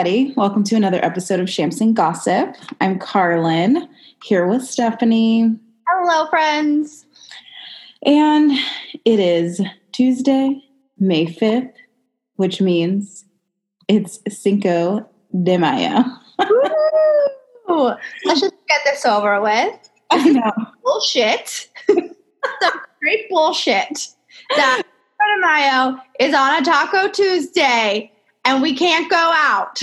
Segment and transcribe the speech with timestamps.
[0.00, 0.32] everybody.
[0.34, 2.56] Welcome to another episode of Shamps and Gossip.
[2.80, 3.86] I'm Carlin
[4.24, 5.54] here with Stephanie.
[5.86, 7.04] Hello, friends.
[8.06, 8.50] And
[9.04, 9.60] it is
[9.92, 10.64] Tuesday,
[10.98, 11.74] May 5th,
[12.36, 13.26] which means
[13.88, 15.06] it's Cinco
[15.42, 16.02] de Mayo.
[17.68, 19.90] Let's just get this over with.
[20.10, 20.52] I know.
[20.82, 21.68] Bullshit.
[21.90, 24.08] Some great bullshit.
[24.56, 28.09] That Cinco de Mayo is on a Taco Tuesday
[28.44, 29.82] and we can't go out.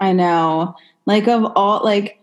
[0.00, 0.74] I know.
[1.06, 2.20] Like, of all, like,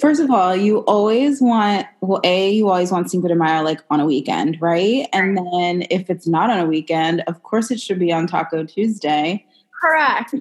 [0.00, 3.82] First of all, you always want well, a you always want Cinco de Mayo like
[3.90, 5.06] on a weekend, right?
[5.12, 8.64] And then if it's not on a weekend, of course it should be on Taco
[8.64, 9.44] Tuesday.
[9.78, 10.34] Correct.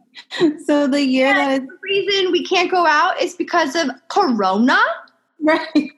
[0.64, 4.78] so the year And that the reason we can't go out is because of Corona.
[5.40, 5.66] right.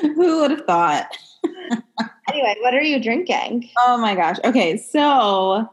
[0.00, 1.06] Who would have thought?
[2.30, 3.68] Anyway, what are you drinking?
[3.80, 4.38] Oh my gosh.
[4.44, 5.70] Okay, so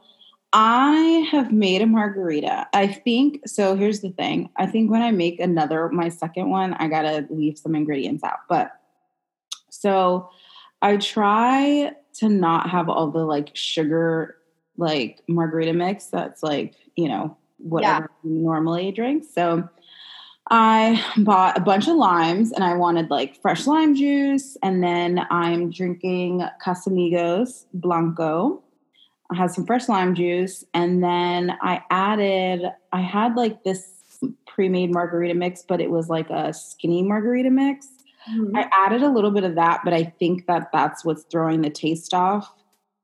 [0.54, 2.68] I have made a margarita.
[2.74, 3.76] I think so.
[3.76, 4.50] Here's the thing.
[4.58, 8.40] I think when I make another, my second one, I gotta leave some ingredients out.
[8.50, 8.72] But
[9.70, 10.30] so
[10.82, 14.36] I try to not have all the like sugar,
[14.78, 19.24] like margarita mix that's like, you know, whatever you normally drink.
[19.34, 19.70] So
[20.50, 24.58] I bought a bunch of limes and I wanted like fresh lime juice.
[24.62, 28.62] And then I'm drinking Casamigos Blanco.
[29.32, 30.64] I had some fresh lime juice.
[30.74, 33.88] And then I added, I had like this
[34.46, 37.88] pre made margarita mix, but it was like a skinny margarita mix.
[38.54, 41.72] I added a little bit of that, but I think that that's what's throwing the
[41.72, 42.54] taste off.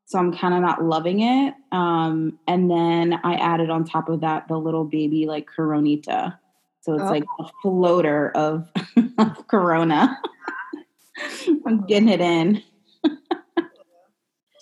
[0.05, 1.55] So I'm kind of not loving it.
[1.71, 6.37] Um, and then I added on top of that the little baby like Coronita.
[6.81, 7.09] So it's Oh.
[7.09, 8.69] like a floater of,
[9.17, 10.17] of Corona.
[11.65, 12.61] I'm getting it in.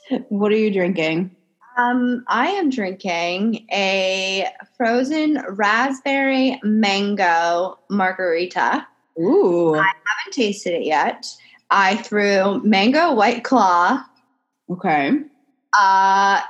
[0.29, 1.34] what are you drinking?
[1.77, 4.47] Um, I am drinking a
[4.77, 8.87] frozen raspberry mango margarita.
[9.19, 11.27] Ooh, I haven't tasted it yet.
[11.71, 14.03] I threw mango white claw,
[14.69, 15.19] okay.
[15.77, 16.41] uh,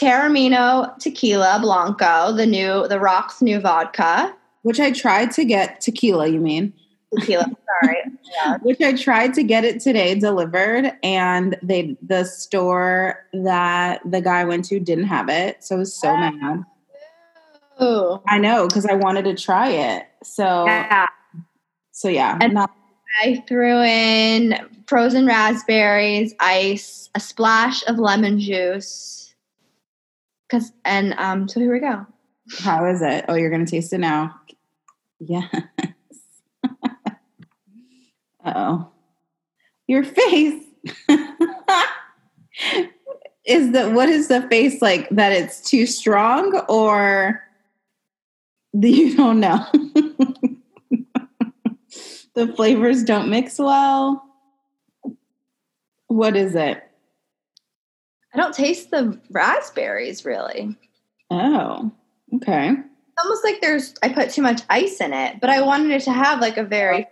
[0.00, 4.34] Teremana tequila blanco, the new the Rock's new vodka.
[4.62, 6.72] Which I tried to get tequila, you mean?
[7.18, 7.44] Tequila,
[7.82, 7.96] sorry.
[8.44, 8.58] Yeah.
[8.62, 14.44] which I tried to get it today delivered, and they the store that the guy
[14.44, 16.64] went to didn't have it, so I was so mad.
[17.82, 18.20] Ooh.
[18.28, 20.06] I know because I wanted to try it.
[20.22, 21.06] So Yeah.
[21.92, 22.70] so yeah, And- not
[23.22, 24.54] I threw in
[24.86, 29.34] frozen raspberries, ice, a splash of lemon juice.
[30.48, 32.06] Cause and um, so here we go.
[32.60, 33.24] how is it?
[33.28, 34.34] Oh, you're gonna taste it now.
[35.18, 35.44] Yes.
[38.44, 38.88] oh,
[39.86, 40.64] your face
[43.44, 45.32] is the what is the face like that?
[45.32, 47.42] It's too strong, or
[48.72, 49.66] you don't know?
[52.34, 54.24] the flavors don't mix well.
[56.06, 56.82] What is it?
[58.32, 60.76] I don't taste the raspberries really.
[61.30, 61.90] Oh,
[62.36, 62.70] okay.
[62.70, 66.02] It's almost like there's I put too much ice in it, but I wanted it
[66.04, 67.06] to have like a very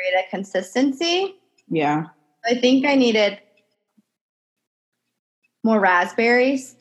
[0.00, 1.34] Margarita consistency.
[1.68, 2.06] yeah.
[2.44, 3.38] I think I needed
[5.62, 6.74] more raspberries.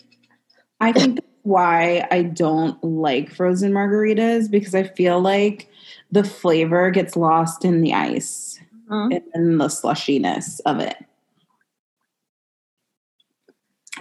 [0.80, 5.68] I think that's why I don't like frozen margaritas because I feel like
[6.12, 8.58] the flavor gets lost in the ice
[8.90, 9.18] mm-hmm.
[9.34, 10.96] and the slushiness of it.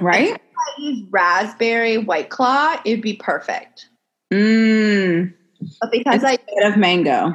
[0.01, 0.35] Right?
[0.35, 3.89] If I use raspberry white claw, it'd be perfect.
[4.33, 5.35] Mmm.
[5.81, 7.33] But because I Instead of mango.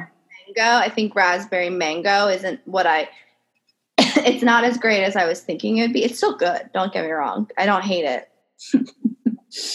[0.62, 3.08] I think raspberry mango isn't what I.
[3.98, 6.04] it's not as great as I was thinking it would be.
[6.04, 6.68] It's still good.
[6.72, 7.50] Don't get me wrong.
[7.58, 8.28] I don't hate it.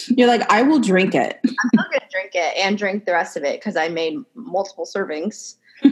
[0.08, 1.40] You're like, I will drink it.
[1.46, 4.84] I'm still gonna drink it and drink the rest of it because I made multiple
[4.86, 5.54] servings.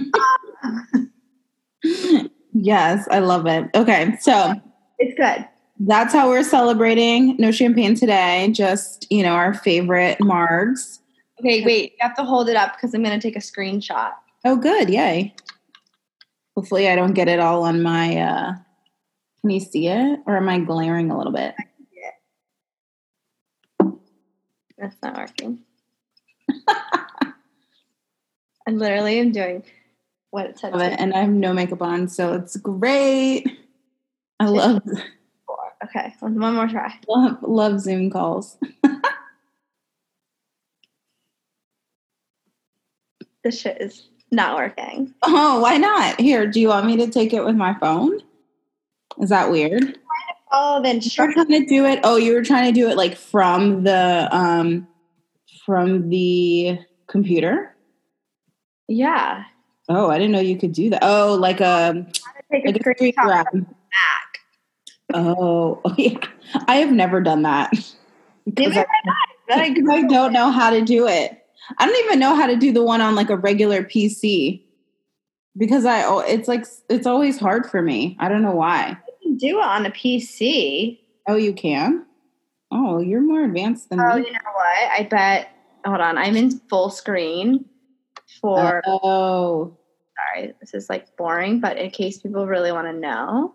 [2.52, 3.68] yes, I love it.
[3.74, 4.52] Okay, so
[4.98, 5.46] It's good.
[5.80, 10.98] that's how we're celebrating no champagne today, just, you know, our favorite margs.
[11.40, 11.92] Okay, wait.
[11.92, 14.12] You have to hold it up because I'm gonna take a screenshot.
[14.44, 14.88] Oh, good.
[14.88, 15.35] Yay.
[16.56, 18.17] Hopefully, I don't get it all on my.
[18.17, 18.52] uh
[19.40, 20.20] Can you see it?
[20.26, 21.55] Or am I glaring a little bit?
[24.76, 25.61] That's not working.
[26.69, 27.32] I
[28.70, 29.64] literally am doing
[30.31, 30.75] what it said.
[30.75, 31.00] It.
[31.00, 33.44] And I have no makeup on, so it's great.
[34.38, 34.82] I love.
[35.85, 36.94] Okay, one one more try.
[37.08, 38.56] love, love Zoom calls.
[43.44, 45.14] This shit is not working.
[45.22, 46.20] Oh, why not?
[46.20, 48.20] Here, do you want me to take it with my phone?
[49.20, 49.98] Is that weird?
[50.50, 52.00] Oh, then were trying to do it.
[52.04, 54.86] Oh, you were trying to do it like from the um
[55.66, 57.75] from the computer.
[58.86, 59.44] Yeah.
[59.88, 61.00] Oh, I didn't know you could do that.
[61.02, 62.06] Oh, like a
[62.50, 63.46] Take like a screen grab.
[63.52, 64.38] back.
[65.12, 66.19] Oh, oh yeah.
[66.66, 67.72] I have never done that.
[68.46, 69.25] Neither I, I.
[69.48, 71.38] But I because I don't know how to do it.
[71.76, 74.62] I don't even know how to do the one on like a regular PC.
[75.56, 78.16] Because I it's like it's always hard for me.
[78.20, 78.96] I don't know why.
[79.06, 81.00] You can do it on a PC.
[81.26, 82.06] Oh, you can?
[82.70, 84.04] Oh, you're more advanced than me.
[84.08, 84.26] Oh, me.
[84.26, 84.90] you know what?
[84.92, 85.50] I bet.
[85.84, 86.16] Hold on.
[86.16, 87.64] I'm in full screen
[88.40, 88.82] for.
[88.86, 89.76] Oh,
[90.34, 93.54] sorry, this is like boring, but in case people really want to know.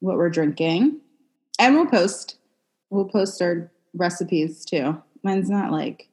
[0.00, 1.00] what we're drinking.
[1.58, 2.36] And we'll post
[2.90, 5.00] we'll post our recipes too.
[5.22, 6.08] Mine's not like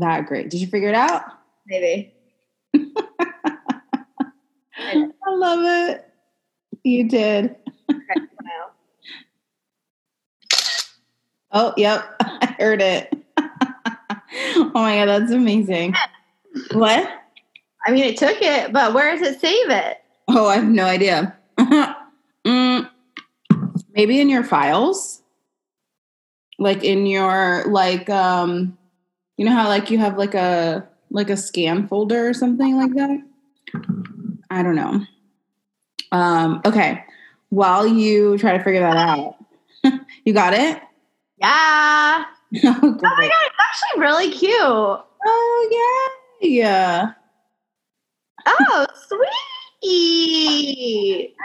[0.00, 0.50] that great.
[0.50, 1.22] Did you figure it out?
[1.66, 2.12] Maybe.
[4.76, 6.08] I love it.
[6.82, 7.56] You did.
[11.52, 12.04] Oh, yep.
[12.20, 13.16] I heard it.
[13.38, 15.94] oh my god, that's amazing.
[16.72, 17.08] What?
[17.86, 19.98] I mean, it took it, but where does it save it?
[20.28, 21.36] Oh, I have no idea.
[22.46, 22.90] Mm,
[23.94, 25.22] maybe in your files?
[26.58, 28.76] Like in your like um
[29.36, 32.94] you know how like you have like a like a scan folder or something like
[32.94, 33.18] that?
[34.50, 35.00] I don't know.
[36.12, 37.04] Um okay.
[37.50, 39.36] While you try to figure that out.
[40.24, 40.80] you got it?
[41.38, 42.24] Yeah.
[42.64, 44.52] oh, Oh my god, it's actually really cute.
[45.26, 45.68] Oh
[46.40, 46.48] yeah.
[46.48, 47.12] Yeah.
[48.46, 49.30] Oh, sweet.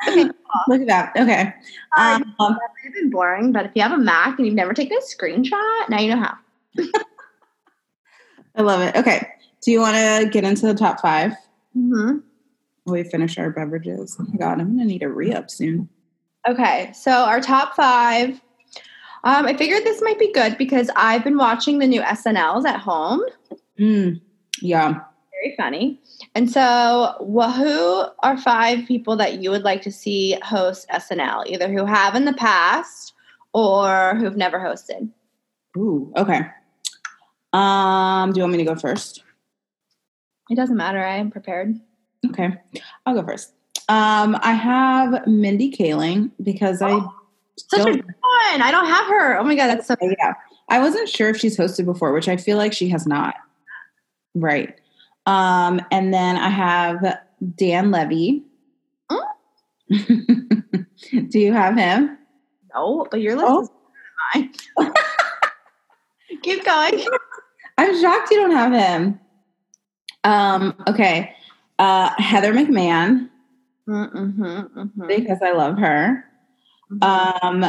[0.07, 0.23] Okay,
[0.67, 1.11] Look at that.
[1.17, 1.53] Okay.
[1.97, 4.97] um, Um, have been boring, but if you have a Mac and you've never taken
[4.97, 6.37] a screenshot, now you know how.
[8.59, 8.93] I love it.
[8.97, 9.25] Okay.
[9.61, 11.31] Do you want to get into the top five?
[11.75, 12.17] Mm-hmm.
[12.91, 14.17] We finish our beverages.
[14.19, 15.87] Oh my God, I'm gonna need a re up soon.
[16.47, 18.41] Okay, so our top five.
[19.23, 22.79] Um, I figured this might be good because I've been watching the new SNLs at
[22.79, 23.21] home.
[23.77, 24.21] Mm,
[24.61, 25.01] yeah.
[25.31, 26.01] Very funny.
[26.35, 31.47] And so, wha who are five people that you would like to see host SNL,
[31.47, 33.13] either who have in the past
[33.53, 35.09] or who've never hosted?
[35.77, 36.11] Ooh.
[36.17, 36.41] Okay.
[37.53, 38.31] Um.
[38.31, 39.23] Do you want me to go first?
[40.49, 41.03] It doesn't matter.
[41.03, 41.75] I am prepared.
[42.27, 42.55] Okay.
[43.05, 43.53] I'll go first.
[43.87, 44.37] Um.
[44.41, 46.99] I have Mindy Kaling because I
[47.57, 48.61] Such a good one.
[48.61, 49.37] I don't have her.
[49.37, 49.95] Oh my god, that's so.
[50.01, 50.33] yeah.
[50.69, 53.35] I wasn't sure if she's hosted before, which I feel like she has not.
[54.35, 54.79] Right.
[55.25, 55.81] Um.
[55.91, 57.17] And then I have
[57.55, 58.43] Dan Levy.
[59.11, 60.85] Mm.
[61.31, 62.17] Do you have him?
[62.75, 63.61] No, but your list Oh.
[63.63, 63.69] is
[64.35, 64.53] mine.
[66.43, 67.05] Keep going.
[67.79, 69.19] I'm shocked you don't have him.
[70.25, 71.33] Um, okay.
[71.79, 73.29] Uh, Heather McMahon,
[73.87, 75.07] Mm-hmm, mm-hmm.
[75.07, 76.23] because I love her.
[77.01, 77.65] Um,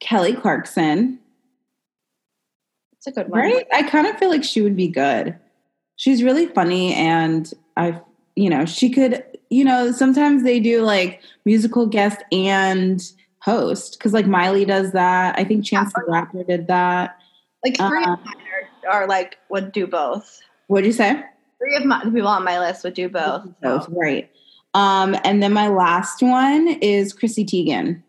[0.00, 1.20] Kelly Clarkson,
[2.96, 3.40] It's a good one.
[3.40, 3.66] right?
[3.72, 5.36] I kind of feel like she would be good.
[5.96, 8.00] She's really funny, and I,
[8.34, 13.00] you know, she could, you know, sometimes they do like musical guest and
[13.40, 15.38] host because like Miley does that.
[15.38, 17.18] I think Chance the Rapper did that.
[17.64, 18.34] Like three of mine
[18.90, 20.40] are, like would do both.
[20.68, 21.22] What'd you say?
[21.58, 23.46] Three of my, the people on my list would do both.
[23.62, 24.30] Both, right.
[24.74, 28.02] Um, and then my last one is Chrissy Teigen.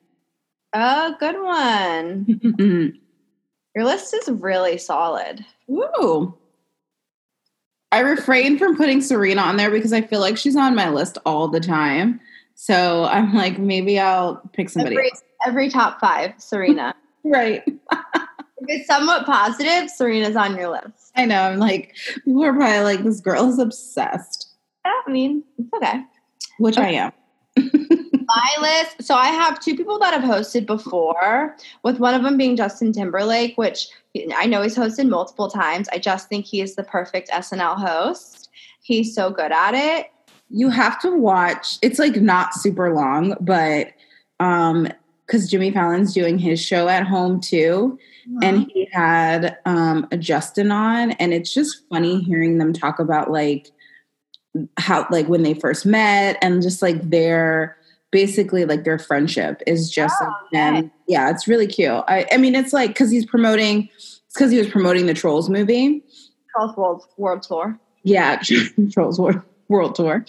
[0.74, 3.00] Oh, good one.
[3.76, 5.46] Your list is really solid.
[5.70, 6.36] Ooh.
[7.92, 11.18] I refrain from putting Serena on there because I feel like she's on my list
[11.26, 12.20] all the time.
[12.56, 15.12] So I'm like, maybe I'll pick somebody Every,
[15.46, 16.96] every top five, Serena.
[17.26, 17.64] Right.
[18.68, 21.12] it's somewhat positive, Serena's on your list.
[21.16, 21.42] I know.
[21.42, 24.54] I'm like, people are probably like, this girl is obsessed,
[24.86, 26.04] I mean, it's okay.
[26.60, 27.12] which I am.
[27.58, 29.04] My list.
[29.04, 32.92] So I have two people that have hosted before, with one of them being Justin
[32.92, 33.88] Timberlake, which
[34.36, 35.90] I know he's hosted multiple times.
[35.92, 38.50] I just think he is the perfect SNL host.
[38.82, 40.08] He's so good at it.
[40.50, 41.78] You have to watch.
[41.82, 43.88] It's like not super long, but
[44.40, 44.88] um,
[45.34, 47.98] because Jimmy Fallon's doing his show at home too.
[48.44, 53.32] and he had um, a Justin on, and it's just funny hearing them talk about
[53.32, 53.72] like
[54.78, 57.76] how like when they first met and just like their
[58.12, 60.92] basically like their friendship is just Oh, like.
[61.08, 62.04] Yeah, it's really cute.
[62.08, 63.90] I, I mean, it's like because he's promoting.
[63.96, 66.04] It's because he was promoting the Trolls movie.
[66.56, 67.80] Trolls World World Tour.
[68.04, 68.40] Yeah,
[68.92, 70.24] Trolls World, World Tour.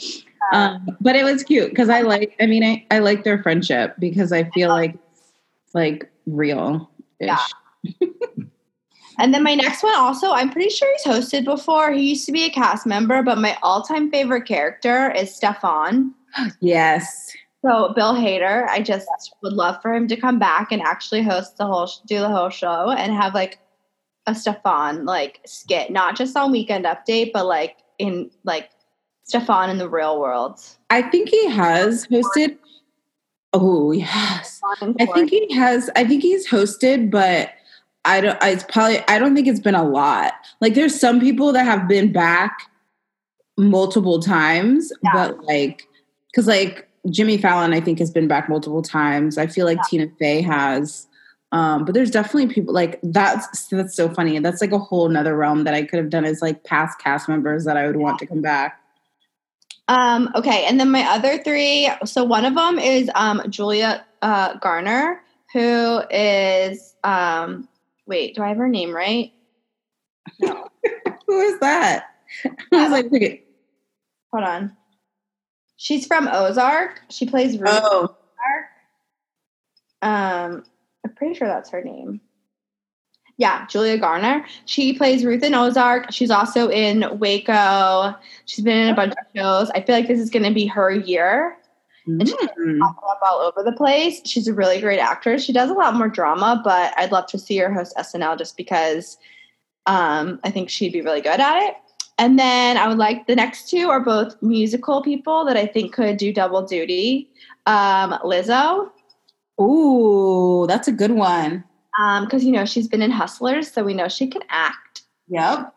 [0.53, 2.37] Um, but it was cute because I like.
[2.41, 4.97] I mean, I, I like their friendship because I feel like
[5.75, 6.91] like real.
[7.21, 7.39] Yeah.
[9.19, 11.93] And then my next one also, I'm pretty sure he's hosted before.
[11.93, 16.13] He used to be a cast member, but my all-time favorite character is Stefon.
[16.61, 17.33] Yes.
[17.65, 19.09] So Bill Hader, I just
[19.43, 22.51] would love for him to come back and actually host the whole, do the whole
[22.51, 23.59] show, and have like
[24.27, 28.69] a Stefon like skit, not just on Weekend Update, but like in like
[29.31, 30.61] Stefon in the real world.
[30.91, 32.59] I think he has hosted.
[33.53, 34.61] Oh yes,
[35.01, 35.91] I think he has.
[35.97, 37.53] I think he's hosted, but
[38.05, 38.39] I don't.
[38.43, 39.01] It's probably.
[39.09, 40.35] I don't think it's been a lot.
[40.61, 42.71] Like there's some people that have been back
[43.57, 45.13] multiple times, yeah.
[45.13, 45.87] but like
[46.31, 49.39] because like Jimmy Fallon, I think has been back multiple times.
[49.39, 50.07] I feel like yeah.
[50.07, 51.07] Tina Fey has.
[51.53, 54.39] Um, but there's definitely people like that's that's so funny.
[54.41, 57.29] That's like a whole nother realm that I could have done as like past cast
[57.29, 58.81] members that I would want to come back.
[59.89, 61.91] Um, okay, and then my other three.
[62.05, 65.21] So one of them is um, Julia uh, Garner,
[65.53, 67.69] who is um,
[68.07, 69.33] wait, do I have her name right?
[70.41, 70.69] No.
[71.27, 72.07] who is that?
[72.45, 73.43] I was like, okay.
[74.33, 74.77] hold on.
[75.77, 77.03] She's from Ozark.
[77.11, 77.71] She plays Ruth.
[77.73, 78.17] Oh.
[80.03, 80.65] Um,
[81.05, 82.21] I'm pretty sure that's her name.
[83.37, 84.45] Yeah, Julia Garner.
[84.67, 86.13] She plays Ruth in Ozark.
[86.13, 88.15] She's also in Waco.
[88.45, 89.71] She's been in a bunch of shows.
[89.71, 91.57] I feel like this is going to be her year.
[92.09, 92.21] Mm.
[92.21, 92.81] And she's mm.
[92.87, 94.21] up all over the place.
[94.25, 95.45] She's a really great actress.
[95.45, 98.57] She does a lot more drama, but I'd love to see her host SNL just
[98.57, 99.17] because
[99.87, 101.75] um, I think she'd be really good at it.
[102.19, 105.93] And then I would like the next two are both musical people that I think
[105.93, 107.29] could do double duty.
[107.67, 108.91] Um, Lizzo.
[109.61, 111.65] Ooh, that's a good one.
[111.97, 115.03] Because um, you know she's been in Hustlers, so we know she can act.
[115.29, 115.73] Yep.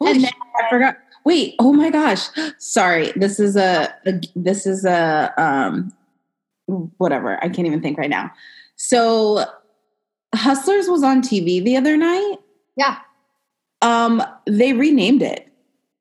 [0.00, 0.96] and then, I forgot.
[1.24, 1.54] Wait.
[1.58, 2.28] Oh my gosh.
[2.58, 3.12] Sorry.
[3.16, 5.92] This is a, a this is a um
[6.98, 7.42] whatever.
[7.42, 8.30] I can't even think right now.
[8.76, 9.44] So
[10.34, 12.36] Hustlers was on TV the other night.
[12.76, 12.98] Yeah.
[13.82, 15.48] Um, they renamed it.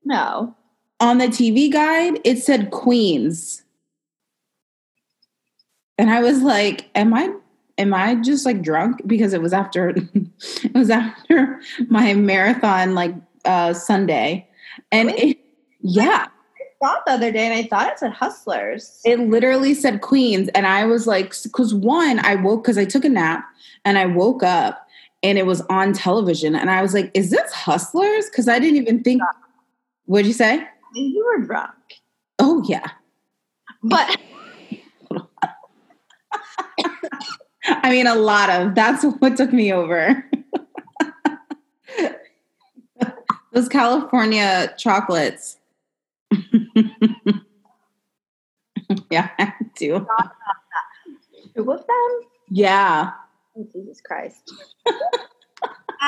[0.06, 0.56] No.
[1.00, 3.64] On the TV guide, it said Queens.
[5.98, 7.34] And I was like, am I
[7.80, 13.16] am I just like drunk because it was after it was after my marathon like
[13.46, 14.48] uh Sunday.
[14.92, 15.40] And it,
[15.82, 16.28] yeah.
[16.28, 19.02] I thought the other day and I thought it said hustlers.
[19.04, 23.06] It literally said Queens and I was like cuz one I woke cuz I took
[23.06, 23.46] a nap
[23.84, 24.86] and I woke up
[25.24, 28.78] and it was on television and I was like is this hustlers cuz I didn't
[28.78, 29.22] even think
[30.06, 30.68] What'd you say?
[30.96, 31.76] You were drunk.
[32.40, 32.90] Oh yeah.
[33.84, 34.18] But
[37.84, 40.26] I mean a lot of that's what took me over.
[43.52, 45.58] Those California chocolates.
[49.10, 50.08] yeah, I do.
[51.56, 52.10] Two of them?
[52.50, 53.12] Yeah.
[53.58, 54.52] Oh, Jesus Christ.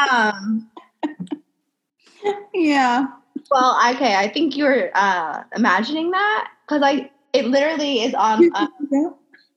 [0.10, 0.70] um
[2.54, 3.08] yeah.
[3.50, 8.68] Well, okay, I think you're uh, imagining that because I it literally is on uh,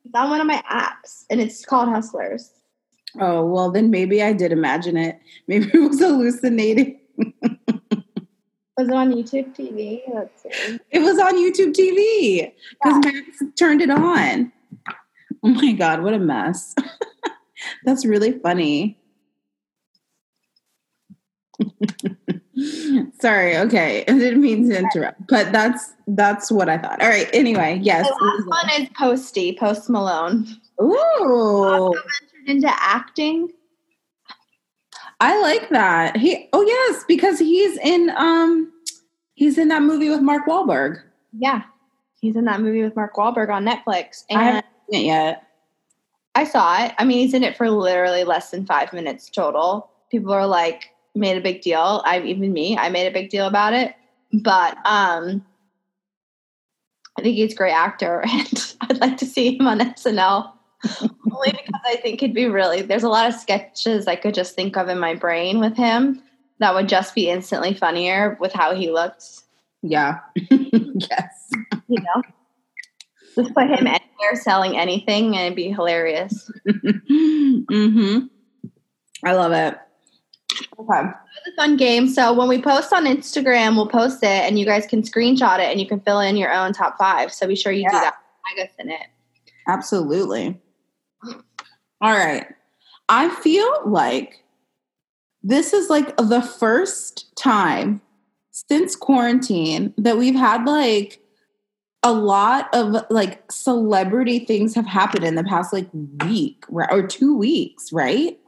[0.04, 2.50] it's on one of my apps and it's called Hustlers.
[3.20, 5.20] Oh well, then maybe I did imagine it.
[5.48, 6.98] Maybe it was hallucinating.
[8.76, 10.00] was it on YouTube TV?
[10.12, 10.78] Let's see.
[10.90, 13.12] It was on YouTube TV because yeah.
[13.12, 14.52] Max turned it on.
[15.44, 16.74] Oh my god, what a mess!
[17.84, 18.98] That's really funny.
[23.20, 23.56] Sorry.
[23.56, 27.02] Okay, I didn't mean to interrupt, but that's that's what I thought.
[27.02, 27.28] All right.
[27.32, 28.06] Anyway, yes.
[28.06, 30.46] The last one is Posty, Post Malone.
[30.80, 31.92] Ooh.
[31.94, 33.50] Ventured into acting.
[35.20, 36.16] I like that.
[36.16, 36.48] He.
[36.52, 38.72] Oh yes, because he's in um,
[39.34, 41.00] he's in that movie with Mark Wahlberg.
[41.36, 41.62] Yeah,
[42.20, 44.24] he's in that movie with Mark Wahlberg on Netflix.
[44.30, 45.44] And I haven't seen it yet.
[46.34, 46.92] I saw it.
[46.98, 49.90] I mean, he's in it for literally less than five minutes total.
[50.10, 52.02] People are like, made a big deal.
[52.04, 53.94] I even me, I made a big deal about it.
[54.32, 55.44] But um
[57.16, 60.52] I think he's a great actor and I'd like to see him on SNL.
[61.00, 64.54] Only because I think he'd be really there's a lot of sketches I could just
[64.54, 66.22] think of in my brain with him
[66.58, 69.44] that would just be instantly funnier with how he looks.
[69.82, 70.20] Yeah.
[70.50, 71.50] yes.
[71.88, 72.22] You know?
[73.34, 76.50] Just put him anywhere selling anything and it'd be hilarious.
[76.66, 78.26] mm-hmm.
[79.24, 79.78] I love it.
[80.78, 81.08] Okay.
[81.46, 82.08] It's a fun game.
[82.08, 85.70] So when we post on Instagram, we'll post it and you guys can screenshot it
[85.70, 87.32] and you can fill in your own top five.
[87.32, 87.90] So be sure you yeah.
[87.90, 88.14] do that.
[88.50, 89.06] I guess in it.
[89.68, 90.60] Absolutely.
[91.24, 92.46] All right.
[93.08, 94.44] I feel like
[95.42, 98.00] this is like the first time
[98.50, 101.20] since quarantine that we've had like
[102.02, 105.88] a lot of like celebrity things have happened in the past like
[106.24, 108.38] week or two weeks, right?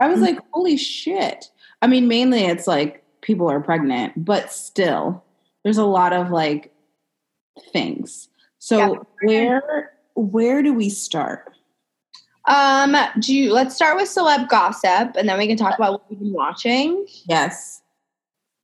[0.00, 0.24] I was mm-hmm.
[0.24, 1.50] like, holy shit.
[1.82, 5.24] I mean, mainly it's like people are pregnant, but still,
[5.64, 6.72] there's a lot of like
[7.72, 8.28] things.
[8.58, 8.98] So yeah.
[9.22, 11.50] where where do we start?
[12.46, 16.10] Um, do you, let's start with celeb gossip, and then we can talk about what
[16.10, 17.06] we've been watching.
[17.28, 17.82] Yes.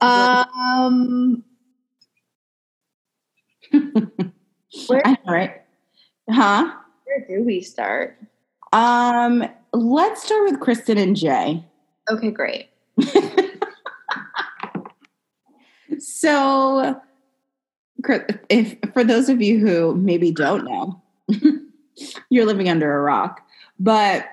[0.01, 1.45] Um,
[4.89, 5.63] where, All right.
[6.31, 6.73] Huh?
[7.05, 8.19] where do we start?
[8.73, 11.65] Um, let's start with Kristin and Jay.
[12.11, 12.69] Okay, great.
[15.99, 17.01] So,
[18.49, 21.03] if for those of you who maybe don't know,
[22.31, 23.41] you're living under a rock.
[23.79, 24.27] But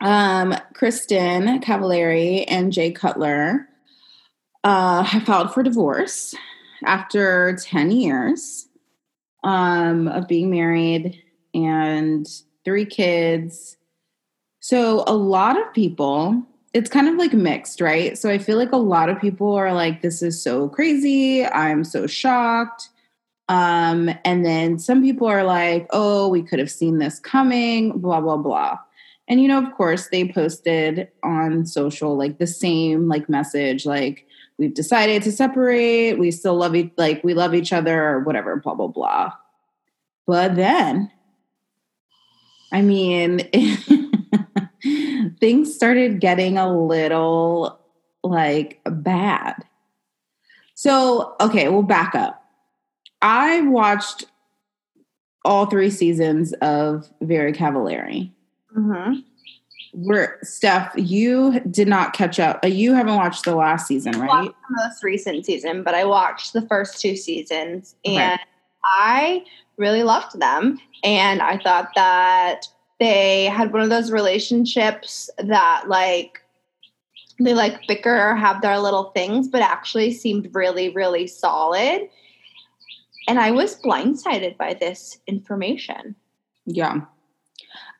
[0.00, 3.68] um, Kristin Cavallari and Jay Cutler
[4.64, 6.34] uh, have filed for divorce
[6.84, 8.68] after 10 years
[9.44, 11.22] um, of being married
[11.54, 12.26] and
[12.64, 13.76] three kids.
[14.60, 16.42] So, a lot of people
[16.76, 18.18] it's kind of like mixed, right?
[18.18, 21.46] So I feel like a lot of people are like, this is so crazy.
[21.46, 22.90] I'm so shocked.
[23.48, 28.20] Um, and then some people are like, oh, we could have seen this coming, blah,
[28.20, 28.76] blah, blah.
[29.26, 34.26] And you know, of course, they posted on social like the same like message, like
[34.58, 38.54] we've decided to separate, we still love each like we love each other or whatever,
[38.56, 39.32] blah, blah, blah.
[40.26, 41.10] But then
[42.70, 43.48] I mean
[45.40, 47.78] things started getting a little
[48.22, 49.54] like bad.
[50.74, 52.42] So, okay, we'll back up.
[53.22, 54.26] I watched
[55.44, 58.30] all three seasons of Very Cavallari.
[58.76, 59.20] Mm-hmm.
[59.94, 62.60] Where Steph, you did not catch up.
[62.62, 64.28] Uh, You haven't watched the last season, I right?
[64.28, 68.38] watched the most recent season, but I watched the first two seasons and
[68.84, 69.44] I
[69.78, 70.78] really loved them.
[71.02, 72.66] And I thought that
[72.98, 76.42] they had one of those relationships that like
[77.38, 82.08] they like bicker or have their little things, but actually seemed really, really solid.
[83.28, 86.14] And I was blindsided by this information.
[86.64, 87.02] Yeah.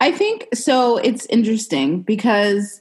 [0.01, 0.97] I think so.
[0.99, 2.81] It's interesting because,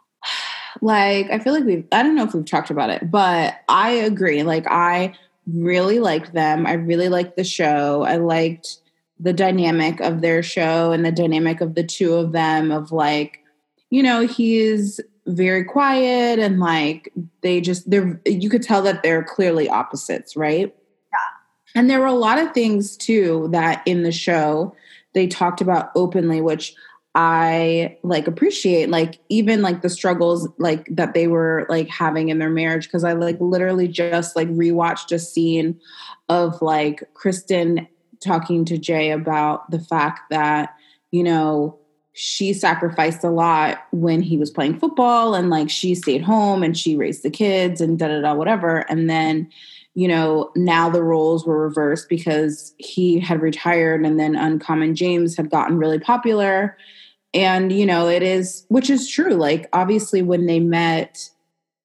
[0.80, 3.90] like, I feel like we've, I don't know if we've talked about it, but I
[3.90, 4.42] agree.
[4.42, 5.14] Like, I
[5.46, 6.66] really liked them.
[6.66, 8.02] I really liked the show.
[8.02, 8.78] I liked
[9.18, 13.40] the dynamic of their show and the dynamic of the two of them, of like,
[13.90, 19.24] you know, he's very quiet and like they just, they're, you could tell that they're
[19.24, 20.74] clearly opposites, right?
[21.12, 24.74] yeah And there were a lot of things too that in the show
[25.14, 26.74] they talked about openly, which
[27.14, 32.38] I like appreciate, like even like the struggles like that they were like having in
[32.38, 32.92] their marriage.
[32.92, 35.80] Cause I like literally just like rewatched a scene
[36.28, 37.88] of like Kristin
[38.26, 40.74] talking to Jay about the fact that,
[41.10, 41.78] you know,
[42.12, 46.76] she sacrificed a lot when he was playing football and like she stayed home and
[46.76, 48.78] she raised the kids and da da da whatever.
[48.90, 49.50] And then
[49.96, 55.34] you know, now the roles were reversed because he had retired and then Uncommon James
[55.34, 56.76] had gotten really popular.
[57.32, 59.32] And, you know, it is, which is true.
[59.32, 61.30] Like, obviously, when they met,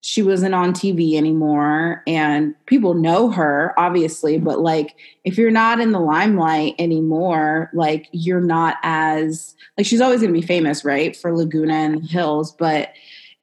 [0.01, 4.39] she wasn't on TV anymore and people know her, obviously.
[4.39, 10.01] But, like, if you're not in the limelight anymore, like, you're not as, like, she's
[10.01, 11.15] always going to be famous, right?
[11.15, 12.93] For Laguna and the Hills, but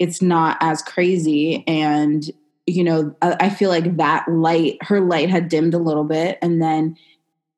[0.00, 1.64] it's not as crazy.
[1.68, 2.28] And,
[2.66, 6.38] you know, I, I feel like that light, her light had dimmed a little bit.
[6.42, 6.96] And then,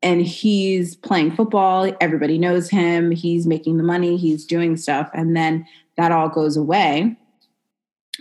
[0.03, 1.91] and he's playing football.
[2.03, 3.11] Everybody knows him.
[3.11, 4.19] He's making the money.
[4.19, 5.11] He's doing stuff.
[5.15, 7.17] And then that all goes away.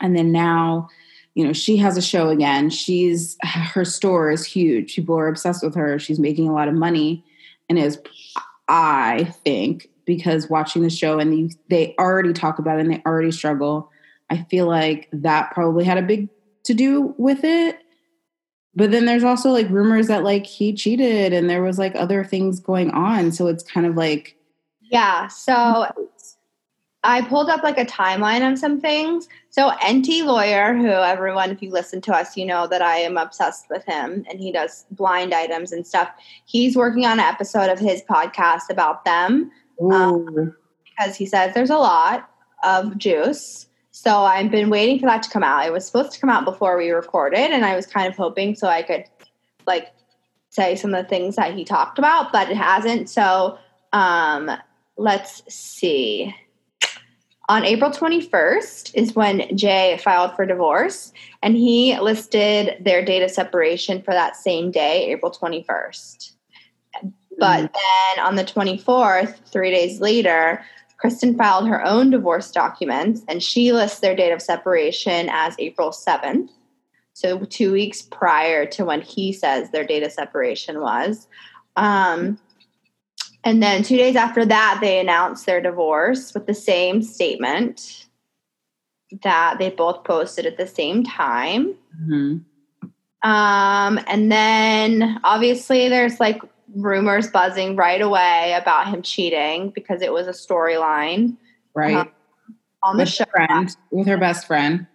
[0.02, 0.90] And then now,
[1.36, 2.70] you know, she has a show again.
[2.70, 4.96] She's, her store is huge.
[4.96, 6.00] People are obsessed with her.
[6.00, 7.24] She's making a lot of money.
[7.70, 8.00] And is,
[8.68, 13.32] I think, because watching the show and they already talk about it and they already
[13.32, 13.92] struggle.
[14.30, 16.30] I feel like that probably had a big
[16.64, 17.80] to do with it.
[18.76, 22.24] But then there's also like rumors that like he cheated and there was like other
[22.24, 23.32] things going on.
[23.32, 24.36] So it's kind of like
[24.90, 25.28] Yeah.
[25.28, 25.88] So
[27.04, 29.30] I pulled up like a timeline on some things.
[29.50, 33.18] So NT Lawyer, who everyone, if you listen to us, you know that I am
[33.18, 36.10] obsessed with him and he does blind items and stuff.
[36.46, 39.50] He's working on an episode of his podcast about them
[39.82, 42.30] ooh, because he says there's a lot
[42.64, 43.68] of juice.
[43.92, 45.66] So I've been waiting for that to come out.
[45.66, 48.56] It was supposed to come out before we recorded, and I was kind of hoping
[48.56, 49.06] so I could
[49.68, 49.88] like
[50.50, 53.10] say some of the things that he talked about, but it hasn't.
[53.10, 53.58] So
[53.94, 54.52] um,
[54.98, 56.34] let's see.
[57.50, 63.32] On April 21st is when Jay filed for divorce, and he listed their date of
[63.32, 66.36] separation for that same day, April 21st.
[67.40, 70.64] But then on the 24th, three days later,
[71.04, 75.90] Kristin filed her own divorce documents and she lists their date of separation as April
[75.90, 76.50] 7th.
[77.14, 81.28] So, two weeks prior to when he says their date of separation was.
[81.76, 82.38] Um,
[83.44, 88.06] And then two days after that, they announced their divorce with the same statement
[89.24, 91.74] that they both posted at the same time.
[92.06, 92.38] hmm
[93.24, 96.42] Um, and then obviously there's like
[96.76, 101.36] rumors buzzing right away about him cheating because it was a storyline
[101.74, 101.96] Right.
[101.96, 102.10] Uh-huh.
[102.84, 103.24] on the with show.
[103.26, 104.86] her friend, with her best friend.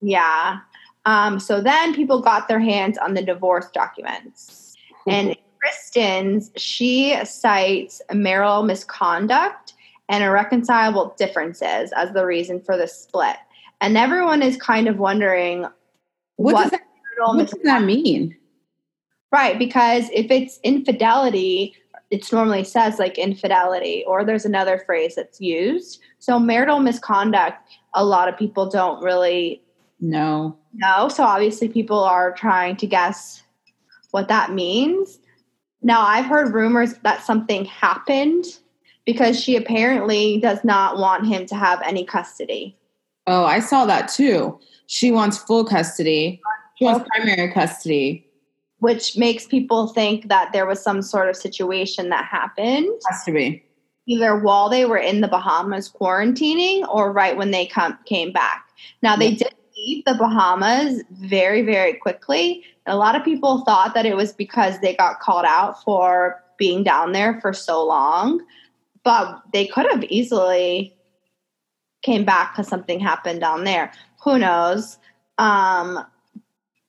[0.00, 0.58] Yeah.
[1.04, 4.74] Um, so then people got their hands on the divorce documents.
[5.06, 9.74] And Kristin's, she cites marital misconduct
[10.08, 13.36] and irreconcilable differences as the reason for the split.
[13.80, 15.62] And everyone is kind of wondering
[16.36, 16.82] What, what does, that,
[17.18, 18.36] what does that mean?
[19.30, 21.74] Right, because if it's infidelity,
[22.10, 26.00] it's normally says like infidelity, or there's another phrase that's used.
[26.18, 27.56] So marital misconduct,
[27.94, 29.62] a lot of people don't really
[30.00, 30.58] know.
[30.74, 30.98] No.
[30.98, 31.08] know.
[31.08, 33.42] So obviously, people are trying to guess
[34.10, 35.20] what that means.
[35.82, 38.44] Now, I've heard rumors that something happened
[39.04, 42.76] because she apparently does not want him to have any custody.
[43.26, 44.58] Oh, I saw that too.
[44.86, 46.40] She wants full custody.
[46.78, 48.26] She wants primary custody.
[48.78, 52.88] Which makes people think that there was some sort of situation that happened.
[53.08, 53.64] Has to be.
[54.06, 58.68] either while they were in the Bahamas quarantining or right when they come came back.
[59.02, 62.64] Now they did leave the Bahamas very very quickly.
[62.86, 66.82] A lot of people thought that it was because they got called out for being
[66.82, 68.40] down there for so long,
[69.04, 70.96] but they could have easily
[72.02, 73.92] came back because something happened down there.
[74.24, 74.98] Who knows?
[75.38, 76.04] Um,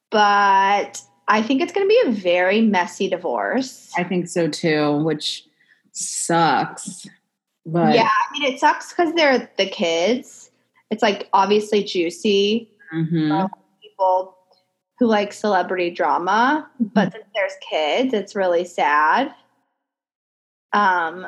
[0.09, 3.91] but I think it's going to be a very messy divorce.
[3.97, 5.45] I think so too, which
[5.91, 7.07] sucks.
[7.65, 10.51] But yeah, I mean, it sucks because they're the kids.
[10.91, 12.69] It's like obviously juicy.
[12.93, 13.49] mhm.
[13.81, 14.37] People
[15.03, 19.35] who like celebrity drama, but since there's kids, it's really sad.
[20.71, 21.27] Um,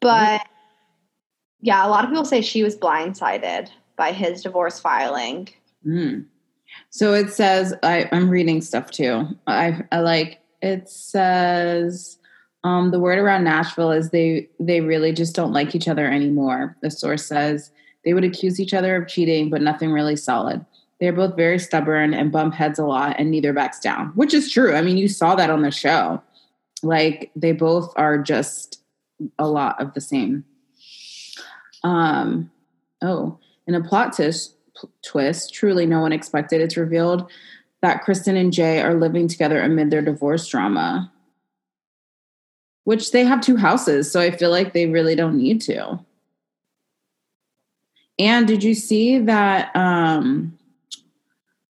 [0.00, 0.40] but
[1.60, 5.50] yeah, a lot of people say she was blindsided by his divorce filing.
[5.86, 6.24] Mm.
[6.88, 9.26] So it says I, I'm reading stuff too.
[9.46, 12.16] I, I like it says
[12.64, 16.78] um, the word around Nashville is they they really just don't like each other anymore.
[16.80, 17.72] The source says
[18.06, 20.64] they would accuse each other of cheating, but nothing really solid.
[21.00, 24.52] They're both very stubborn and bump heads a lot, and neither backs down, which is
[24.52, 24.74] true.
[24.74, 26.22] I mean, you saw that on the show.
[26.82, 28.82] Like they both are just
[29.38, 30.44] a lot of the same.
[31.82, 32.50] Um,
[33.02, 34.54] oh, in a plot twist,
[35.02, 37.30] twist, truly no one expected, it's revealed
[37.80, 41.10] that Kristin and Jay are living together amid their divorce drama,
[42.84, 44.10] which they have two houses.
[44.10, 45.98] So I feel like they really don't need to.
[48.18, 49.74] And did you see that?
[49.74, 50.58] Um,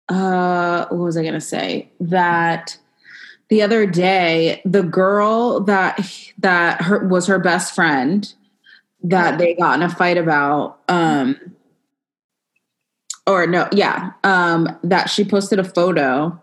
[0.10, 1.92] uh, what was I going to say?
[2.00, 2.78] That
[3.50, 6.00] the other day, the girl that
[6.40, 8.34] that her, was her best friend
[9.04, 11.38] that they got in a fight about um
[13.28, 16.42] or no yeah um that she posted a photo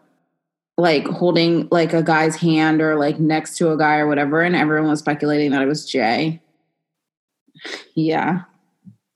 [0.76, 4.54] like holding like a guy's hand or like next to a guy or whatever and
[4.54, 6.40] everyone was speculating that it was jay.
[7.94, 8.42] Yeah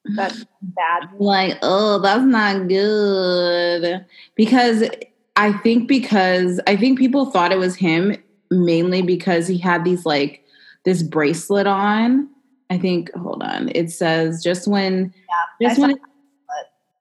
[0.05, 0.69] That's mm-hmm.
[0.77, 1.09] bad.
[1.19, 4.05] like oh that's not good.
[4.35, 4.88] Because
[5.37, 8.17] i think because i think people thought it was him
[8.51, 10.45] mainly because he had these like
[10.85, 12.29] this bracelet on.
[12.71, 15.12] I think hold on it says just when
[15.61, 15.99] Yeah, just I when it,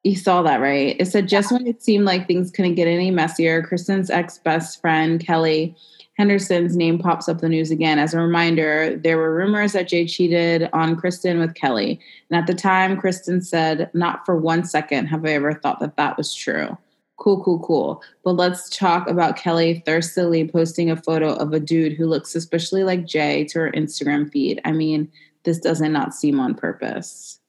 [0.04, 0.96] you saw that right?
[1.00, 5.26] It said just when it seemed like things couldn't get any messier kristin's ex-best friend
[5.26, 5.76] kelly
[6.18, 8.00] henderson's name pops up the news again.
[8.00, 12.00] As a reminder there were rumors that jay cheated on kristin with kelly.
[12.30, 15.98] And at the time kristin said not for one second have i ever thought that
[15.98, 16.78] that was true.
[17.18, 18.04] Cool cool cool.
[18.24, 22.84] But let's talk about kelly thirstily posting a photo of a dude who looks suspiciously
[22.84, 24.62] like jay to her instagram feed.
[24.66, 25.12] I mean
[25.44, 27.40] this doesn't not seem on purpose.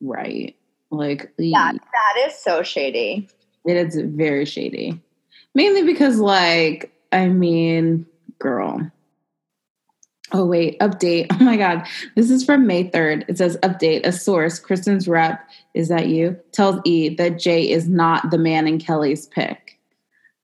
[0.00, 0.56] Right.
[0.90, 3.28] Like Yeah, that is so shady.
[3.64, 5.00] It is very shady.
[5.54, 8.06] Mainly because, like, I mean,
[8.38, 8.90] girl.
[10.32, 11.26] Oh, wait, update.
[11.40, 11.86] Oh my God.
[12.16, 13.24] This is from May 3rd.
[13.28, 14.04] It says, update.
[14.04, 16.38] A source, Kristin's rep, is that you?
[16.52, 19.77] Tells E that Jay is not the man in Kelly's pick.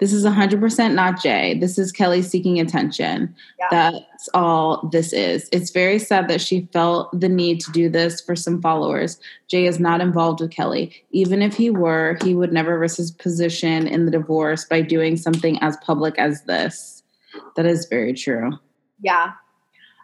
[0.00, 1.56] This is 100% not Jay.
[1.58, 3.34] This is Kelly seeking attention.
[3.58, 3.68] Yeah.
[3.70, 5.48] That's all this is.
[5.52, 9.20] It's very sad that she felt the need to do this for some followers.
[9.46, 10.92] Jay is not involved with Kelly.
[11.12, 15.16] Even if he were, he would never risk his position in the divorce by doing
[15.16, 17.02] something as public as this.
[17.54, 18.52] That is very true.
[19.00, 19.32] Yeah.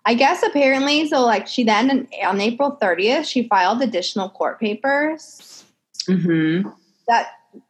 [0.07, 5.65] I guess apparently, so like she then on April 30th, she filed additional court papers
[6.09, 6.69] Mm-hmm.
[7.09, 7.29] that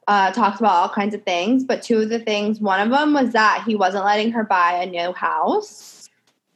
[0.09, 1.65] uh, talked about all kinds of things.
[1.65, 4.73] But two of the things, one of them was that he wasn't letting her buy
[4.75, 6.09] a new house.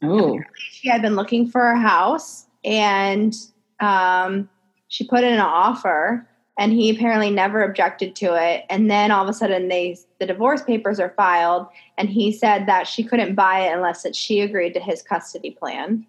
[0.03, 0.39] Oh,
[0.71, 3.33] She had been looking for a house and
[3.79, 4.49] um,
[4.87, 8.65] she put in an offer and he apparently never objected to it.
[8.69, 12.67] And then all of a sudden they the divorce papers are filed and he said
[12.67, 16.05] that she couldn't buy it unless that she agreed to his custody plan.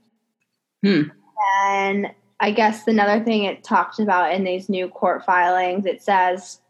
[0.85, 1.03] Hmm.
[1.65, 2.09] And
[2.41, 6.61] I guess another thing it talked about in these new court filings, it says,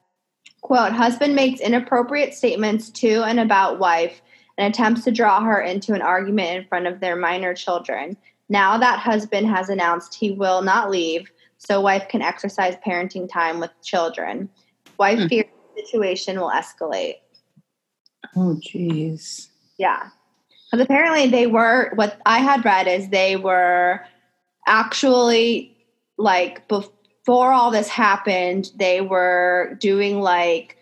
[0.67, 4.21] quote, husband makes inappropriate statements to and about wife
[4.59, 8.17] and attempts to draw her into an argument in front of their minor children.
[8.49, 13.61] Now that husband has announced he will not leave, so wife can exercise parenting time
[13.61, 14.49] with children.
[14.99, 15.27] Wife Hmm.
[15.29, 17.19] fears the situation will escalate.
[18.35, 19.47] oh, jeez.
[19.79, 20.09] Yeah.
[20.73, 24.01] Because apparently they were, what I had read is they were
[24.67, 25.77] actually
[26.19, 26.67] like
[27.27, 30.77] before all this happened, they were doing like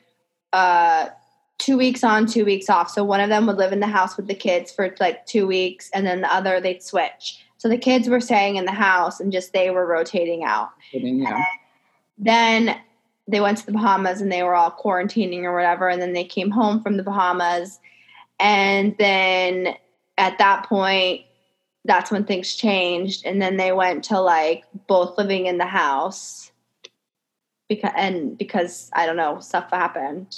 [0.53, 1.09] uh,
[1.57, 2.91] two weeks on, two weeks off.
[2.91, 5.47] So one of them would live in the house with the kids for like two
[5.47, 7.43] weeks and then the other they'd switch.
[7.57, 11.43] So the kids were staying in the house and just they were rotating out Yeah.
[12.19, 12.79] then
[13.27, 15.89] they went to the Bahamas and they were all quarantining or whatever.
[15.89, 17.81] And then they came home from the Bahamas.
[18.39, 19.77] And then
[20.19, 21.23] at that point,
[21.85, 23.27] that's when things changed.
[23.27, 26.51] And then they went to like both living in the house
[27.69, 30.37] because, and because I don't know, stuff happened.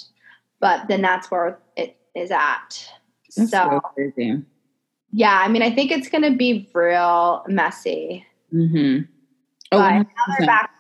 [0.61, 2.91] But then that's where it is at.
[3.37, 4.43] That's so, so crazy.
[5.13, 8.27] yeah, I mean, I think it's going to be real messy.
[8.53, 9.05] Mm-hmm.
[9.73, 10.05] Oh, But now
[10.39, 10.71] they're back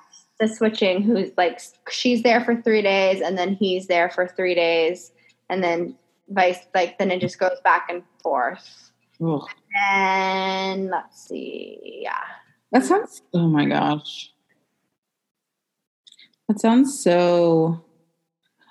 [0.40, 1.02] to switching.
[1.02, 5.12] Who's like she's there for three days, and then he's there for three days,
[5.50, 5.96] and then
[6.28, 8.85] vice like then it just goes back and forth.
[9.24, 9.48] Ugh.
[9.76, 12.22] And let's see, yeah,
[12.72, 13.22] That sounds.
[13.34, 14.32] Oh my gosh.
[16.48, 17.82] That sounds so.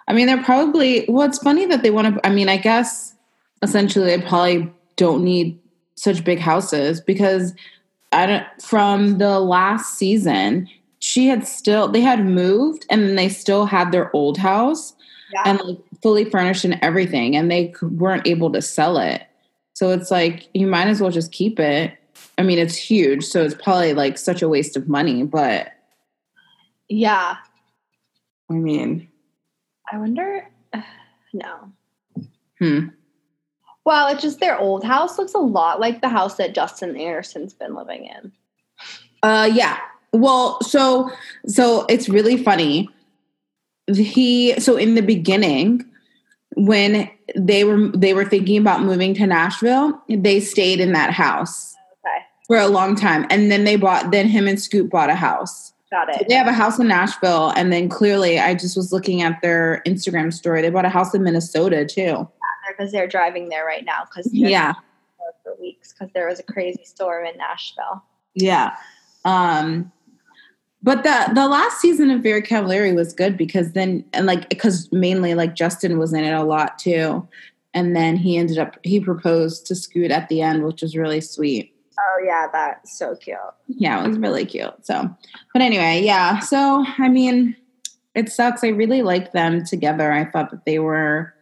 [0.07, 1.05] I mean, they're probably.
[1.07, 2.27] Well, it's funny that they want to.
[2.27, 3.15] I mean, I guess
[3.61, 5.59] essentially they probably don't need
[5.95, 7.53] such big houses because
[8.11, 8.45] I don't.
[8.61, 11.87] From the last season, she had still.
[11.87, 14.93] They had moved, and then they still had their old house
[15.33, 19.23] yeah, and like fully furnished and everything, and they weren't able to sell it.
[19.75, 21.93] So it's like you might as well just keep it.
[22.37, 25.23] I mean, it's huge, so it's probably like such a waste of money.
[25.23, 25.73] But
[26.89, 27.35] yeah.
[28.49, 29.09] I mean,
[29.91, 30.47] I wonder.
[31.33, 31.71] No.
[32.59, 32.87] hmm.
[33.83, 37.53] Well, it's just their old house looks a lot like the house that Justin Anderson's
[37.53, 38.31] been living in.
[39.21, 39.79] Uh, yeah.
[40.13, 41.11] Well, so
[41.47, 42.87] so it's really funny.
[43.93, 45.85] He so in the beginning,
[46.55, 51.75] when they were they were thinking about moving to Nashville, they stayed in that house
[52.05, 54.11] Okay, for a long time, and then they bought.
[54.11, 55.73] Then him and Scoot bought a house.
[55.91, 56.27] got So it.
[56.29, 59.81] they have a house in Nashville, and then clearly, I just was looking at their
[59.85, 60.61] Instagram story.
[60.61, 62.27] They bought a house in Minnesota too.
[62.67, 64.73] Because they're driving there right now because Yeah,
[65.43, 68.03] for weeks because there was a crazy storm in Nashville.
[68.33, 68.75] yeah.
[69.23, 69.91] Um,
[70.85, 74.87] but the the last season of Very Cavallari was good because then and like because
[74.91, 77.27] mainly like Justin was in it a lot too,
[77.73, 81.21] and then he ended up he proposed to Scoot at the end, which was really
[81.21, 81.75] sweet.
[81.99, 83.37] Oh yeah, that's so cute.
[83.67, 84.85] Yeah, it was really cute.
[84.85, 85.09] So,
[85.53, 86.37] but anyway, yeah.
[86.37, 87.55] So I mean,
[88.13, 88.63] it sucks.
[88.63, 90.11] I really liked them together.
[90.11, 91.33] I thought that they were.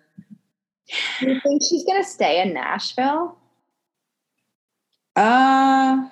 [1.20, 3.38] Do you think she's gonna stay in Nashville?
[5.18, 6.08] Uh,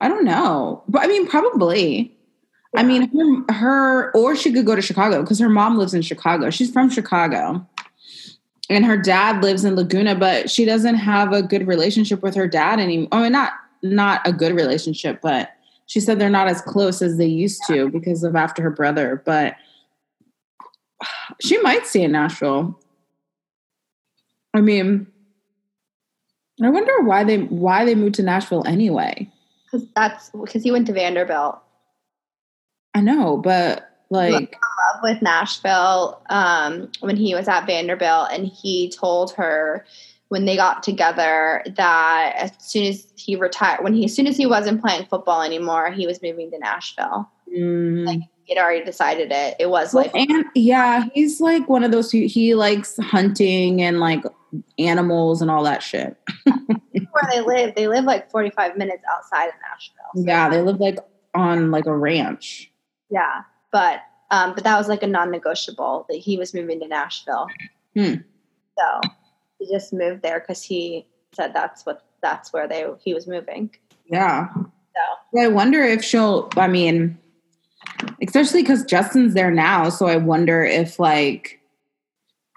[0.00, 2.14] I don't know, but I mean, probably.
[2.76, 3.10] I mean,
[3.48, 6.50] her, her or she could go to Chicago because her mom lives in Chicago.
[6.50, 7.66] She's from Chicago,
[8.68, 12.46] and her dad lives in Laguna, but she doesn't have a good relationship with her
[12.46, 13.08] dad anymore.
[13.12, 15.50] I mean, not not a good relationship, but
[15.86, 19.22] she said they're not as close as they used to because of after her brother.
[19.24, 19.56] But
[21.40, 22.78] she might stay in Nashville.
[24.54, 25.06] I mean,
[26.62, 29.30] I wonder why they why they moved to Nashville anyway.
[29.70, 31.58] Because that's because he went to Vanderbilt.
[32.94, 38.90] I know, but like, Love with Nashville um, when he was at Vanderbilt, and he
[38.90, 39.84] told her
[40.28, 44.36] when they got together that as soon as he retired, when he as soon as
[44.36, 47.30] he wasn't playing football anymore, he was moving to Nashville.
[47.52, 49.56] mm, Like he had already decided it.
[49.58, 53.82] It was well, like and yeah, he's like one of those who he likes hunting
[53.82, 54.24] and like
[54.78, 56.16] animals and all that shit.
[56.44, 57.74] where they live.
[57.74, 59.96] They live like forty five minutes outside of Nashville.
[60.16, 60.98] So, Yeah, they live like
[61.34, 62.70] on like a ranch.
[63.10, 66.88] yeah, but um, but that was like a non negotiable that he was moving to
[66.88, 67.46] Nashville.
[67.96, 68.14] Hmm.
[68.78, 69.00] So
[69.58, 73.70] he just moved there because he said that's what that's where they he was moving.
[74.06, 74.48] Yeah.
[75.34, 76.48] So I wonder if she'll.
[76.56, 77.16] I mean,
[78.22, 81.60] especially because Justin's there now, so I wonder if like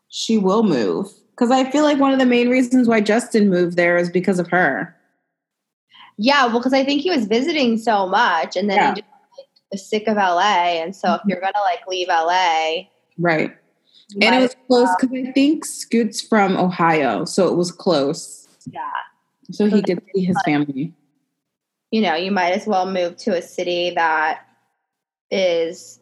[0.10, 1.08] she will move.
[1.42, 4.38] Because I feel like one of the main reasons why Justin moved there is because
[4.38, 4.96] of her.
[6.18, 8.90] Yeah, well, because I think he was visiting so much, and then Yeah.
[8.94, 11.32] he just like, was sick of LA, and so if mm-hmm.
[11.32, 13.58] you're gonna like leave LA, Right.
[14.22, 18.48] And it was close because I think Scoot's from Ohio, so it was close.
[18.72, 18.92] yeah,
[19.50, 20.94] So he could see his family.
[21.90, 24.46] you know, you might as well move to a city that
[25.32, 26.01] is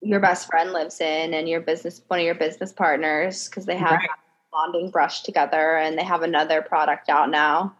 [0.00, 3.76] your best friend lives in, and your business one of your business partners because they
[3.76, 4.08] have Right.
[4.52, 7.74] bonding brush together, and they have another product out now.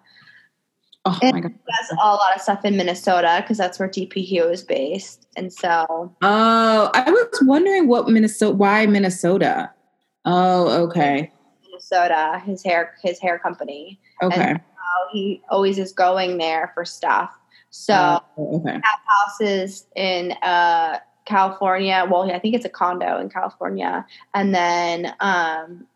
[1.04, 1.54] Oh And- my god.
[1.66, 6.12] That's a lot of stuff in Minnesota because that's where dpHUE is based, and so
[6.22, 9.70] Oh, I was wondering what Minnesota why Minnesota?
[10.24, 11.32] Oh, okay.
[11.64, 14.00] Minnesota, his hair his hair company.
[14.22, 14.54] Okay.
[14.54, 17.30] how he always is going there for stuff.
[17.70, 18.72] So Uh, okay.
[18.72, 20.98] have houses in uh,
[21.28, 22.06] California.
[22.10, 25.86] Well, I think it's a condo in California, and then um,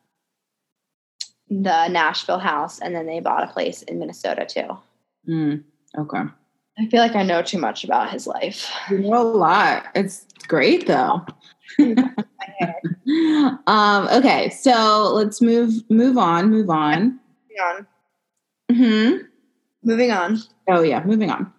[1.49, 4.79] the Nashville house, and then they bought a place in Minnesota too.
[5.29, 5.65] Mm,
[5.99, 6.23] okay.
[6.79, 8.71] I feel like I know too much about his life.
[8.91, 9.87] You know a lot.
[9.95, 11.25] It's great though.
[13.67, 17.19] um, okay, so let's move move on, move on.
[17.49, 17.87] Moving on.
[18.71, 19.27] hmm
[19.85, 20.39] Moving on.
[20.69, 21.53] Oh yeah, moving on.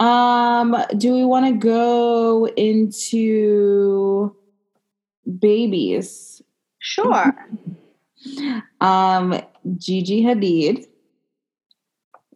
[0.00, 4.34] Um, do we want to go into
[5.38, 6.42] babies?
[6.78, 7.34] Sure.
[8.80, 9.40] Um,
[9.76, 10.86] Gigi Hadid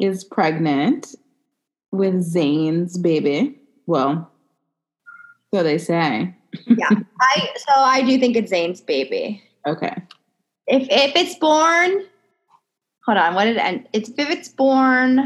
[0.01, 1.15] is pregnant
[1.91, 3.59] with Zayn's baby.
[3.87, 4.31] Well,
[5.53, 6.35] so they say.
[6.67, 6.89] Yeah,
[7.21, 9.43] I so I do think it's Zayn's baby.
[9.67, 9.95] Okay.
[10.67, 12.05] If if it's born,
[13.07, 13.35] hold on.
[13.35, 13.89] What did it end?
[13.93, 15.17] It's if it's born.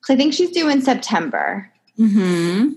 [0.00, 1.71] Because I think she's due in September.
[2.08, 2.72] Hmm.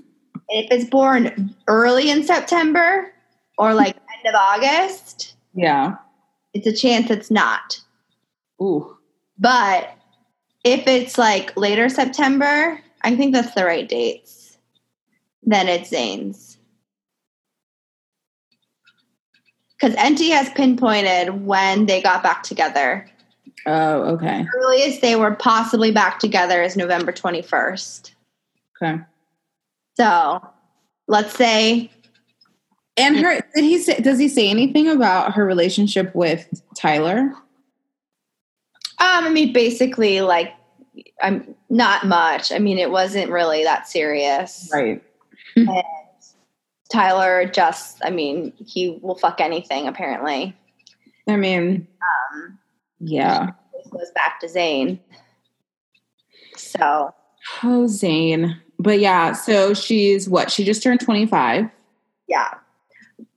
[0.49, 3.11] if it's born early in September
[3.57, 5.95] or like end of August, Yeah.
[6.53, 7.81] it's a chance it's not.
[8.61, 8.97] Ooh.
[9.39, 9.89] But
[10.63, 14.57] if it's like later September, I think that's the right dates.
[15.43, 16.57] Then it's Zayn's.
[19.79, 23.09] Because NT has pinpointed when they got back together.
[23.65, 24.45] Oh, okay.
[24.55, 28.11] Earliest they were possibly back together is November 21st.
[28.81, 29.01] Okay.
[29.95, 30.45] So
[31.07, 31.91] let's say
[32.97, 37.33] And her did he say does he say anything about her relationship with Tyler?
[38.97, 40.53] Um, I mean, basically, like,
[41.21, 42.53] I'm not much.
[42.53, 44.69] I mean, it wasn't really that serious.
[44.73, 45.03] Right.
[46.89, 49.87] Tyler just, I mean, he will fuck anything.
[49.87, 50.55] Apparently,
[51.27, 52.57] I mean, um,
[52.99, 53.51] yeah.
[53.91, 54.99] goes back to Zayn.
[56.55, 57.13] So
[57.63, 58.59] Oh, Zayn.
[58.79, 60.51] But yeah, so she's what?
[60.51, 61.69] She just turned 25.
[62.27, 62.53] yeah.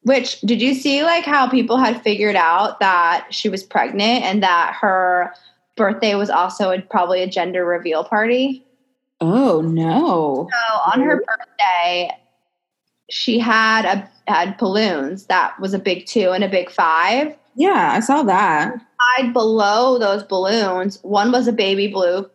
[0.02, 1.02] Which did you see?
[1.02, 5.34] Like how people had figured out that she was pregnant and that her
[5.76, 8.64] birthday was also a, probably a gender reveal party.
[9.20, 10.48] Oh, no.
[10.50, 12.10] So on her birthday,
[13.10, 15.26] she had a had balloons.
[15.26, 17.36] That was a big two and a big five.
[17.54, 18.74] Yeah, I saw that.
[19.16, 22.30] Side below those balloons, one was a baby blue,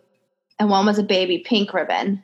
[0.59, 2.21] and one was a baby pink ribbon.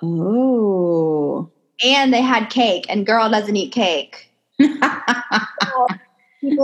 [0.00, 1.50] Oh.
[1.84, 4.30] And they had cake, and girl doesn't eat cake.
[4.58, 4.76] People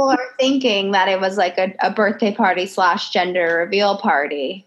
[0.08, 4.66] are thinking that it was like a, a birthday party slash gender reveal party.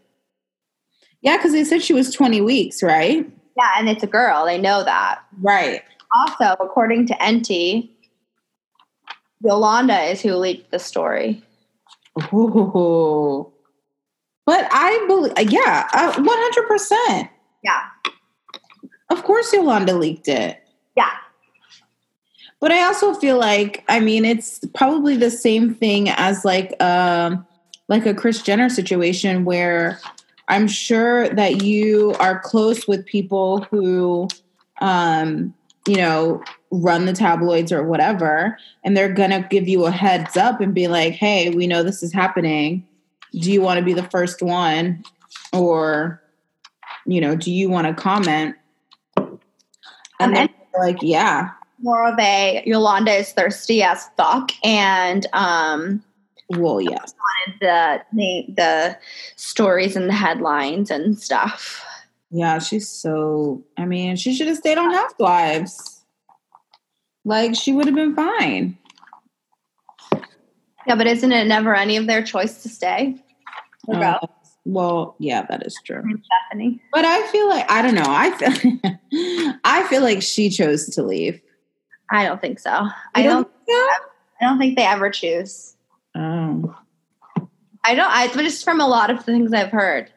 [1.21, 3.25] yeah, because they said she was 20 weeks, right?
[3.57, 4.45] Yeah, and it's a girl.
[4.45, 5.19] They know that.
[5.41, 5.83] Right.
[6.13, 7.89] Also, according to NT,
[9.43, 11.41] Yolanda is who leaked the story.
[12.33, 13.53] Oh.
[14.45, 17.29] But I believe, yeah, uh, 100%.
[17.63, 17.81] Yeah.
[19.11, 20.63] Of course, Yolanda leaked it.
[20.95, 21.11] Yeah.
[22.61, 27.45] But I also feel like, I mean, it's probably the same thing as like um
[27.89, 29.99] like a Chris Jenner situation where
[30.47, 34.29] I'm sure that you are close with people who
[34.79, 35.53] um
[35.85, 36.41] you know
[36.71, 40.73] run the tabloids or whatever and they're going to give you a heads up and
[40.73, 42.87] be like, "Hey, we know this is happening.
[43.33, 45.03] Do you want to be the first one
[45.51, 46.23] or
[47.05, 48.55] you know, do you want to comment?"
[50.21, 51.49] And Um, they're like, "Yeah."
[51.81, 56.03] More of a Yolanda is thirsty as fuck, and um,
[56.49, 57.13] Well, yes.
[57.59, 58.97] the the the
[59.35, 61.83] stories and the headlines and stuff.
[62.29, 63.63] Yeah, she's so.
[63.77, 66.03] I mean, she should have stayed on Housewives.
[67.25, 68.77] Like, she would have been fine.
[70.87, 73.15] Yeah, but isn't it never any of their choice to stay?
[73.87, 74.19] Uh,
[74.65, 76.03] well, yeah, that is true.
[76.23, 76.81] Stephanie.
[76.93, 78.03] But I feel like I don't know.
[78.05, 79.53] I feel.
[79.63, 81.41] I feel like she chose to leave.
[82.09, 82.87] I don't think so.
[83.15, 83.43] I You don't.
[83.43, 83.73] think so?
[84.41, 85.75] I don't think they ever choose.
[86.15, 86.75] Oh,
[87.83, 88.11] I don't.
[88.11, 90.07] I but just from a lot of things I've heard.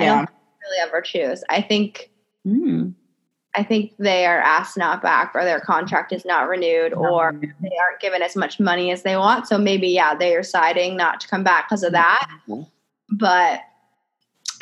[0.00, 0.14] I yeah.
[0.16, 0.30] don't
[0.64, 1.44] really ever choose.
[1.48, 2.10] I think
[2.46, 2.94] Mm.
[3.54, 7.70] I think they are asked not back or their contract is not renewed or they
[7.78, 9.46] aren't given as much money as they want.
[9.46, 12.26] So maybe, yeah, they are deciding not to come back because of that.
[13.10, 13.60] But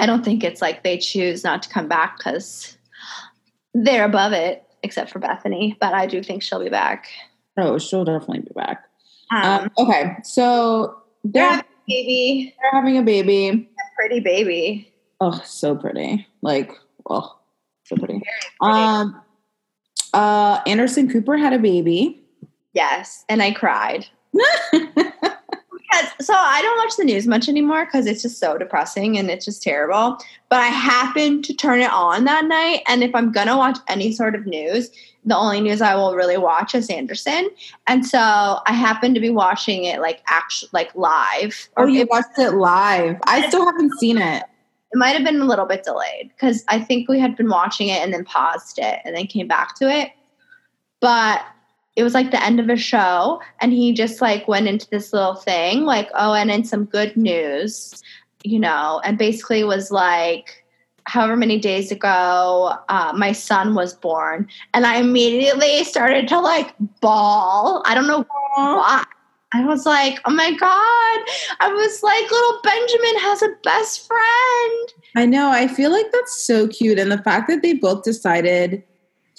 [0.00, 2.76] I don't think it's like they choose not to come back because
[3.74, 5.76] they're above it, except for Bethany.
[5.78, 7.08] But I do think she'll be back.
[7.58, 8.82] Oh, she'll definitely be back.
[9.30, 13.48] Um, Um, okay, so they're they're, having a baby, they're having a baby.
[13.48, 14.92] a pretty baby.
[15.20, 16.26] Oh, so pretty.
[16.40, 16.72] Like,
[17.08, 17.38] oh,
[17.84, 18.20] so pretty.
[18.20, 18.26] pretty.
[18.62, 19.20] Um,
[20.14, 22.22] uh, Anderson Cooper had a baby.
[22.72, 24.06] Yes, and I cried.
[25.90, 29.30] Because, so I don't watch the news much anymore because it's just so depressing and
[29.30, 30.18] it's just terrible.
[30.48, 34.12] But I happened to turn it on that night, and if I'm gonna watch any
[34.12, 34.90] sort of news,
[35.24, 37.50] the only news I will really watch is Anderson.
[37.86, 41.68] And so I happened to be watching it like actually like live.
[41.76, 43.18] Oh, you watched it live.
[43.24, 44.44] I still haven't seen it.
[44.92, 47.88] it might have been a little bit delayed because I think we had been watching
[47.88, 50.10] it and then paused it and then came back to it.
[51.00, 51.42] But
[52.00, 55.12] it was like the end of a show, and he just like went into this
[55.12, 58.02] little thing, like, oh, and then some good news,
[58.42, 60.64] you know, and basically was like,
[61.04, 66.74] however many days ago, uh, my son was born, and I immediately started to like
[67.02, 67.82] bawl.
[67.84, 68.24] I don't know
[68.54, 69.04] why.
[69.52, 71.20] I was like, oh my God.
[71.60, 74.88] I was like, little Benjamin has a best friend.
[75.16, 75.50] I know.
[75.50, 78.84] I feel like that's so cute, and the fact that they both decided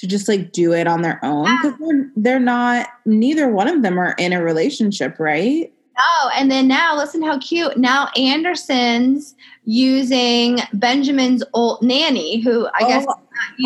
[0.02, 2.90] to just like do it on their own because they're, they're not.
[3.06, 5.72] Neither one of them are in a relationship, right?
[6.00, 7.78] Oh, and then now listen how cute.
[7.78, 9.36] Now Anderson's
[9.66, 13.16] using Benjamin's old nanny, who I guess Oh,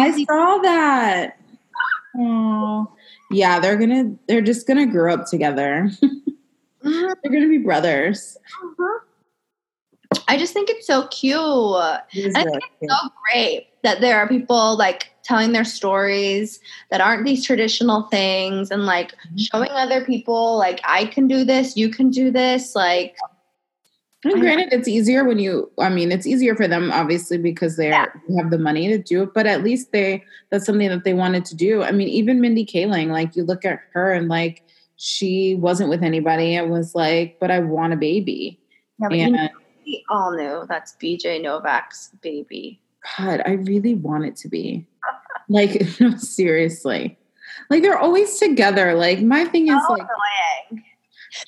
[0.01, 1.37] I saw that.
[2.17, 2.91] Oh,
[3.31, 3.59] yeah.
[3.61, 4.11] They're gonna.
[4.27, 5.89] They're just gonna grow up together.
[6.03, 6.11] Mhm,
[7.23, 8.37] they're gonna be brothers.
[8.61, 8.97] mhm.
[10.27, 11.35] I just think it's so cute.
[11.37, 12.91] It I really think cute.
[12.91, 12.97] so
[13.31, 16.59] great that there are people like telling their stories
[16.91, 19.37] that aren't these traditional things and like Mm-hmm.
[19.37, 22.75] showing other people like I can do this, you can do this.
[22.75, 23.15] Like
[24.23, 25.69] And granted, it's easier when you.
[25.79, 28.05] I mean, it's easier for them obviously because they Yeah.
[28.37, 29.33] have the money to do it.
[29.35, 31.83] But at least they that's something that they wanted to do.
[31.83, 34.63] I mean, even Mindy Kaling, like you look at her and like
[34.97, 36.55] she wasn't with anybody.
[36.55, 38.59] It was like, but I want a baby.
[38.99, 39.49] yeah, but you know,
[39.85, 42.79] we all knew that's BJ Novak's baby.
[43.17, 44.85] God, I really want it to be.
[45.49, 47.17] Like, no, seriously.
[47.69, 48.93] Like they're always together.
[48.95, 50.83] Like my thing is like annoying.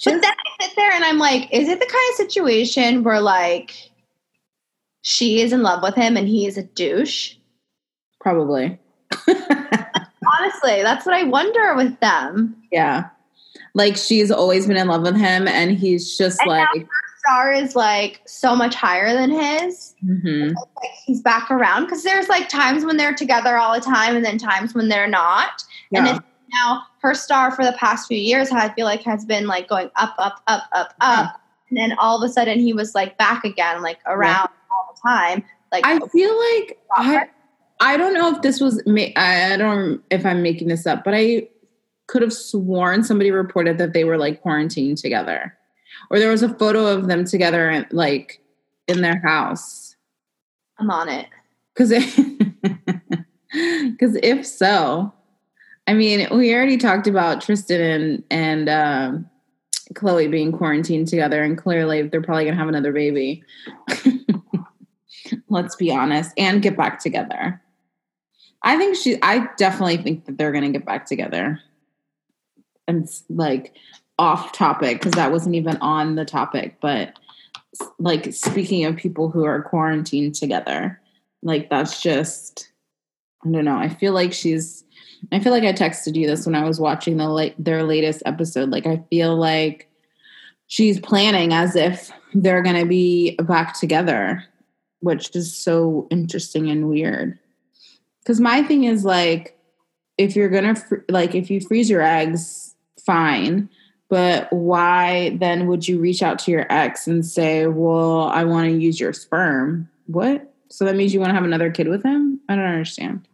[0.03, 3.21] But then I sit there and I'm like, is it the kind of situation where
[3.21, 3.73] like
[5.01, 7.35] she is in love with him and he is a douche?
[8.19, 8.77] probably.
[9.27, 12.57] Honestly, that's what I wonder with them.
[12.71, 13.09] yeah.
[13.73, 16.87] Like she's always been in love with him and he's just And like
[17.27, 19.95] Star is like so much higher than his.
[20.05, 20.53] mhm.
[20.55, 24.23] Like he's back around because there's like times when they're together all the time and
[24.23, 25.63] then times when they're not.
[25.93, 26.13] And Yeah.
[26.13, 26.23] then
[26.53, 29.89] now her star for the past few years, I feel like has been like going
[29.97, 31.41] up, up, up, up, up.
[31.69, 35.01] And then all of a sudden he was like back again, like around all the
[35.09, 35.43] time.
[35.71, 37.27] Like I feel like I
[37.81, 41.03] I don't know if this was I I don't know if I'm making this up,
[41.03, 41.49] but I
[42.07, 45.53] could have sworn somebody reported that they were like quarantined together.
[46.09, 48.41] Or there was a photo of them together and like
[48.87, 49.95] in their house.
[50.79, 51.27] I'm on it.
[51.75, 51.89] Cuz
[53.99, 55.13] cuz if so,
[55.87, 59.29] I mean, we already talked about Tristan and and um
[59.93, 63.43] Khloé being quarantined together and clearly they're probably going to have another baby.
[65.49, 67.61] Let's be honest and get back together.
[68.63, 71.61] I think she I definitely think that they're going to get back together.
[72.87, 73.73] And like
[74.19, 77.13] off topic because that wasn't even on the topic, but
[77.99, 80.99] like speaking of people who are quarantined together,
[81.43, 82.69] like that's just
[83.45, 83.77] I don't know.
[83.77, 84.83] I feel like she's
[85.31, 88.23] I feel like I texted you this when I was watching the late their latest
[88.25, 88.69] episode.
[88.69, 89.89] Like I feel like
[90.67, 94.43] she's planning as if they're going to be back together,
[94.99, 97.37] which is so interesting and weird.
[98.25, 99.57] Cuz my thing is like
[100.17, 103.69] if you're going to fr- like if you freeze your eggs, fine.
[104.09, 108.69] But why then would you reach out to your ex and say, "Well, I want
[108.69, 109.89] to use your sperm"?
[110.05, 110.53] What?
[110.69, 112.39] So that means you want to have another kid with him?
[112.47, 113.27] I don't understand.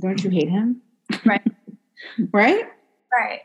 [0.00, 0.82] Don't you hate him?
[1.24, 1.42] Right.
[2.32, 2.64] right?
[3.12, 3.40] Right.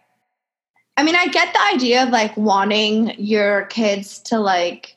[0.97, 4.95] I mean, I get the idea of like wanting your kids to like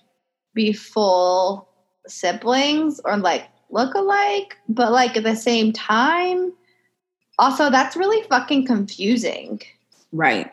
[0.52, 1.68] be full
[2.06, 6.52] siblings or like look alike, but like at the same time,
[7.38, 9.60] also that's really fucking confusing.
[10.12, 10.52] Right.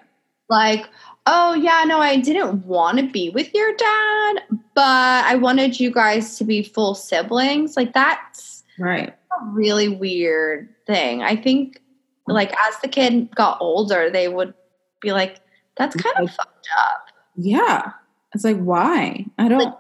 [0.52, 0.86] Like,
[1.26, 4.34] oh yeah, no, I didn't want to be with your dad,
[4.76, 7.76] but I wanted you guys to be full siblings.
[7.78, 9.10] Like that's Right.
[9.10, 11.24] a really weird thing.
[11.24, 11.82] I think
[12.28, 14.54] like as the kid got older, they would
[15.02, 15.40] be like,
[15.78, 17.06] that's kind of fucked up.
[17.38, 17.92] Yeah.
[18.36, 19.26] It's like, why?
[19.38, 19.76] I don't.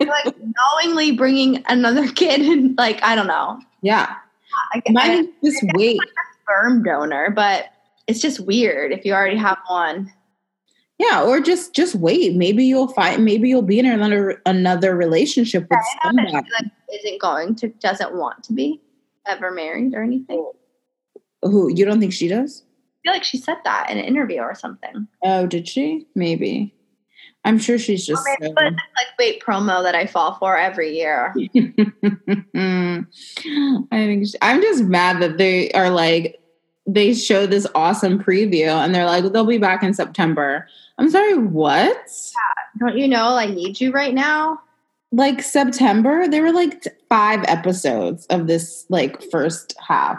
[0.00, 0.34] like
[0.82, 3.60] knowingly bringing another kid in, like I don't know.
[3.82, 4.16] yeah.
[4.72, 6.00] I, Might I, as just wait.
[6.42, 7.66] sperm donor, but
[8.06, 10.12] it's just weird if you already have one.
[10.98, 12.34] Yeah, or just just wait.
[12.36, 13.24] Maybe you'll find.
[13.24, 16.44] Maybe you'll be in another another relationship with I somebody like
[16.94, 18.80] isn't going to doesn't want to be
[19.26, 20.50] ever married or anything.
[21.42, 22.62] Who you don't think she does?
[22.64, 25.06] I feel like she said that in an interview or something.
[25.22, 26.06] Oh, did she?
[26.14, 26.72] Maybe.
[27.44, 28.24] I'm sure she's just.
[28.24, 28.76] So- like
[29.18, 31.34] wait promo that I fall for every year.
[32.54, 33.04] I
[33.92, 36.40] think she- I'm just mad that they are like
[36.86, 40.68] they show this awesome preview and they're like they'll be back in September.
[40.98, 42.10] I'm sorry, what?
[42.78, 44.60] Don't you know I need you right now?
[45.12, 50.18] Like September, there were like five episodes of this like first half.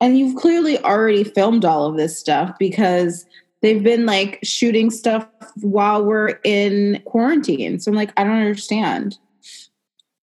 [0.00, 3.24] And you've clearly already filmed all of this stuff because
[3.62, 5.26] they've been like shooting stuff
[5.60, 7.78] while we're in quarantine.
[7.78, 9.16] So I'm like, I don't understand.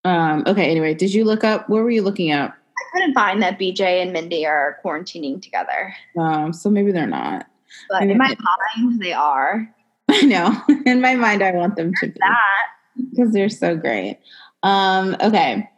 [0.04, 2.56] Um, okay, anyway, did you look up what were you looking at?
[2.82, 5.94] I couldn't find that BJ and Mindy are quarantining together.
[6.18, 7.48] Um, so maybe they're not.
[7.90, 9.74] But Maybe in my they- mind they are.
[10.10, 10.62] I know.
[10.86, 12.68] In my mind, I want them to be That
[13.12, 14.20] because they're so great.
[14.62, 15.70] Um, okay.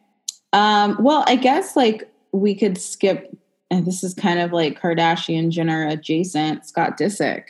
[0.53, 3.37] Um, well, I guess like we could skip,
[3.69, 6.65] and this is kind of like Kardashian Jenner adjacent.
[6.65, 7.43] Scott Disick.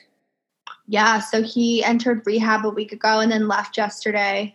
[0.88, 4.54] Yeah, so he entered rehab a week ago and then left yesterday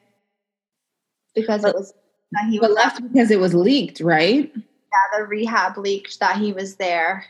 [1.34, 1.94] because it was
[2.50, 4.52] he was But left because it was leaked, right?
[4.92, 7.24] Yeah, the rehab leaked that he was there.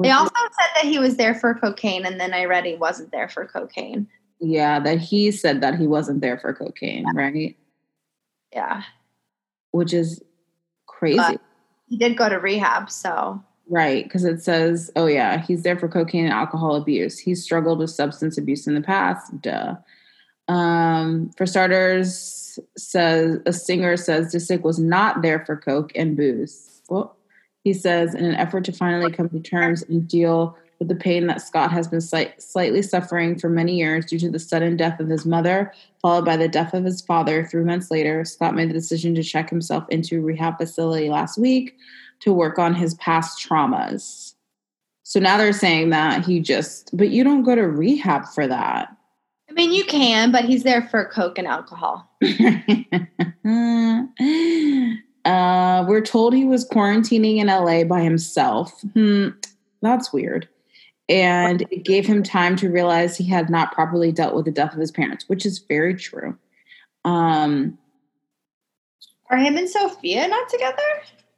[0.00, 3.10] They also said that he was there for cocaine, and then I read he wasn't
[3.10, 4.06] there for cocaine.
[4.40, 7.56] yeah, that he said that he wasn't there for cocaine, right?
[8.52, 8.82] Yeah,
[9.70, 10.22] Which is
[10.86, 11.16] crazy.
[11.16, 11.40] But-
[11.88, 15.88] he did go to rehab, so Right, because it says, oh yeah, he's there for
[15.88, 17.18] cocaine and alcohol abuse.
[17.18, 19.40] He struggled with substance abuse in the past.
[19.40, 19.76] Duh.
[20.48, 26.71] Um, for starters, says a singer says Disick was not there for coke and booze.
[26.92, 27.16] Well,
[27.64, 31.26] he says in an effort to finally come to terms and deal with the pain
[31.28, 35.00] that Scott has been slight, slightly suffering for many years due to the sudden death
[35.00, 35.72] of his mother,
[36.02, 37.46] followed by the death of his father.
[37.46, 41.38] Three months later, Scott made the decision to check himself into a rehab facility last
[41.38, 41.76] week
[42.20, 44.34] to work on his past traumas.
[45.04, 48.94] So now they're saying that he just, but you don't go to rehab for that.
[49.48, 52.10] I mean, you can, but he's there for coke and alcohol.
[55.24, 58.80] uh, we're told he was quarantining in LA by himself.
[58.94, 59.28] Hmm,
[59.80, 60.48] that's weird.
[61.08, 64.72] And it gave him time to realize he had not properly dealt with the death
[64.72, 66.36] of his parents, which is very true.
[67.04, 67.76] Um,
[69.30, 70.82] Are him and Sofia not together?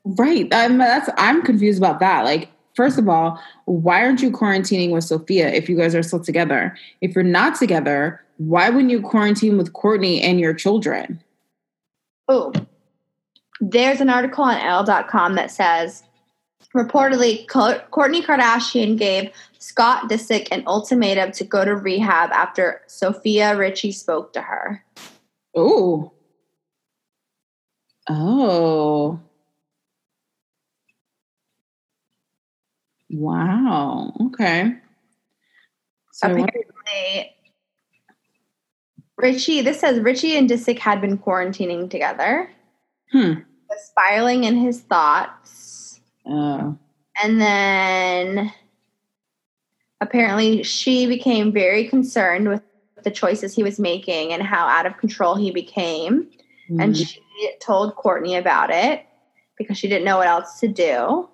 [0.05, 0.53] Right.
[0.53, 2.25] I'm that's I'm confused about that.
[2.25, 6.21] Like, first of all, why aren't you quarantining with Sofia if you guys are still
[6.21, 6.77] together?
[7.01, 11.23] If you're not together, why wouldn't you quarantine with Kourtney and your children?
[12.29, 12.53] Oh,
[13.61, 16.03] there's an article on L.com that says
[16.75, 23.93] reportedly Kourtney Kardashian gave Scott Disick an ultimatum to go to rehab after Sofia Richie
[23.93, 24.85] spoke to her.
[25.55, 26.13] Oh.
[28.09, 29.21] Oh.
[33.11, 34.13] Wow.
[34.27, 34.75] Okay.
[36.13, 36.51] So what-
[39.17, 42.51] Richie, this says Richie and Disick had been quarantining together,
[43.13, 43.33] hmm.
[43.77, 46.01] spiraling in his thoughts.
[46.27, 46.77] Oh.
[47.23, 48.53] And then
[50.01, 52.63] apparently she became very concerned with
[53.03, 56.29] the choices he was making and how out of control he became.
[56.69, 57.07] And Mm.
[57.07, 57.21] she
[57.61, 59.05] told Kourtney about it
[59.59, 61.29] because she didn't know what else to do.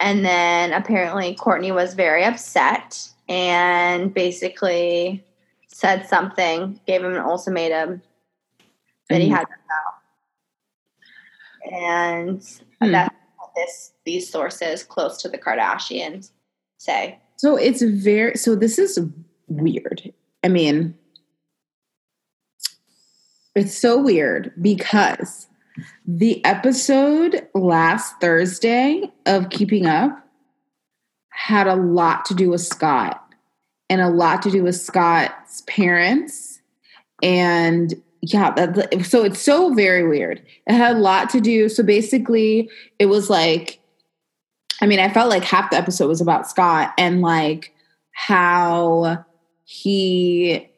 [0.00, 5.24] And then apparently Kourtney was very upset and basically
[5.66, 8.02] said something, gave him an ultimatum
[9.08, 9.97] that he had to go.
[11.70, 12.42] And
[12.82, 12.92] Hmm.
[12.92, 16.30] that's what this these sources close to the Kardashians
[16.78, 17.18] say.
[17.36, 18.98] So it's very so this is
[19.48, 20.12] weird.
[20.44, 20.94] I mean
[23.54, 25.48] it's so weird because
[26.06, 30.24] the episode last Thursday of Keeping Up
[31.30, 33.24] had a lot to do with Scott
[33.90, 36.60] and a lot to do with Scott's parents
[37.22, 40.42] and yeah, that, so it's so very weird.
[40.66, 43.78] It had a lot to do so basically it was like
[44.80, 47.74] I mean, I felt like half the episode was about Scott and like
[48.12, 49.24] how
[49.64, 50.68] he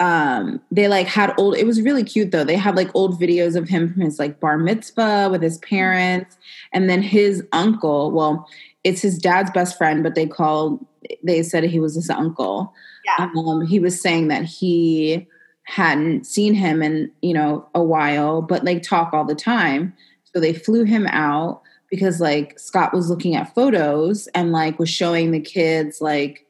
[0.00, 3.56] um they like had old it was really cute though they had like old videos
[3.56, 6.36] of him from his like bar mitzvah with his parents
[6.74, 8.46] and then his uncle well
[8.84, 10.84] it's his dad's best friend but they called
[11.22, 12.74] they said he was his uncle
[13.06, 13.30] Yeah.
[13.36, 15.26] um he was saying that he
[15.66, 19.92] hadn't seen him in you know a while but like talk all the time
[20.24, 21.60] so they flew him out
[21.90, 26.46] because like scott was looking at photos and like was showing the kids like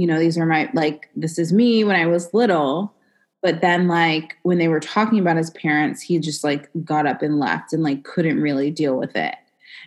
[0.00, 2.94] you know, these are my like this is me when I was little.
[3.42, 7.20] But then like when they were talking about his parents, he just like got up
[7.20, 9.34] and left and like couldn't really deal with it.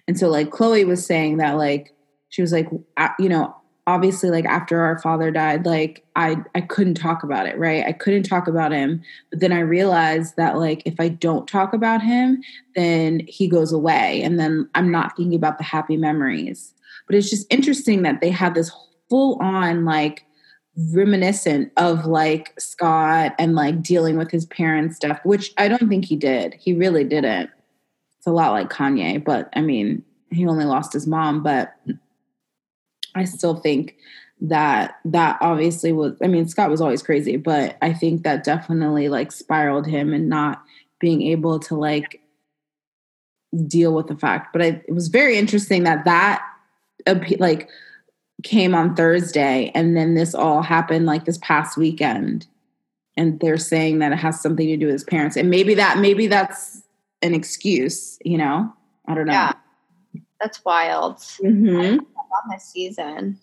[0.08, 1.96] And so like Khloé was saying that like
[2.30, 3.56] she was like a- you know,
[3.86, 7.86] obviously like after our father died, like I I couldn't talk about it, right?
[7.86, 9.02] I couldn't talk about him.
[9.30, 12.42] But then I realized that like if I don't talk about him,
[12.76, 16.74] then he goes away and then I'm not thinking about the happy memories.
[17.08, 18.72] But it's just interesting that they had this
[19.10, 20.26] full on like
[20.92, 26.06] reminiscent of like Scott and like dealing with his parents stuff, which I don't think
[26.06, 26.56] he did.
[26.56, 27.50] He really didn't.
[28.18, 31.76] It's a lot like Kanye, but I mean, he only lost his mom, but
[33.16, 33.96] I still think
[34.42, 39.10] that that obviously was I mean, Scott was always crazy, but I think that definitely
[39.10, 40.64] like spiraled him and not
[41.00, 42.22] being able to like
[43.68, 44.54] deal with the fact.
[44.54, 46.44] But I, it was very interesting that that
[47.40, 47.70] like
[48.44, 52.48] came on Thursday and then this all happened like this past weekend.
[53.16, 55.38] And they're saying that it has something to do with his parents.
[55.38, 56.82] And maybe that maybe that's
[57.22, 58.74] an excuse, you know?
[59.08, 59.34] I don't know.
[59.34, 59.54] Yeah.
[60.42, 61.18] That's wild.
[61.42, 62.00] Mhm.
[62.34, 63.40] On this season.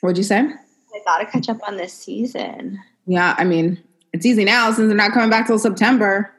[0.00, 0.38] What'd you say?
[0.38, 2.80] I gotta catch up on this season.
[3.06, 3.82] Yeah, I mean,
[4.12, 6.32] it's easy now since they're not coming back till September.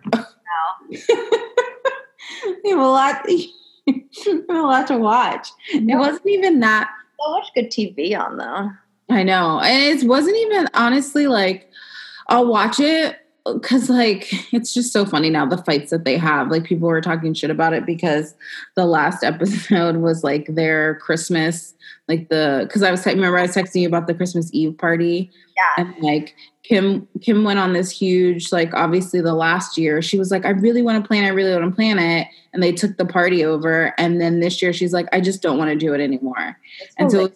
[0.90, 1.00] you
[2.66, 3.48] have a lot you
[4.26, 5.50] have a lot to watch.
[5.72, 6.90] It wasn't even that
[7.24, 8.70] So much good TV on though.
[9.14, 9.60] I know.
[9.60, 11.70] And it wasn't even honestly like
[12.28, 16.18] I'll watch it Uh, because like it's just so funny now the fights that they
[16.18, 16.50] have.
[16.50, 18.36] Like people were talking shit about it because
[18.76, 21.74] the last episode was like their Christmas,
[22.08, 25.30] like the because I was remember I was texting you about the Christmas Eve party.
[25.56, 25.86] Yeah.
[25.86, 30.32] And like Kim Kim went on this huge, like obviously the last year, she was
[30.32, 32.28] like, I really want to plan, I really want to plan it.
[32.54, 33.94] And they took the party over.
[33.98, 36.58] And then this year she's like, I just don't want to do it anymore.
[36.98, 37.32] And so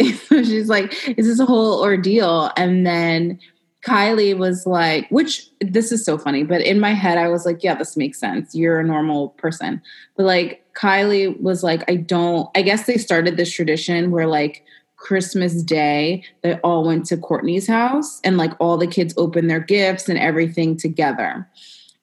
[0.28, 2.50] so she's like, is this a whole ordeal?
[2.56, 3.38] And then
[3.86, 7.62] Kylie was like, which this is so funny, but in my head, I was like,
[7.62, 8.54] yeah, this makes sense.
[8.54, 9.80] You're a normal person.
[10.16, 14.64] But like, Kylie was like, I don't, I guess they started this tradition where like
[14.96, 19.60] Christmas Day, they all went to Kourtney's house and like all the kids opened their
[19.60, 21.48] gifts and everything together.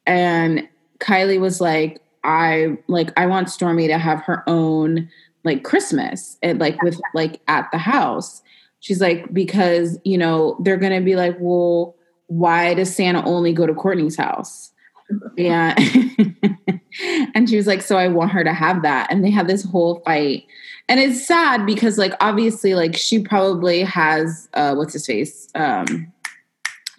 [0.05, 0.67] And
[0.99, 5.09] Kylie was like, I like, I want Stormi to have her own
[5.43, 8.41] like Christmas at like with like at the house.
[8.85, 11.95] She's like, because you know, they're gonna be like, well,
[12.27, 14.71] why does Santa only go to Kourtney's house?
[15.37, 15.75] Yeah.
[17.35, 19.11] and she was like, so I want her to have that.
[19.11, 20.45] And they had this whole fight.
[20.89, 25.47] And it's sad because like obviously like she probably has uh what's his face?
[25.53, 26.11] Um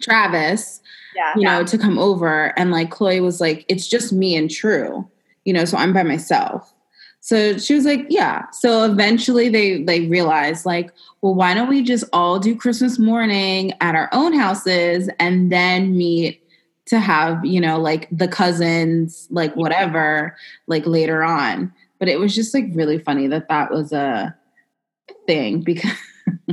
[0.01, 0.81] Travis
[1.15, 1.33] yeah.
[1.35, 2.57] you know, to come over.
[2.57, 5.09] And like Khloé was like, it's just me and True,
[5.45, 6.73] you know, so I'm by myself.
[7.27, 8.49] So she was like, yeah.
[8.51, 13.73] So eventually they they realized like, well, why don't we just all do Christmas morning
[13.81, 16.41] at our own houses and then meet
[16.85, 21.73] to have, you know, like the cousins, like whatever, like later on.
[21.99, 24.33] But it was just like really funny that that was a
[25.25, 25.91] thing because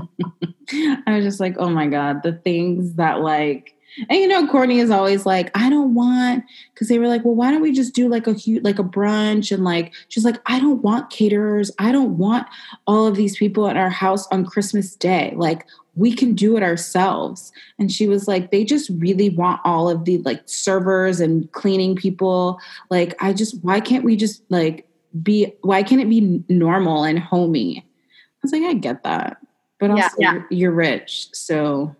[0.73, 3.77] I was just like, oh my God, the things that like,
[4.09, 7.35] and you know, Kourtney is always like, I don't want, because they were like, well,
[7.35, 9.53] why don't we just do like a huge, like a brunch?
[9.53, 11.71] And like, she's like, I don't want caterers.
[11.79, 12.47] I don't want
[12.87, 15.33] all of these people at our house on Christmas Day.
[15.37, 15.67] Like,
[15.97, 17.53] we can do it ourselves.
[17.79, 21.95] And she was like, they just really want all of the like servers and cleaning
[21.95, 22.59] people.
[22.91, 24.89] Like, I just, why can't we just like
[25.23, 27.79] be, why can't it be normal and homey?
[27.79, 29.37] I was like, I get that.
[29.79, 30.43] But also, Yeah, yeah.
[30.51, 31.29] you're rich.
[31.33, 31.95] So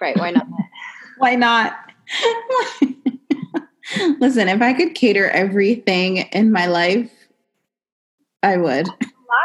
[0.00, 0.18] Right.
[0.18, 0.46] Why not?
[1.18, 1.76] why not?
[4.18, 7.10] Listen, if I could cater everything in my life,
[8.42, 8.86] I would.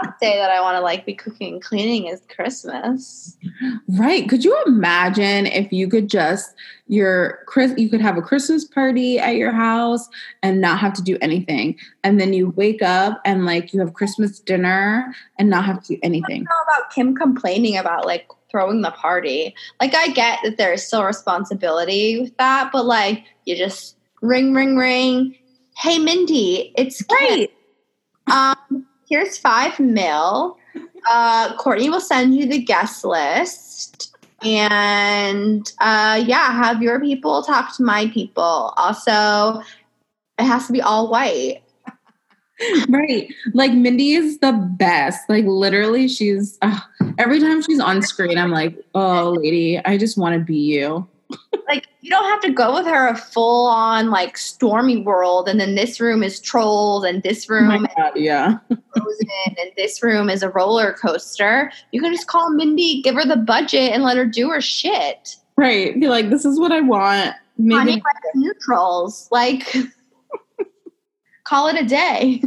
[0.04, 3.36] Last day that I want to like be cooking and cleaning is Christmas.
[3.88, 4.30] Right.
[4.30, 6.54] Could you imagine if you could just
[6.90, 10.10] your Chris you could have a Christmas party at your house
[10.44, 11.78] and not have to do anything.
[12.04, 15.96] And then you wake up and like you have Christmas dinner and not have to
[15.96, 16.46] do anything.
[16.46, 19.56] How about Kim complaining about like throwing the party?
[19.80, 24.76] Like I get that there's still responsibility with that, but like you just ring, ring,
[24.76, 25.36] ring.
[25.78, 27.54] Hey Mindy, it's great.
[28.32, 30.58] Um, here's five mil.
[31.10, 34.16] Uh, Kourtney will send you the guest list.
[34.41, 38.74] And uh, yeah, have your people talk to my people.
[38.78, 39.62] Also,
[40.38, 41.62] it has to be all white.
[42.89, 43.34] Right.
[43.53, 45.30] Like Mindy is the best.
[45.30, 46.80] Like literally, she's uh,
[47.18, 51.07] every time she's on screen, I'm like, oh, lady, I just want to be you.
[51.68, 55.60] like you don't have to go with her a full on like Stormi world, and
[55.60, 58.57] then this room is trolls, and this Oh room my God, yeah.
[58.68, 61.72] frozen, and this room is a roller coaster.
[61.91, 65.36] You can just call Mindy, give her the budget, and let her do her shit.
[65.55, 65.99] Right.
[65.99, 67.36] Be like, this is what I want.
[67.57, 68.03] Maybe Honey
[68.36, 69.28] neutrals.
[69.32, 69.76] Like,
[71.50, 72.41] call it a day.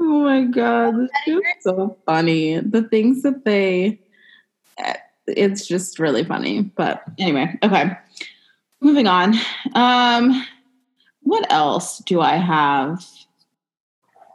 [0.00, 2.60] Oh my god, this is so funny.
[2.60, 4.00] The things that they,
[4.78, 4.94] eh,
[5.26, 6.62] it's just really funny.
[6.62, 7.96] But anyway, okay,
[8.80, 9.34] moving on.
[9.74, 10.46] Um,
[11.22, 13.04] what else do I have?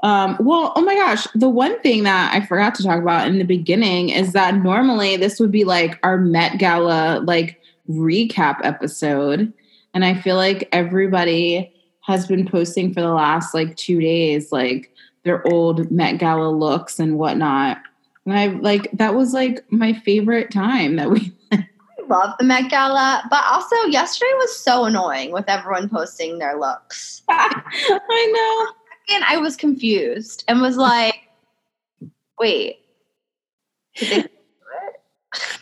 [0.03, 3.37] Um, well, oh my gosh, the one thing that I forgot to talk about in
[3.37, 9.53] the beginning is that normally this would be like our Met Gala like recap episode,
[9.93, 11.72] and I feel like everybody
[12.03, 14.93] has been posting for the last like two days, like
[15.23, 17.77] their old Met Gala looks and whatnot.
[18.25, 21.65] And I like that was like my favorite time that we I
[22.07, 27.21] love the Met Gala, but also yesterday was so annoying with everyone posting their looks.
[27.29, 28.31] I
[29.07, 29.15] know.
[29.15, 31.15] And I was confused and was like,
[32.39, 32.79] wait,
[33.95, 34.31] did they do it?
[34.31, 34.32] know.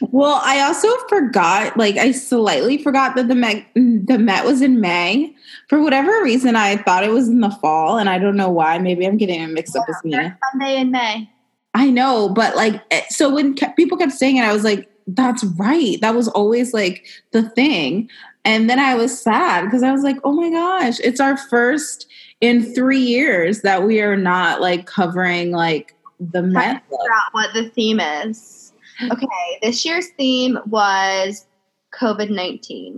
[0.01, 4.81] Well, I also forgot, like I slightly forgot that the Met the Met was in
[4.81, 5.35] May.
[5.67, 8.77] For whatever reason, I thought it was in the fall, and I don't know why.
[8.77, 10.31] Maybe I'm getting it mixed up with me.
[10.51, 11.29] Sunday in May.
[11.73, 14.89] I know, but like, eh, so when ke- people kept saying it, I was like,
[15.07, 15.99] that's right.
[16.01, 18.09] That was always like the thing.
[18.43, 22.07] And then I was sad because I was like, oh my gosh, it's our first
[22.41, 26.83] in three years that we are not like covering like the Met.
[27.31, 28.70] what the theme is.
[29.11, 31.45] Okay, this year's theme was
[31.93, 32.97] COVID 19,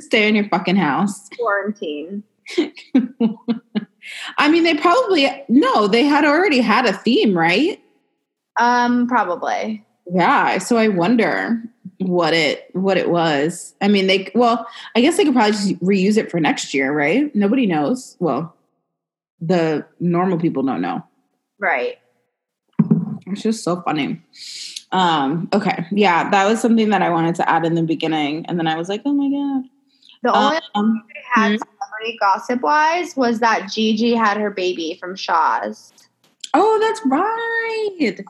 [0.00, 1.28] Stay in your fucking house.
[1.36, 2.22] quarantine.
[4.38, 7.80] I mean, they probably, no, they had already had a theme, right?
[8.58, 9.84] Um, probably.
[10.10, 11.62] Yeah, so I wonder
[11.98, 13.74] what it what it was.
[13.82, 16.92] I mean, they well, I guess they could probably just reuse it for next year,
[16.92, 17.34] right?
[17.34, 18.16] Nobody knows.
[18.18, 18.54] Well,
[19.40, 21.04] the normal people don't know.
[21.58, 21.98] Right.
[23.30, 24.20] It's just so funny.
[24.92, 28.58] Um, okay, yeah, that was something that I wanted to add in the beginning, and
[28.58, 29.64] then I was like, oh my god.
[30.22, 31.58] The only Um, thing I had Mhm.
[31.58, 35.92] celebrity gossip wise was that Gigi had her baby from Shahs.
[36.54, 38.24] oh, that's right.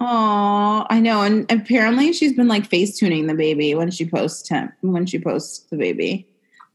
[0.00, 4.48] Oh, I know, and apparently she's been like face tuning the baby when she posts
[4.48, 6.28] him when she posts the baby.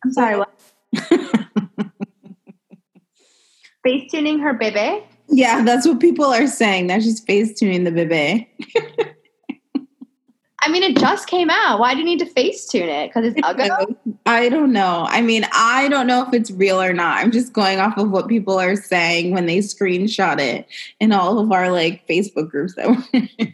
[0.04, 0.54] I'm sorry, what?
[3.84, 5.04] Face tuning her baby.
[5.34, 6.88] Yeah, that's what people are saying.
[6.88, 8.50] That she's face tuning the baby.
[10.66, 11.80] I mean, it just came out.
[11.80, 13.10] Why do you need to face tune it?
[13.10, 13.70] Because it's ugly.
[14.26, 15.06] I don't know.
[15.10, 17.18] I mean, I don't know if it's real or not.
[17.18, 20.68] I'm just going off of what people are saying when they screenshot it
[21.02, 23.48] in all of our like Facebook groups that we're.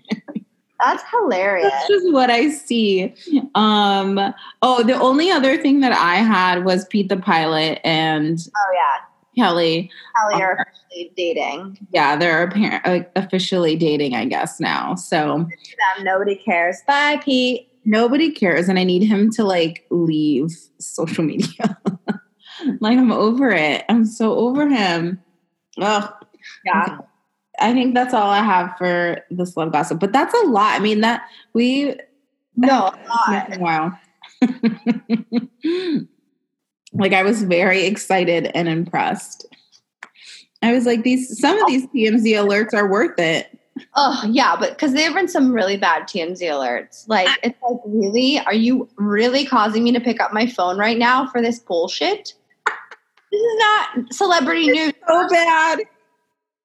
[0.80, 1.72] That's hilarious.
[1.72, 3.14] That's just what I see.
[3.56, 8.74] Um oh, the only other thing that I had was Pete the pilot and Oh
[8.74, 9.92] yeah, Kelly.
[10.16, 11.78] Kelly are officially dating.
[11.94, 14.96] Yeah, they're apparent, like, uh, officially dating, I guess now.
[14.96, 15.48] So
[16.02, 16.78] nobody cares.
[16.88, 17.68] Bye, Pete.
[17.86, 21.78] nobody cares and i need him to like leave social media
[22.82, 25.18] like i'm over it i'm so over him
[25.82, 26.14] Ugh.
[26.66, 26.98] Yeah.
[27.60, 30.80] i think that's all i have for this love gossip but that's a lot i
[30.84, 31.24] mean that
[31.54, 31.96] we
[32.58, 32.92] No,
[33.30, 33.62] been
[36.94, 39.46] like i was very excited and impressed
[40.62, 43.60] i was like these some of these tmz alerts are worth it
[43.96, 47.08] Oh yeah, but because there have been some really bad TMZ alerts.
[47.08, 48.40] Like it's like, really?
[48.40, 52.34] Are you really causing me to pick up my phone right now for this bullshit?
[53.32, 54.94] This is not celebrity news.
[55.08, 55.80] so bad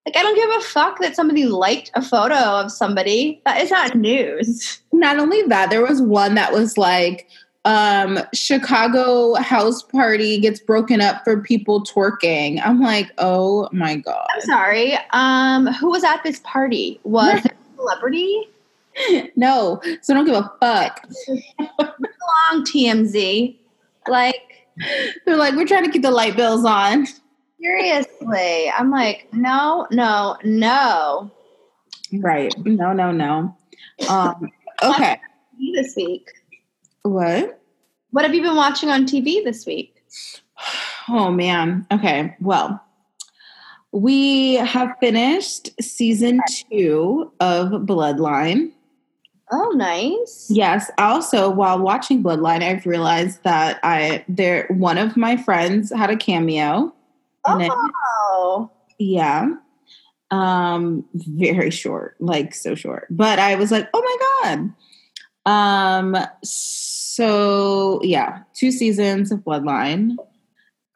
[0.07, 3.43] Like I don't give a fuck that somebody liked a photo of somebody.
[3.45, 4.81] That is not news.
[4.93, 7.29] not only that, there was one that was like,
[7.65, 12.61] um, Chicago house party gets broken up for people twerking.
[12.65, 14.27] I'm like, oh my God.
[14.35, 14.99] I'm sorry.
[15.13, 17.01] Um, who was at this party?
[17.05, 18.49] Was it a celebrity?
[19.35, 21.05] No, so don't give a fuck.
[21.59, 23.57] Long TMZ.
[24.07, 24.55] Like
[25.25, 27.07] They're like, we're trying to keep the light bills on.
[27.61, 31.31] seriously, I'm like, no, no, no.
[32.13, 32.55] Right.
[32.65, 33.57] No, no, no.
[34.09, 34.53] Um,
[34.83, 35.21] okay.
[35.75, 36.31] This week.
[37.05, 37.61] What?
[38.11, 40.03] What have you been watching on TV this week?
[41.07, 41.87] Oh man.
[41.93, 42.35] Okay.
[42.41, 42.83] Well,
[43.93, 48.73] we have finished season two of Bloodline.
[49.53, 50.49] Oh, nice.
[50.51, 50.91] Yes.
[50.97, 56.17] Also, while watching Bloodline, I've realized that I there one of my friends had a
[56.17, 56.95] cameo.
[57.45, 59.49] Oh, Yeah.
[60.31, 63.09] Um, very short, like so short.
[63.11, 64.01] But I was like, oh
[64.43, 64.73] my God.
[65.47, 66.94] Um, so
[68.03, 70.17] yeah, two seasons of Bloodline.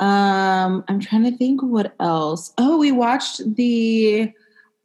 [0.00, 2.52] Um, I'm trying to think what else.
[2.58, 4.32] Oh, we watched the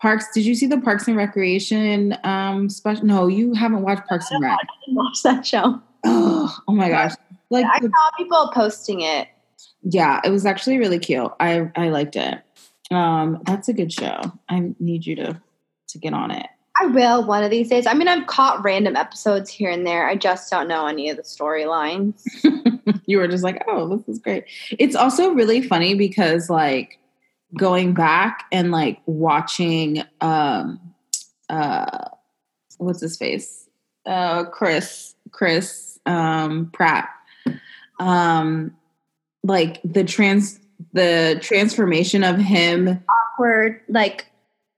[0.01, 0.25] Parks.
[0.33, 3.05] Did you see the Parks and Recreation um special?
[3.05, 4.51] No, you haven't watched Parks and Rec.
[4.51, 5.81] I didn't watch that show.
[6.03, 7.13] Oh, oh my gosh.
[7.49, 9.27] Like I saw people posting it.
[9.83, 11.31] yeah, it was actually really cute.
[11.39, 12.41] I I liked it.
[12.91, 14.19] Um, that's a good show.
[14.49, 15.41] I need you to
[15.89, 16.47] to get on it.
[16.79, 17.85] I will one of these days.
[17.85, 20.07] I mean, I've caught random episodes here and there.
[20.07, 22.23] I just don't know any of the storylines.
[23.05, 24.45] you were just like, oh, this is great.
[24.71, 26.99] It's also really funny because like
[27.55, 30.79] going back and like watching um
[31.49, 32.05] uh
[32.77, 33.69] what's his face?
[34.05, 37.09] Uh Chris Chris um Pratt.
[37.99, 38.75] Um
[39.43, 40.59] like the trans
[40.93, 44.27] the transformation of him Awkward, like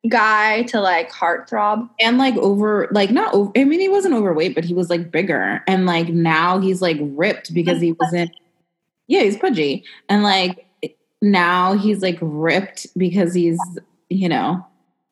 [0.09, 1.89] guy to like heartthrob.
[1.99, 5.11] and like over like not over I mean he wasn't overweight but he was like
[5.11, 5.63] bigger.
[5.67, 8.31] And like now he's like ripped because he wasn't
[9.07, 9.83] yeah he's pudgy.
[10.09, 10.67] And like
[11.21, 13.59] now he's like ripped because he's
[14.09, 14.65] you know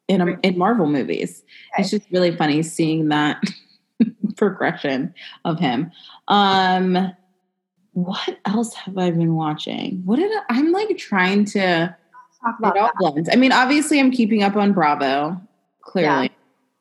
[0.07, 1.43] in a, in Marvel movies.
[1.77, 3.41] It's just really funny seeing that
[4.37, 5.13] progression
[5.45, 5.91] of him.
[6.27, 7.13] Um
[7.93, 10.01] what else have I been watching?
[10.03, 11.95] What did I, I'm like trying to
[12.43, 12.95] Talk it all that.
[12.97, 13.29] blends.
[13.31, 15.39] I mean, obviously, I'm keeping up on Bravo,
[15.81, 16.29] clearly,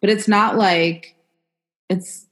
[0.00, 1.14] but it's not like
[1.88, 2.26] it's.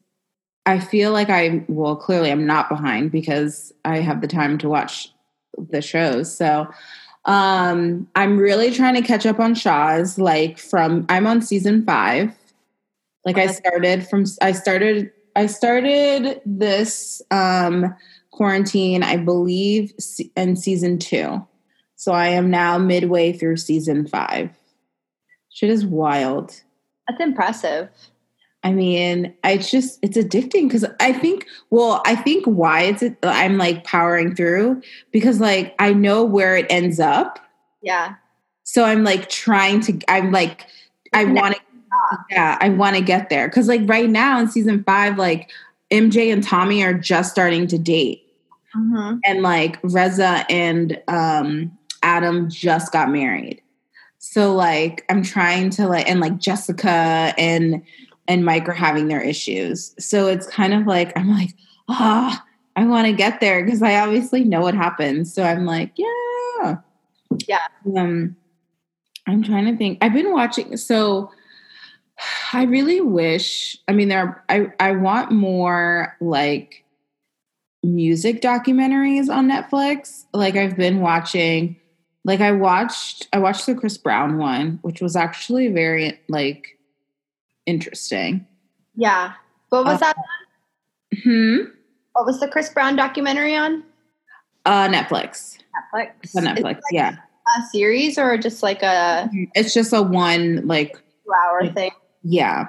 [0.66, 4.68] I feel like I well, clearly, I'm not behind because I have the time to
[4.68, 5.12] watch
[5.56, 6.36] the shows.
[6.36, 6.68] So,
[7.24, 10.18] um, I'm really trying to catch up on Shahs.
[10.18, 12.34] Like from, I'm on season five.
[13.24, 17.94] Like I started from, I started, I started this um
[18.30, 19.92] quarantine, I believe,
[20.36, 21.46] in season two.
[22.00, 24.48] So I am now midway through season five.
[25.50, 26.58] Shit is wild.
[27.06, 27.90] That's impressive.
[28.64, 33.58] I mean, it's just it's addicting because I think well, I think why it's I'm
[33.58, 34.80] like powering through
[35.12, 37.38] because like I know where it ends up.
[37.82, 38.14] Yeah.
[38.62, 40.68] So I'm like trying to I'm like
[41.12, 41.60] I want to
[42.30, 45.50] yeah, I want to get there cuz like right now in season 5 like
[45.90, 48.22] MJ and Tommy are just starting to date
[48.74, 49.18] Mm-hmm.
[49.24, 53.62] and like Reza and um Adam just got married.
[54.18, 57.82] So like I'm trying to like and like Jessica and
[58.28, 59.94] and Mike are having their issues.
[59.98, 61.54] So it's kind of like I'm like,
[61.88, 62.44] ah,
[62.76, 65.32] I want to get there because I obviously know what happens.
[65.32, 66.76] So I'm like, yeah.
[67.48, 67.66] Yeah.
[67.96, 68.36] Um
[69.26, 69.98] I'm trying to think.
[70.02, 71.30] I've been watching so
[72.52, 76.84] I really wish I mean there are, I I want more like
[77.82, 80.24] music documentaries on Netflix.
[80.34, 81.79] Like I've been watching
[82.24, 86.78] like I watched I watched the Chris Brown one, which was actually very like
[87.66, 88.46] interesting.
[88.96, 89.32] Yeah.
[89.70, 90.16] What was Uh, that?
[91.22, 91.56] Hmm.
[92.12, 93.82] What was the Chris Brown documentary on
[94.66, 95.58] Uh Netflix.
[95.94, 96.10] Netflix?
[96.22, 97.16] It's on Is it Netflix, yeah.
[97.58, 100.92] a series or just like a It's just a one like
[101.24, 101.90] two-hour Like- thing?
[102.22, 102.66] yeah.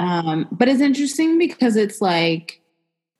[0.00, 0.04] Okay.
[0.06, 2.60] Um, but it's interesting because it's like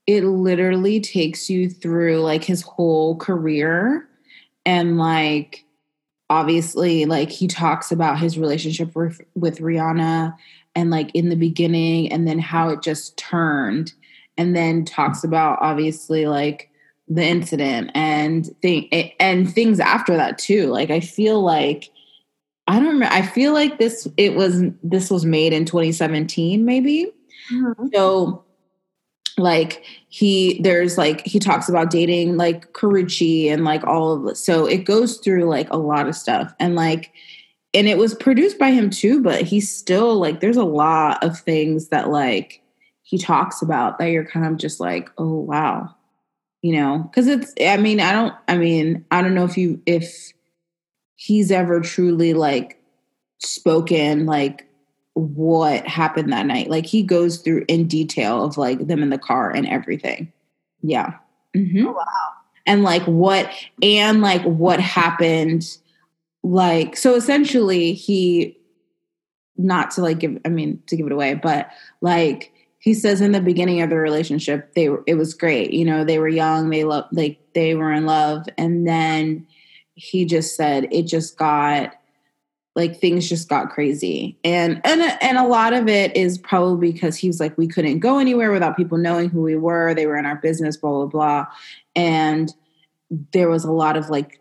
[0.06, 4.06] it literally takes you through like his whole career
[4.66, 5.63] and like
[6.34, 10.34] obviously like he talks about his relationship with, with Rihanna
[10.74, 13.92] and like in the beginning and then how it just turned
[14.36, 16.70] and then talks about obviously like
[17.08, 18.88] the incident and thing
[19.20, 21.90] and things after that too like i feel like
[22.66, 27.12] i don't remember i feel like this it was this was made in 2017 maybe
[27.52, 27.90] Mhm.
[27.94, 28.42] so
[29.36, 34.36] like he there's like he talks about dating like Karrueche and like all of it.
[34.36, 37.12] So it goes through like a lot of stuff and like
[37.72, 41.38] and it was produced by him too, but he's still like there's a lot of
[41.40, 42.62] things that like
[43.02, 45.94] he talks about that you're kind of just like, oh wow.
[46.62, 49.82] You know, cuz it's I mean, I don't I mean, I don't know if you
[49.84, 50.32] if
[51.16, 52.80] he's ever truly like
[53.38, 54.66] spoken like
[55.14, 56.68] what happened that night.
[56.68, 60.32] Like he goes through in detail of like them in the car and everything.
[60.82, 61.14] Yeah.
[61.56, 61.86] Mhm.
[61.86, 62.04] Oh, wow.
[62.66, 63.50] And like what
[63.82, 65.78] and like what happened
[66.42, 68.58] like so essentially he
[69.56, 71.68] not to like give I mean to give it away, but
[72.00, 75.72] like he says in the beginning of the relationship they were it was great.
[75.72, 79.46] You know, they were young, they love like they were in love and then
[79.94, 81.94] he just said it just got
[82.74, 84.36] like things just got crazy.
[84.44, 88.00] And and and a lot of it is probably because he was like we couldn't
[88.00, 89.94] go anywhere without people knowing who we were.
[89.94, 91.46] They were in our business blah blah blah.
[91.94, 92.52] And
[93.32, 94.40] there was a lot of like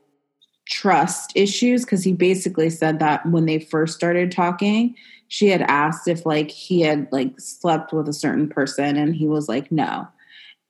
[0.67, 4.95] trust issues because he basically said that when they first started talking
[5.27, 9.27] she had asked if like he had like slept with a certain person and he
[9.27, 10.07] was like no.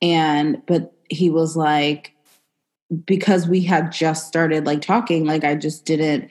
[0.02, 2.14] And but he was like
[3.06, 6.30] because we had just started like talking like i just didn't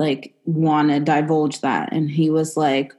[0.00, 1.92] like want to divulge that.
[1.92, 2.92] And he was like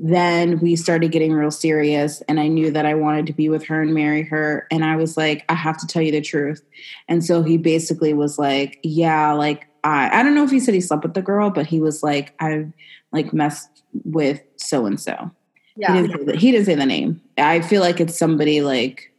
[0.00, 3.64] then we started getting real serious and i knew that i wanted to be with
[3.66, 6.62] her and marry her and i was like i have to tell you the truth.
[7.08, 10.74] And so he basically was like yeah like i i don't know if he said
[10.74, 12.72] he slept with the girl but he was like i've
[13.12, 15.30] like messed with so and so
[15.76, 15.94] yeah.
[15.94, 17.20] he didn't, the, he didn't say the name.
[17.36, 19.12] I feel like it's somebody like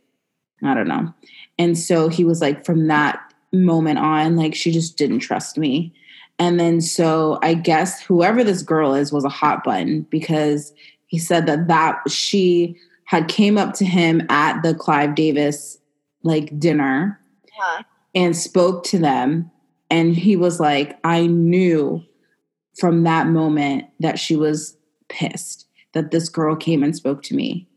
[0.64, 1.14] i don't know.
[1.58, 3.20] And so he was like from that
[3.52, 5.94] moment on like she just didn't trust me
[6.40, 10.74] and then so I guess whoever this girl is was a hot button because
[11.08, 15.78] he said that that she had came up to him at the Clive Davis
[16.24, 17.84] like dinner uh-huh.
[18.16, 19.52] and spoke to them.
[19.90, 22.04] And he was like I knew
[22.78, 24.78] from that moment that she was
[25.10, 27.68] pissed that this girl came and spoke to me.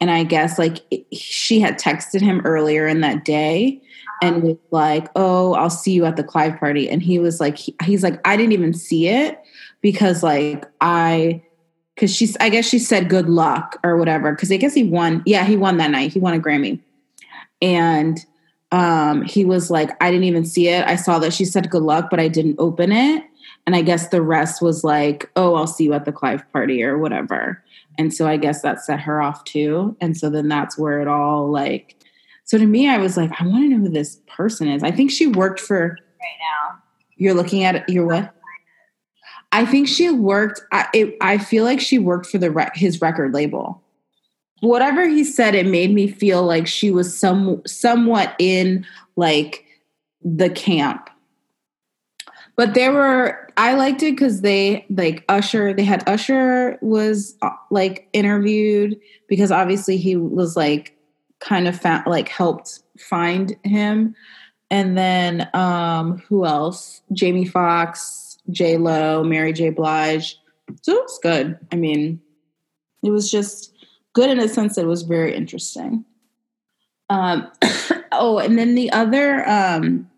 [0.00, 0.78] And I guess like
[1.12, 3.80] she had texted him earlier in that day
[4.22, 7.58] and was like, "Oh, I'll see you at the Clive party." And he was like,
[7.58, 9.42] he, he's like, I didn't even see it
[9.80, 11.42] because like I,
[11.94, 14.32] because she's, I guess she said good luck or whatever.
[14.32, 15.22] Because I guess he won.
[15.26, 16.12] Yeah, he won that night.
[16.12, 16.80] He won a Grammy,
[17.60, 18.24] and
[18.70, 20.86] um, he was like, I didn't even see it.
[20.86, 23.24] I saw that she said good luck, but I didn't open it.
[23.66, 26.82] And I guess the rest was like, oh, I'll see you at the Clive party
[26.82, 27.62] or whatever.
[27.98, 29.96] And so I guess that set her off too.
[30.00, 31.96] And so then that's where it all like
[32.52, 34.82] so to me, I was like, I want to know who this person is.
[34.82, 36.38] I think she worked for right
[36.68, 36.82] now.
[37.16, 38.34] You're looking at your what?
[39.52, 40.60] I think she worked.
[40.70, 43.82] I it, I feel like she worked for the his record label.
[44.60, 48.84] Whatever he said, it made me feel like she was some somewhat in
[49.16, 49.64] like
[50.20, 51.08] the camp.
[52.54, 55.72] But there were I liked it because they like Usher.
[55.72, 60.98] They had Usher was uh, like interviewed because obviously he was like
[61.42, 64.14] kind of found like helped find him.
[64.70, 67.02] And then um who else?
[67.12, 69.70] Jamie Foxx, J Lo, Mary J.
[69.70, 70.38] Blige.
[70.82, 71.58] So it was good.
[71.70, 72.20] I mean,
[73.02, 73.74] it was just
[74.14, 76.04] good in a sense that it was very interesting.
[77.10, 77.50] Um
[78.12, 80.08] oh, and then the other um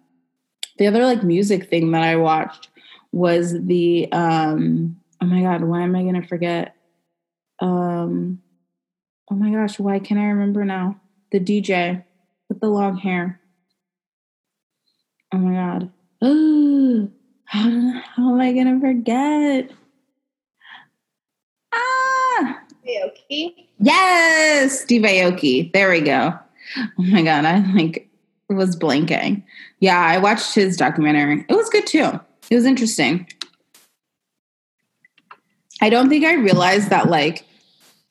[0.78, 2.68] the other like music thing that I watched
[3.12, 6.76] was the um oh my god, why am I gonna forget?
[7.60, 8.42] Um
[9.30, 11.00] oh my gosh, why can't I remember now?
[11.34, 12.04] The DJ
[12.48, 13.40] with the long hair.
[15.32, 15.92] Oh my god.
[16.22, 17.10] Ooh,
[17.44, 19.72] how, how am I gonna forget?
[21.72, 23.66] Ah, Aoki.
[23.80, 25.72] Yes, Steve Aoki.
[25.72, 26.38] There we go.
[26.78, 28.08] Oh my god, I like
[28.48, 29.42] was blanking.
[29.80, 31.44] Yeah, I watched his documentary.
[31.48, 32.20] It was good too.
[32.48, 33.26] It was interesting.
[35.82, 37.44] I don't think I realized that like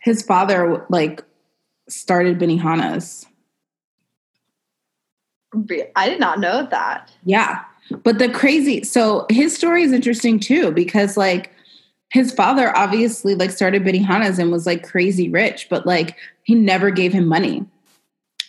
[0.01, 1.23] his father like
[1.89, 3.25] started Benihana's.
[5.95, 7.11] I did not know that.
[7.25, 7.63] Yeah.
[8.03, 11.51] But the crazy so his story is interesting too because like
[12.09, 16.89] his father obviously like started Benihana's and was like crazy rich, but like he never
[16.89, 17.65] gave him money.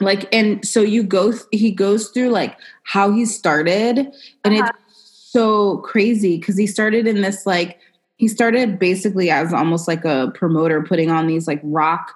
[0.01, 3.99] Like and so you go th- he goes through like how he started
[4.45, 4.73] and uh-huh.
[4.89, 7.79] it's so crazy cuz he started in this like
[8.17, 12.15] he started basically as almost like a promoter putting on these like rock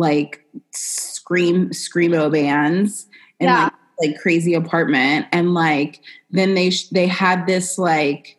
[0.00, 3.06] like scream screamo bands
[3.38, 3.64] in yeah.
[3.64, 8.36] like, like crazy apartment and like then they sh- they had this like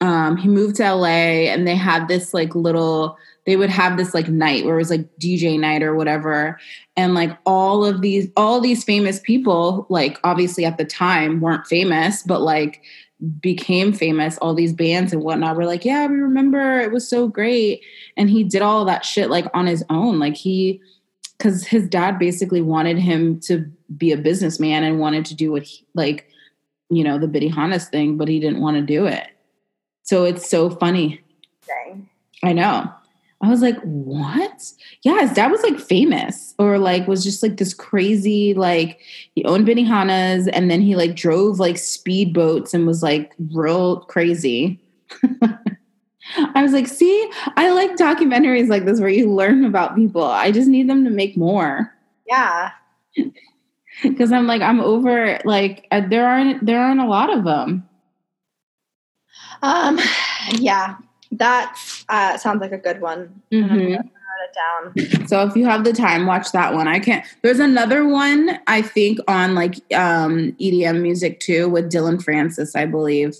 [0.00, 3.16] um he moved to LA and they had this like little
[3.46, 6.58] they would have this like night where it was like DJ night or whatever
[6.96, 11.66] and like all of these all these famous people like obviously at the time weren't
[11.66, 12.82] famous but like
[13.40, 17.28] became famous, all these bands and whatnot were like, yeah, we remember it was so
[17.28, 17.82] great.
[18.16, 20.18] And he did all that shit like on his own.
[20.18, 20.80] Like he,
[21.36, 25.62] because his dad basically wanted him to be a businessman and wanted to do what
[25.62, 26.28] he, like,
[26.90, 29.26] you know, the Benihana's thing, but he didn't want to do it.
[30.02, 31.20] So it's so funny.
[31.66, 32.08] Dang.
[32.42, 32.90] I know.
[33.42, 34.72] I was like, what?
[35.02, 39.00] Yeah, his dad was like famous or like was just like this crazy, like
[39.34, 44.78] he owned Benihana's and then he like drove like speedboats and was like real crazy.
[46.54, 50.22] I was like, see, I like documentaries like this where you learn about people.
[50.22, 51.94] I just need them to make more.
[52.26, 52.72] Yeah.
[54.18, 57.86] Cause I'm like, I'm over like uh, there aren't there aren't a lot of them.
[59.62, 59.98] Um,
[60.52, 60.96] yeah,
[61.32, 61.76] that
[62.10, 63.40] uh, sounds like a good one.
[63.52, 63.96] Mhm.
[63.96, 64.04] Write
[64.44, 65.26] it down.
[65.28, 66.88] So if you have the time, watch that one.
[66.88, 67.24] I can't.
[67.42, 72.86] There's another one I think on like um, EDM music too with Dillon Francis, I
[72.86, 73.36] believe.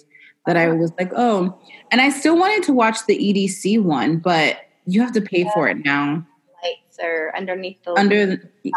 [0.47, 1.59] That I was like, oh,
[1.93, 4.57] and I still wanted to watch the EDC one, but
[4.87, 6.25] you have to pay for it now.
[6.63, 7.93] Lights are underneath the.
[7.99, 8.73] Under the, yeah.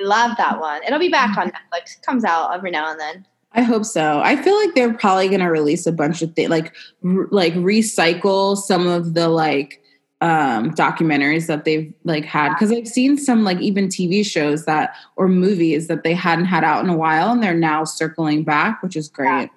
[0.00, 0.82] love that one.
[0.84, 1.96] It'll be back on Netflix.
[1.96, 3.26] It comes out every now and then.
[3.52, 4.20] I hope so.
[4.20, 6.74] I feel like they're probably going to release a bunch of things, like
[7.04, 9.82] r- like recycle some of the like
[10.20, 14.96] um documentaries that they've like had because I've seen some like even TV shows that
[15.16, 18.82] or movies that they hadn't had out in a while and they're now circling back,
[18.82, 19.48] which is great.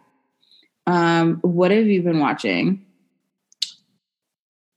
[0.87, 2.85] Um, what have you been watching?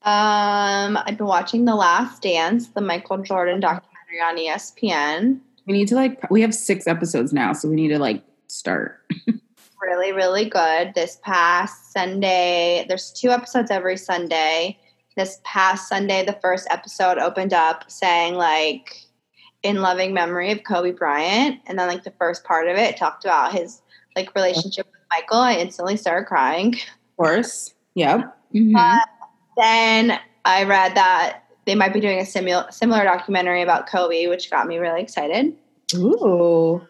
[0.02, 5.40] Um, I've been watching The Last Dance, the Michael Jordan documentary on ESPN.
[5.66, 9.00] We need to like we have six episodes now, so we need to like start.
[9.80, 10.94] Really, really good.
[10.94, 14.78] This past Sunday, there's two episodes every Sunday.
[15.16, 18.96] This past Sunday, the first episode opened up saying like
[19.62, 23.24] in loving memory of Kobe Bryant, and then like the first part of it talked
[23.24, 23.82] about his
[24.16, 25.38] like relationship with Michael.
[25.38, 26.74] I instantly started crying.
[26.74, 27.74] Of course.
[27.94, 28.36] Yep.
[28.54, 28.74] Mhm.
[28.76, 29.04] Uh,
[29.56, 34.50] Then I read that they might be doing a similar similar documentary about Kobe, which
[34.50, 35.54] got me really excited.
[35.94, 36.86] Ooh.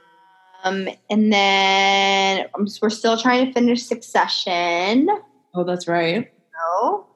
[0.64, 5.08] Um, and then um, we're still trying to finish Succession.
[5.54, 6.32] Oh, that's right.
[6.72, 7.06] So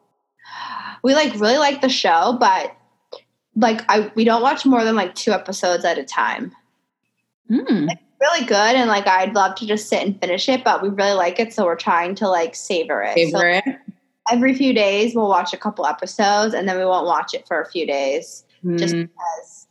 [1.03, 2.77] we like really like the show, but
[3.57, 6.53] like I we don't watch more than like two episodes at a time.
[7.49, 7.89] Hmm.
[8.21, 11.13] Really good, and like I'd love to just sit and finish it, but we really
[11.15, 13.15] like it, so we're trying to like savor it.
[13.31, 13.65] So Favorite.
[14.31, 17.61] every few days we'll watch a couple episodes, and then we won't watch it for
[17.61, 18.45] a few days.
[18.77, 19.03] just Hmm.
[19.03, 19.67] because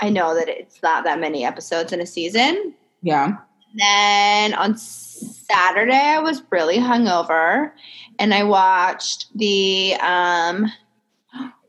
[0.00, 2.74] I know that it's not that many episodes in a season.
[3.04, 3.36] Yeah.
[3.76, 7.70] Then on Saturday, I was really hungover,
[8.18, 10.70] and I watched the um,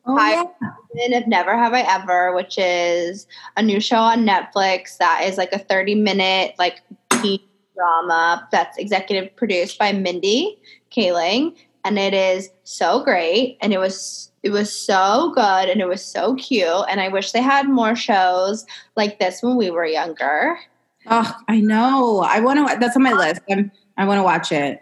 [0.08, 0.34] Oh, Hi.
[0.34, 1.18] yeah.
[1.18, 3.26] of Never Have I Ever, which is
[3.58, 6.82] a new show on Netflix that is like a thirty-minute like
[7.22, 7.40] teen
[7.76, 10.60] drama that's executive produced by Mindy
[10.92, 15.88] Kaling, and it is so great, and it was it was so good, and it
[15.88, 18.64] was so cute, and I wish they had more shows
[18.96, 20.60] like this when we were younger.
[21.08, 22.20] Oh, I know.
[22.20, 22.78] I want to.
[22.80, 23.42] That's on my list.
[23.50, 24.82] I'm, I want to watch it.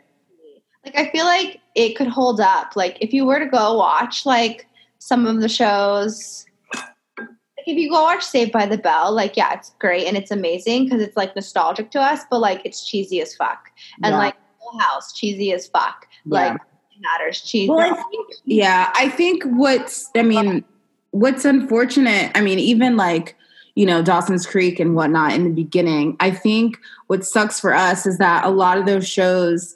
[0.85, 2.75] like I feel like it could hold up.
[2.75, 4.67] Like if you were to go watch like
[4.99, 7.27] some of the shows, like
[7.67, 10.85] if you go watch Saved by the Bell, like yeah, it's great and it's amazing
[10.85, 13.69] because it's like nostalgic to us, but like it's cheesy as fuck.
[14.03, 14.17] And Yeah.
[14.17, 16.07] like Full House, cheesy as fuck.
[16.25, 16.51] Yeah.
[16.51, 16.61] Like
[17.01, 17.69] matters, cheesy.
[17.69, 20.63] Well, I think, yeah, I think what's, I mean,
[21.11, 23.35] what's unfortunate, I mean, even like,
[23.75, 28.05] you know, Dawson's Creek and whatnot in the beginning, I think what sucks for us
[28.05, 29.75] is that a lot of those shows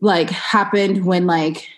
[0.00, 1.68] like happened when like,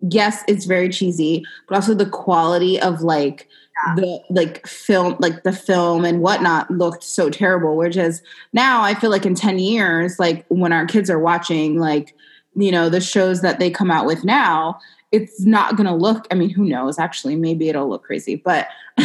[0.00, 3.48] yes, it's very cheesy, but also the quality of like,
[3.94, 8.22] the like film like the film and whatnot looked so terrible which is
[8.54, 12.14] now i feel like in 10 years like when our kids are watching like
[12.54, 14.78] you know the shows that they come out with now
[15.22, 16.98] it's not going to look i mean who knows?
[16.98, 18.68] Actually maybe it'll look crazy but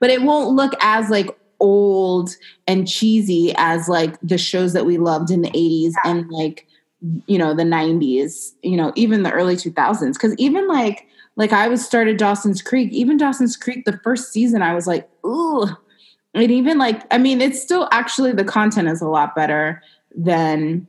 [0.00, 2.30] but it won't look as like old
[2.66, 6.66] and cheesy as like the shows that we loved in the 80s and like
[7.26, 11.68] you know the 90s you know even the early 2000s because even like like i
[11.68, 12.92] was started dawson's creek.
[12.92, 15.66] Even dawson's creek the first season i was like ooh.
[16.34, 19.82] And even like i mean it's still actually the content is a lot better
[20.14, 20.86] than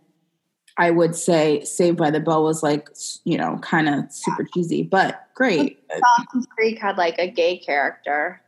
[0.78, 2.90] I would say Saved by the Bell was like,
[3.24, 5.84] you know, kind of super cheesy, but great.
[5.94, 8.41] Uh, Dawson's Creek had like a gay character.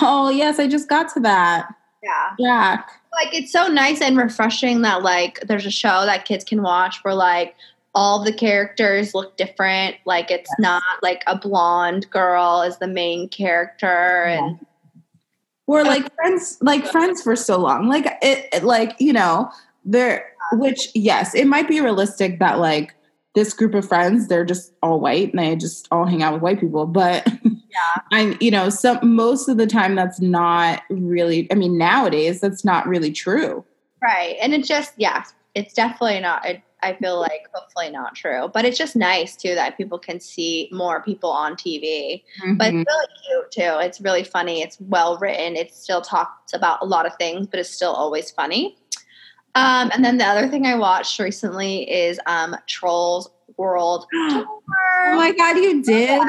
[0.00, 1.74] Oh, yes, I just got to that.
[2.02, 2.34] Yeah.
[2.38, 2.90] Jack.
[3.12, 6.98] like it's so nice and refreshing that like there's a show that kids can watch
[7.02, 7.54] where like
[7.94, 13.26] all the characters look different like it's not like a blonde girl is the main
[13.30, 14.58] character and
[15.66, 17.88] we're like friends, like friends for so long.
[17.88, 19.50] Like it, it like, you know,
[19.84, 22.94] there, which, yes, it might be realistic that like
[23.34, 26.42] this group of friends, they're just all white and they just all hang out with
[26.42, 26.86] white people.
[26.86, 31.76] But yeah I'm, you know, some most of the time that's not really, I mean,
[31.76, 33.64] nowadays that's not really true.
[34.02, 35.24] right and it's just yeah
[35.54, 39.54] it's definitely not it, i feel like hopefully not true but it's just nice too
[39.54, 42.22] that people can see more people on tv
[42.58, 42.82] but Mhm.
[42.82, 46.84] it's really cute too it's really funny it's well written it still talks about a
[46.84, 48.76] lot of things but it's still always funny
[49.54, 54.60] um, and then the other thing i watched recently is um, trolls world oh
[55.16, 56.20] my God, you did?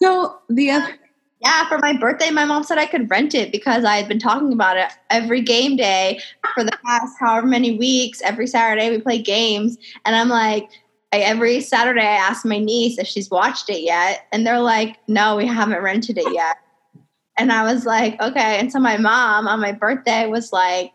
[0.00, 0.98] So the other,
[1.40, 4.18] yeah for my birthday my mom said i could rent it because i had been
[4.18, 6.18] talking about it every game day
[6.54, 10.68] for the past however many weeks every saturday we play games and i'm like
[11.12, 14.96] I, every Saturday I ask my niece if she's watched it yet, and they're like,
[15.06, 16.56] "No, we haven't rented it yet."
[17.38, 20.90] And I was like, "Okay." And so my mom on my birthday was like,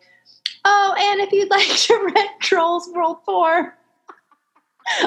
[0.65, 3.76] "Oh, and if you'd like to rent Trolls World Tour."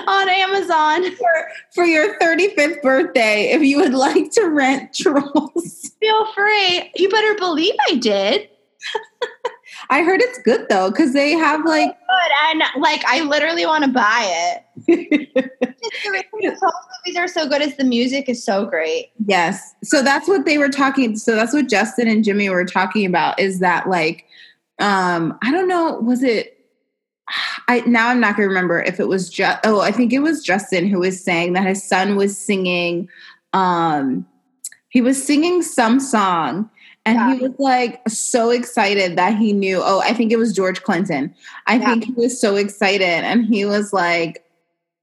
[0.06, 6.32] on Amazon for, for your 35th birthday, if you would like to rent Trolls, feel
[6.34, 6.88] free.
[6.94, 8.48] You better believe I did.
[9.90, 13.66] I heard it's good though because they have oh, like good and like I literally
[13.66, 14.64] want to buy it.
[14.86, 19.10] the movies are so good as the music is so great.
[19.26, 21.16] Yes, so that's what they were talking.
[21.16, 23.38] So that's what Justin and Jimmy were talking about.
[23.38, 24.24] Is that like,
[24.82, 26.58] um, I don't know, was it?
[27.68, 29.60] I now I'm not gonna remember if it was just.
[29.64, 33.08] Oh, I think it was Justin who was saying that his son was singing.
[33.52, 34.26] Um,
[34.90, 36.68] he was singing some song
[37.04, 37.34] and yeah.
[37.34, 39.80] he was like so excited that he knew.
[39.82, 41.34] Oh, I think it was George Clinton.
[41.66, 41.86] I yeah.
[41.86, 43.02] think he was so excited.
[43.02, 44.44] And he was like,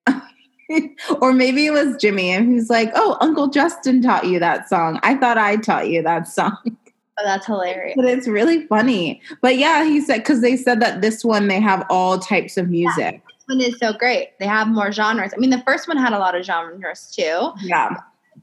[1.21, 2.29] or maybe it was Jimmy.
[2.29, 4.99] And he's like, oh, Uncle Justin taught you that song.
[5.03, 6.57] I thought I taught you that song.
[7.19, 7.95] Oh, that's hilarious.
[7.95, 9.21] But it's really funny.
[9.41, 12.69] But yeah, he said, because they said that this one, they have all types of
[12.69, 12.95] music.
[12.97, 14.39] Yeah, this one is so great.
[14.39, 15.33] They have more genres.
[15.33, 17.51] I mean, the first one had a lot of genres too.
[17.61, 17.95] Yeah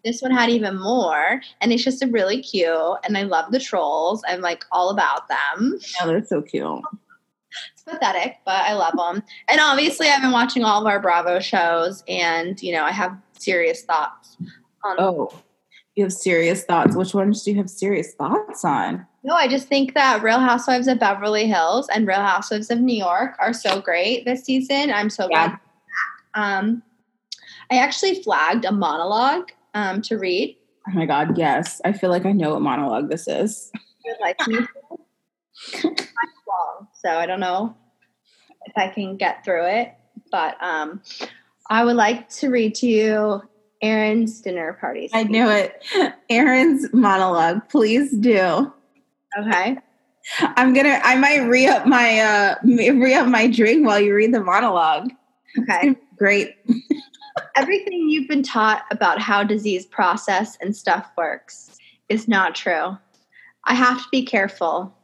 [0.05, 2.97] this one had even more, and it's just a really cute.
[3.05, 4.23] And I love the trolls.
[4.29, 5.79] I'm like all about them.
[5.99, 6.83] Yeah, they're so cute.
[7.73, 9.23] It's pathetic, but I love them.
[9.49, 13.17] And obviously, I've been watching all of our Bravo shows, and you know, I have
[13.39, 14.37] serious thoughts.
[14.85, 15.31] on Oh,
[15.97, 16.95] you have serious thoughts.
[16.95, 19.07] Which ones do you have serious thoughts on?
[19.25, 22.97] No, I just think that Real Housewives of Beverly Hills and Real Housewives of New
[22.97, 24.93] York are so great this season.
[24.93, 25.49] I'm so yeah.
[25.49, 25.59] glad.
[26.35, 26.83] Um,
[27.73, 30.57] I actually flagged a monologue um, to read.
[30.87, 31.81] Oh my God, yes.
[31.85, 33.73] I feel like I know what monologue this is.
[34.21, 34.59] like me.
[36.93, 37.75] so I don't know
[38.67, 39.95] if I can get through it,
[40.31, 41.01] but um,
[41.71, 43.43] I would like to read to you
[43.87, 45.09] Aaron's dinner party.
[45.13, 45.85] I knew it.
[46.29, 47.69] Aaron's monologue.
[47.69, 48.73] Please do.
[49.39, 49.79] Okay.
[50.41, 51.01] I'm gonna.
[51.05, 55.11] I might re up my uh re up my drink while you read the monologue.
[55.59, 55.95] Okay.
[56.19, 56.57] Great
[57.57, 62.97] everything you've been taught about how disease process and stuff works is not true.
[63.65, 64.95] I have to be careful.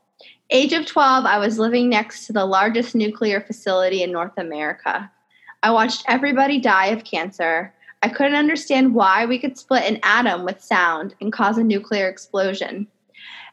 [0.50, 5.10] Age of 12, I was living next to the largest nuclear facility in North America.
[5.62, 7.72] I watched everybody die of cancer.
[8.02, 12.08] I couldn't understand why we could split an atom with sound and cause a nuclear
[12.08, 12.88] explosion.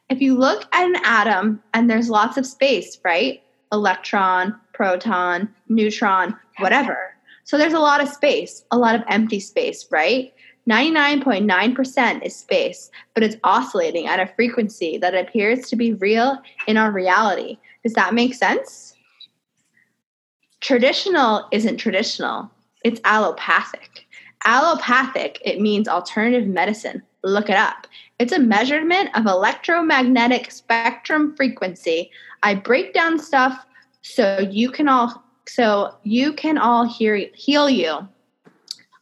[0.09, 3.43] If you look at an atom and there's lots of space, right?
[3.71, 7.13] Electron, proton, neutron, whatever.
[7.43, 10.33] So there's a lot of space, a lot of empty space, right?
[10.67, 16.77] 99.9% is space, but it's oscillating at a frequency that appears to be real in
[16.77, 17.57] our reality.
[17.83, 18.95] Does that make sense?
[20.61, 22.51] Traditional isn't traditional,
[22.83, 24.05] it's allopathic.
[24.45, 27.03] Allopathic, it means alternative medicine.
[27.23, 27.87] Look it up.
[28.19, 32.11] It's a measurement of electromagnetic spectrum frequency.
[32.43, 33.65] I break down stuff
[34.01, 38.07] so you can all so you can all hear, heal you.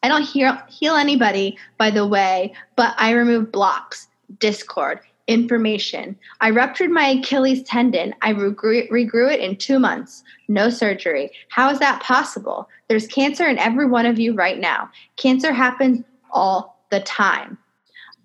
[0.02, 4.08] I don't heal, heal anybody, by the way, but I remove blocks,
[4.40, 6.18] discord, information.
[6.42, 8.16] I ruptured my Achilles tendon.
[8.22, 10.24] I regrew, regrew it in two months.
[10.48, 11.32] No surgery.
[11.50, 12.70] How is that possible?
[12.88, 14.90] There's cancer in every one of you right now.
[15.18, 17.58] Cancer happens all the time.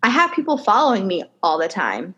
[0.02, 2.14] I have people following me all the time.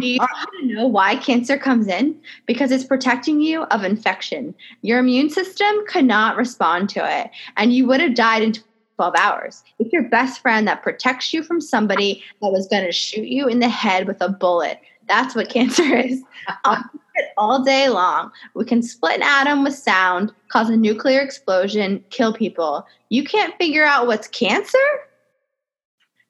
[0.00, 2.20] Do you want to know why cancer comes in?
[2.46, 4.54] Because it's protecting you of infection.
[4.82, 8.52] Your immune system could not respond to it, and you would have died in
[8.96, 9.62] 12 hours.
[9.78, 13.46] It's your best friend that protects you from somebody that was going to shoot you
[13.46, 14.80] in the head with a bullet.
[15.08, 16.22] That's what cancer is.
[16.64, 16.90] Um,
[17.38, 18.30] all day long.
[18.54, 22.86] We can split an atom with sound, cause a nuclear explosion, kill people.
[23.08, 24.78] You can't figure out what's cancer?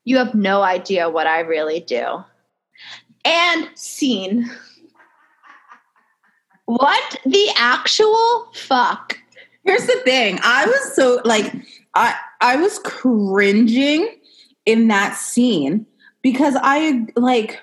[0.05, 2.22] You have no idea what I really do
[3.26, 4.51] and scene.
[6.66, 9.18] What the actual fuck?
[9.64, 10.38] Here's the thing.
[10.43, 11.52] I was so like
[11.94, 14.09] I I was cringing
[14.65, 15.87] in that scene
[16.23, 17.61] because I like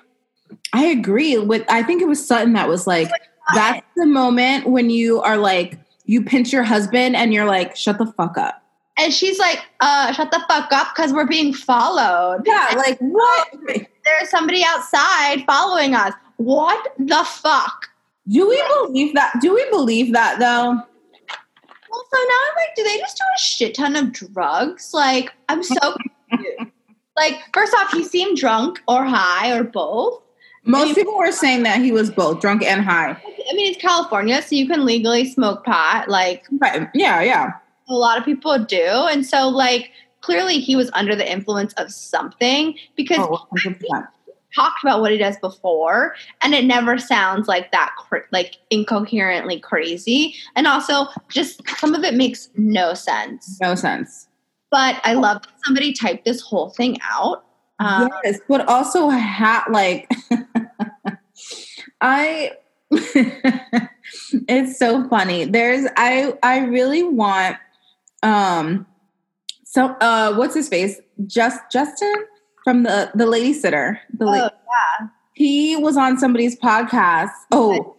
[0.72, 3.10] I agree with I think it was Sutton that was like
[3.54, 7.98] that's the moment when you are like you pinch your husband and you're like shut
[7.98, 8.60] the fuck up.
[8.96, 12.42] And she's like, uh, shut the fuck up because we're being followed.
[12.46, 13.48] Yeah, like what?
[13.66, 16.14] There's somebody outside following us.
[16.36, 17.88] What the fuck?
[18.28, 19.34] Do we believe that?
[19.40, 20.80] Do we believe that though?
[22.10, 24.92] So now I'm like, do they just do a shit ton of drugs?
[24.94, 25.96] Like, I'm so
[26.30, 26.70] confused.
[27.16, 30.20] like, first off, he seemed drunk or high or both.
[30.66, 33.10] Most I people were saying that he was both drunk and high.
[33.10, 36.08] I mean, it's California, so you can legally smoke pot.
[36.08, 36.88] Like, right.
[36.94, 37.52] yeah, yeah.
[37.88, 38.78] A lot of people do.
[38.80, 39.90] And so, like,
[40.22, 44.08] clearly he was under the influence of something because Oh, he 100%.
[44.54, 49.58] Talked about what he does before and it never sounds like that cr- like incoherently
[49.58, 54.28] crazy and also just some of it makes no sense No sense.
[54.70, 57.44] but i love that somebody typed this whole thing out
[57.80, 60.08] um, yes, but also hat like
[62.00, 62.52] I
[62.90, 65.44] it's so funny.
[65.44, 67.56] There's I I really want
[68.22, 68.86] um
[69.64, 71.00] so uh what's his face?
[71.26, 72.14] Just Justin
[72.64, 74.00] from the the lady sitter.
[74.18, 74.48] The oh, la-
[75.00, 77.30] Oh, he was on somebody's podcast.
[77.52, 77.96] Oh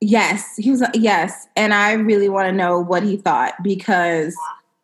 [0.00, 4.34] yes, he was yes, and I really want to know what he thought because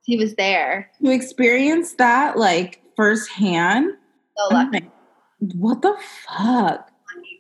[0.05, 3.91] he was there to experience that like firsthand.
[4.37, 4.91] so lucky like,
[5.55, 5.97] what the
[6.27, 6.91] fuck?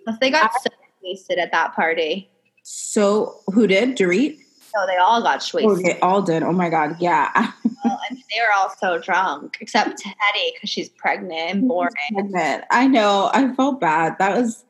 [0.05, 0.71] Plus they got so
[1.03, 2.31] wasted at that party
[2.63, 4.39] So who did Dorit?
[4.75, 6.43] so they all got Oh, they all did.
[6.43, 7.53] Oh my god, yeah.
[7.85, 12.65] Well, and they were all so drunk except Teddi because she's pregnant and boring Pregnant.
[12.71, 13.31] I know.
[13.33, 14.17] I felt bad.
[14.19, 14.65] That was.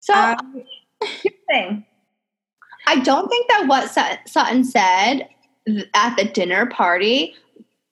[0.00, 0.62] so I- um,
[1.48, 1.84] thing.
[2.86, 3.90] I don't think that what
[4.26, 5.28] Sutton said
[5.94, 7.34] at the dinner party,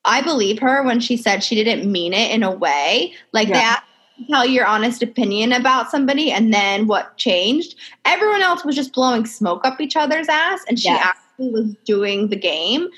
[0.04, 3.12] I believe her when she said she didn't mean it in a way.
[3.32, 3.80] Like they Yeah.
[4.18, 7.74] to tell your honest opinion about somebody and then what changed.
[8.06, 11.04] Everyone else was just blowing smoke up each other's ass and she Yes.
[11.04, 12.88] actually was doing the game.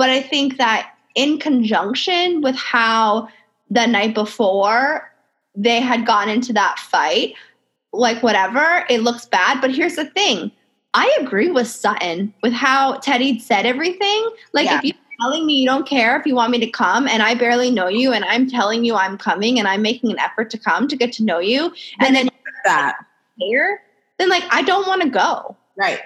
[0.00, 3.28] But I think that in conjunction with how
[3.68, 5.12] the night before
[5.54, 7.34] they had gotten into that fight,
[7.92, 9.60] like whatever, it looks bad.
[9.60, 10.52] But here's the thing
[10.94, 14.30] I agree with Sutton with how Teddi said everything.
[14.54, 14.78] Like, Yeah.
[14.78, 17.34] if you're telling me you don't care if you want me to come and I
[17.34, 20.58] barely know you and I'm telling you I'm coming and I'm making an effort to
[20.58, 22.30] come to get to know you, and then
[22.64, 22.96] that.
[23.36, 23.82] here,
[24.16, 25.58] then like, I don't want to go.
[25.76, 26.00] Right.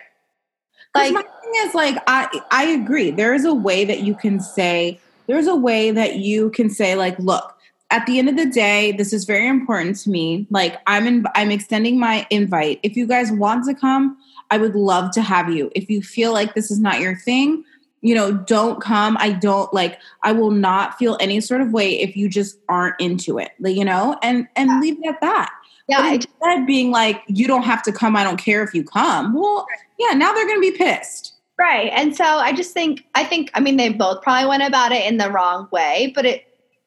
[0.95, 3.11] Like, my thing is like I I agree.
[3.11, 6.95] There is a way that you can say there's a way that you can say
[6.95, 7.57] like look,
[7.91, 10.47] at the end of the day, this is very important to me.
[10.51, 12.81] Like I'm in I'm extending my invite.
[12.83, 14.17] If you guys want to come,
[14.51, 15.71] I would love to have you.
[15.75, 17.65] If you feel like this is not your thing,
[18.03, 19.17] you know, don't come.
[19.19, 23.01] I don't like I will not feel any sort of way if you just aren't
[23.01, 23.51] into it.
[23.61, 24.81] You know, and and Yeah.
[24.81, 25.51] leave it at that.
[25.89, 28.85] yeah, But instead being like, you don't have to come, I don't care if you
[28.85, 29.35] come.
[29.35, 29.67] Well,
[29.99, 31.33] yeah, now they're gonna be pissed.
[31.59, 31.93] Right.
[31.95, 35.07] And so I just think I think I mean they both probably went about it
[35.07, 36.45] in the wrong way, but it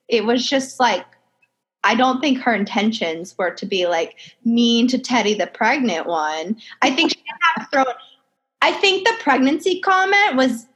[0.09, 1.05] it was just like
[1.83, 6.57] I don't think her intentions were to be like mean to Teddi the pregnant one.
[6.81, 7.23] I think she
[7.55, 7.85] had thrown
[8.61, 10.67] I think the pregnancy comment was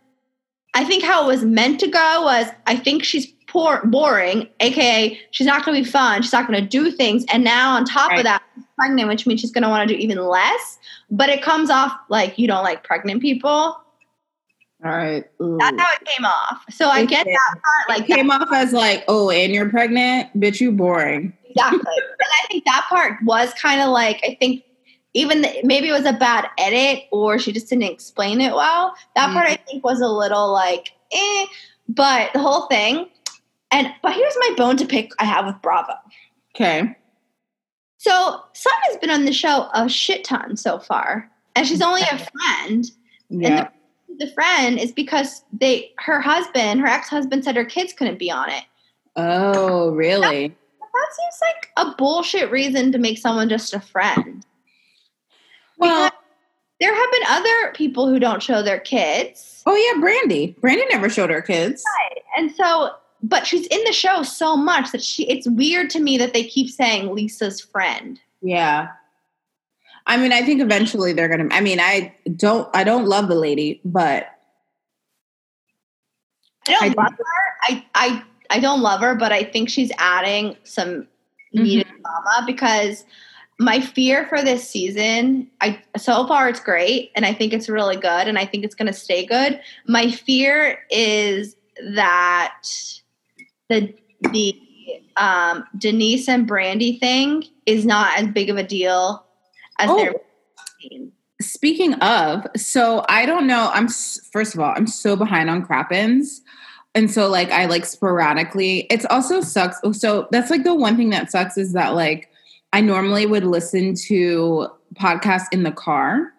[0.74, 5.20] I think how it was meant to go was I think she's poor boring, aka
[5.32, 8.20] she's not gonna be fun, she's not gonna do things, and now on top Right.
[8.20, 8.42] of that,
[8.82, 10.80] pregnant, which means she's gonna want to do even less.
[11.10, 13.78] But it comes off like you don't like pregnant people.
[14.84, 15.24] All right.
[15.42, 15.58] Ooh.
[15.60, 16.64] That's how it came off.
[16.72, 17.36] So I It get did.
[17.36, 21.34] that part, like it came off as like, oh, and you're pregnant, bitch, you boring.
[21.48, 21.80] exactly.
[21.98, 24.64] and I think that part was kind of like I think
[25.14, 28.96] even the, maybe it was a bad edit or she just didn't explain it well.
[29.16, 31.46] That part I think was a little like eh.
[31.90, 33.08] But the whole thing,
[33.70, 35.12] and but here's my bone to pick.
[35.20, 35.94] I have with Bravo.
[36.56, 36.96] Okay.
[38.02, 42.02] So Sun has been on the show a shit ton so far, and she's only
[42.02, 42.90] a friend.
[43.30, 43.70] Yeah.
[44.18, 48.32] The friend is because they her husband, her ex husband, said her kids couldn't be
[48.32, 48.64] on it.
[49.18, 50.48] oh, really?
[50.48, 54.44] That seems like a bullshit reason to make someone just a friend.
[55.78, 56.20] Well, Because
[56.80, 59.62] there have been other people who don't show their kids.
[59.68, 60.58] oh yeah, Brandi.
[60.60, 61.84] Brandi never showed her kids.
[62.10, 62.24] Right.
[62.36, 66.18] And so, but she's in the show so much that she, it's weird to me
[66.18, 68.20] that they keep saying Lisa's friend.
[68.42, 68.90] Yeah.
[70.08, 71.54] I mean, I think eventually they're gonna.
[71.54, 72.68] I mean, I don't.
[72.76, 74.28] I don't love the lady, but
[76.68, 77.26] I don't I- love her.
[77.64, 80.88] I, I, I don't love her, but I think she's adding some
[81.54, 81.64] mm-hmm.
[81.64, 83.06] needed drama because
[83.60, 87.96] my fear for this season, I so far it's great and I think it's really
[87.96, 89.62] good and I think it's going to stay good.
[89.88, 91.56] My fear is
[91.94, 92.58] that
[93.72, 93.94] the
[94.32, 94.62] the
[95.18, 99.26] um, Denise and Brandi thing is not as big of a deal
[99.80, 99.98] as Oh.
[99.98, 100.14] they're.
[101.42, 103.72] Speaking of, so I don't know.
[103.74, 103.88] I'm
[104.32, 106.42] first of all, I'm so behind on Crappens.
[106.94, 108.82] And so like I like sporadically.
[108.92, 109.80] It's also sucks.
[109.94, 112.30] So that's like the one thing that sucks is that like
[112.74, 116.32] I normally would listen to podcasts in the car.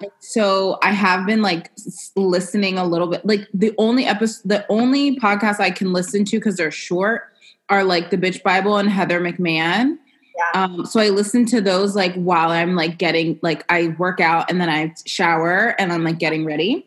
[0.00, 0.08] Yeah.
[0.18, 1.70] So I have been like
[2.16, 3.24] listening a little bit.
[3.24, 7.28] Like the only episode the only podcast I can listen to cuz they're short
[7.68, 9.96] are like The Bitch Bible and Heather McMahan.
[10.36, 10.62] Yeah.
[10.62, 14.50] Um, so I listen to those like while I'm like getting like I work out
[14.50, 16.86] and then I shower and I'm like getting ready.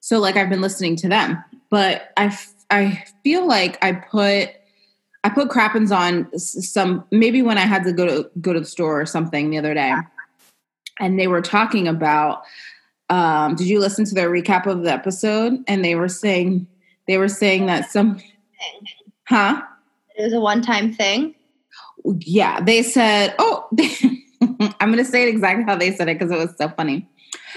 [0.00, 4.50] So like I've been listening to them, but I f- I feel like I put
[5.24, 8.66] I put Crappens on some maybe when I had to go to go to the
[8.66, 9.92] store or something the other day,
[11.00, 12.42] and they were talking about.
[13.10, 15.64] Um, did you listen to their recap of the episode?
[15.66, 16.66] And they were saying
[17.06, 18.20] they were saying that some,
[19.26, 19.62] huh?
[20.14, 21.34] It was a one time thing.
[22.20, 23.66] Yeah, they said, "Oh,
[24.78, 27.08] I'm going to say it exactly how they said it because it was so funny."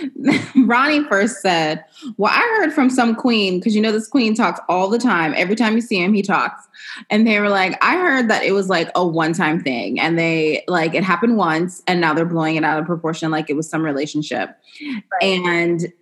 [0.65, 1.83] Ronnie first said,
[2.17, 5.33] Well, I heard from some queen, because you know this queen talks all the time.
[5.35, 6.67] Every time you see him, he talks.
[7.09, 9.99] And they were like, I heard that it was like a one time thing.
[9.99, 13.49] And they like it happened once and now they're blowing it out of proportion like
[13.49, 14.57] it was some relationship.
[14.81, 15.23] Right.
[15.23, 15.93] And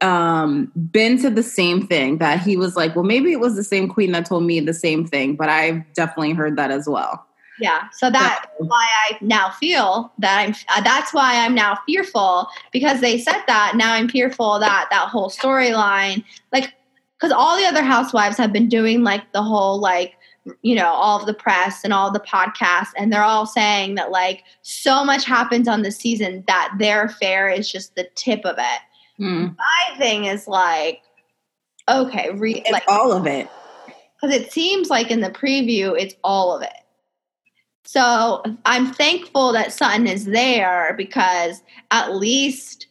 [0.00, 3.64] um Ben said the same thing that he was like, Well, maybe it was the
[3.64, 7.26] same queen that told me the same thing, but I've definitely heard that as well.
[7.62, 7.88] Yeah.
[7.92, 13.00] So that's why I now feel that I'm, uh, that's why I'm now fearful because
[13.00, 13.74] they said that.
[13.76, 16.74] Now I'm fearful that that whole storyline, like,
[17.16, 20.14] because all the other housewives have been doing like the whole, like,
[20.62, 24.10] you know, all of the press and all the podcasts, and they're all saying that
[24.10, 28.56] like so much happens on the season that their affair is just the tip of
[28.58, 29.22] it.
[29.22, 29.56] Mm.
[29.56, 31.00] My thing is like,
[31.88, 33.48] okay, re- like all of it.
[34.20, 36.72] Because it seems like in the preview, it's all of it.
[37.84, 42.86] So I'm thankful that Sutton is there because at least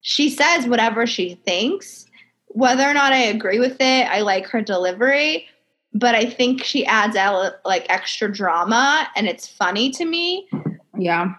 [0.00, 2.06] she says whatever she thinks.
[2.48, 5.46] Whether or not I agree with it, I like her delivery,
[5.92, 10.48] but I think she adds out like extra drama and it's funny to me.
[10.96, 11.34] Yeah.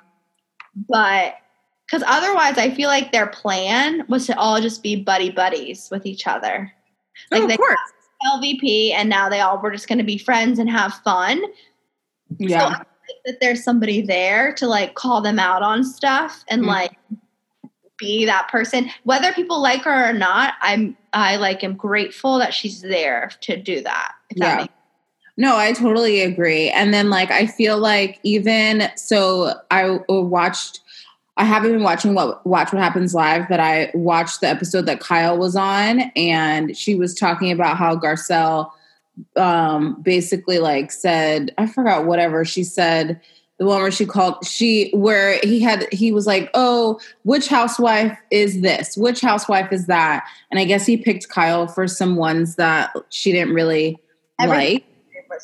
[0.88, 1.36] But
[1.86, 6.06] because otherwise, I feel like their plan was to all just be buddy buddies with
[6.06, 6.72] each other.
[7.32, 7.78] Oh, like oh, of they course.
[8.36, 11.42] LVP, and now they all were just going to be friends and have fun.
[12.38, 12.80] Yeah.
[12.80, 12.84] So
[13.26, 16.70] that there's somebody there to like call them out on stuff and mm-hmm.
[16.70, 16.98] like
[17.98, 22.54] be that person whether people like her or not i'm i like am grateful that
[22.54, 24.72] she's there to do that yeah that
[25.36, 30.82] no i totally agree and then like i feel like even so i watched
[31.38, 35.00] I haven't been watching what Watch What Happens Live, but I watched the episode that
[35.00, 38.70] Kyle was on, and she was talking about how Garcelle
[39.36, 43.20] um, basically like said, I forgot whatever she said.
[43.58, 48.18] The one where she called she where he had he was like, oh, which housewife
[48.32, 48.96] is this?
[48.96, 50.26] Which housewife is that?
[50.50, 54.00] And I guess he picked Kyle for some ones that she didn't really
[54.40, 54.86] Everything like.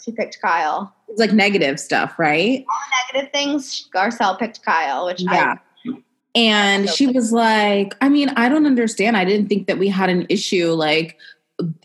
[0.04, 0.94] She picked Kyle.
[1.08, 2.66] It's like negative stuff, right?
[2.70, 3.90] All negative things.
[3.94, 5.56] Garcelle picked Kyle, which yeah.
[5.56, 5.92] I,
[6.36, 9.16] and she was like, I mean, I don't understand.
[9.16, 10.72] I didn't think that we had an issue.
[10.72, 11.18] Like,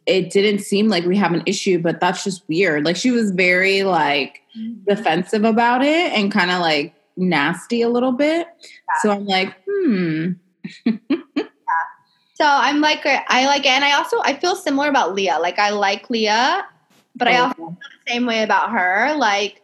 [0.06, 2.84] it didn't seem like we have an issue, but that's just weird.
[2.84, 4.82] Like she was very like mm-hmm.
[4.88, 8.48] defensive about it and kind of like nasty a little bit.
[8.62, 9.02] Yeah.
[9.02, 10.32] So I'm like, hmm.
[10.84, 10.97] yeah.
[12.34, 15.38] So I'm like, I like, and I also I feel similar about Leah.
[15.40, 16.66] Like I like Leah,
[17.14, 19.14] but oh, I also feel the same way about her.
[19.16, 19.62] Like,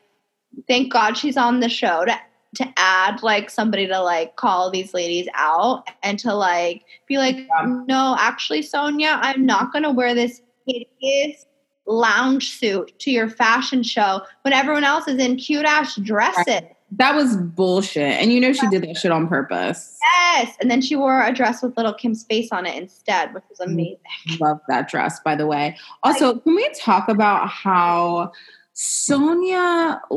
[0.69, 2.21] thank God she's on the show to
[2.57, 7.37] to add like somebody to like call these ladies out and to like be like,
[7.37, 7.83] yeah.
[7.87, 9.73] no, actually, Sonja, I'm not mm-hmm.
[9.73, 11.47] gonna wear this hideous
[11.87, 16.63] lounge suit to your fashion show when everyone else is in cute ass dresses.
[16.93, 18.21] That was bullshit.
[18.21, 19.99] And you know she did that shit on purpose.
[20.03, 20.55] Yes.
[20.61, 23.59] And then she wore a dress with little Kim's face on it instead, which was
[23.59, 23.73] mm-hmm.
[23.73, 23.99] amazing.
[24.41, 25.77] Love that dress, by the way.
[26.03, 28.33] Also, can we talk about how
[28.75, 30.01] Sonja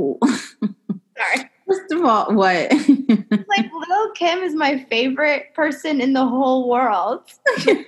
[1.20, 1.50] Sorry.
[1.70, 2.72] First of all, what?
[3.48, 7.22] like Lil Kim is my favorite person in the whole world.
[7.68, 7.86] my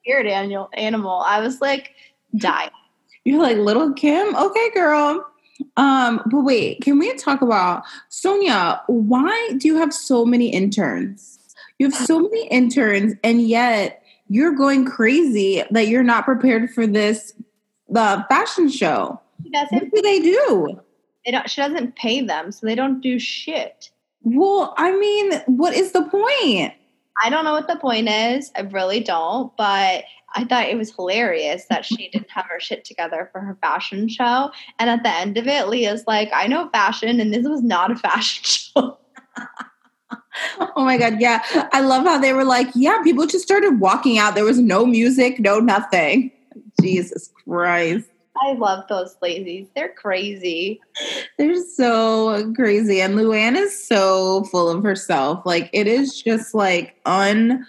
[0.00, 0.68] spirit animal.
[0.74, 1.20] Animal.
[1.20, 1.92] I was like,
[2.36, 2.70] die.
[3.24, 4.34] You're like little Kim.
[4.34, 5.24] Okay, girl.
[5.76, 8.80] Um, but wait, can we talk about Sonja?
[8.88, 11.38] Why do you have so many interns?
[11.78, 16.86] You have so many interns, and yet you're going crazy that you're not prepared for
[16.86, 17.32] this
[17.88, 19.20] the fashion show.
[19.52, 20.80] That's What do they do?
[21.24, 23.90] They don't, she doesn't pay them, so they don't do shit.
[24.22, 26.74] Well, I mean, what is the point?
[27.22, 28.50] I don't know what the point is.
[28.56, 29.54] I really don't.
[29.56, 33.56] But I thought it was hilarious that she didn't have her shit together for her
[33.60, 34.50] fashion show.
[34.78, 37.90] And at the end of it, Leah's like, I know fashion, and this was not
[37.90, 38.98] a fashion show.
[40.76, 41.20] oh my God.
[41.20, 41.42] Yeah.
[41.72, 44.34] I love how they were like, yeah, people just started walking out.
[44.34, 46.30] There was no music, no nothing.
[46.80, 48.08] Jesus Christ.
[48.42, 49.68] I love those lazies.
[49.74, 50.80] They're crazy.
[51.38, 53.00] They're so crazy.
[53.00, 55.46] And Luann is so full of herself.
[55.46, 57.62] Like, it is just like unbelievable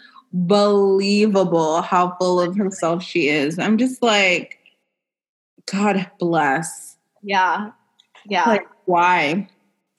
[1.81, 3.59] how full of herself she is.
[3.59, 4.57] I'm just like,
[5.71, 6.97] God bless.
[7.21, 7.71] Yeah.
[8.27, 8.45] Yeah.
[8.45, 9.47] Like, why?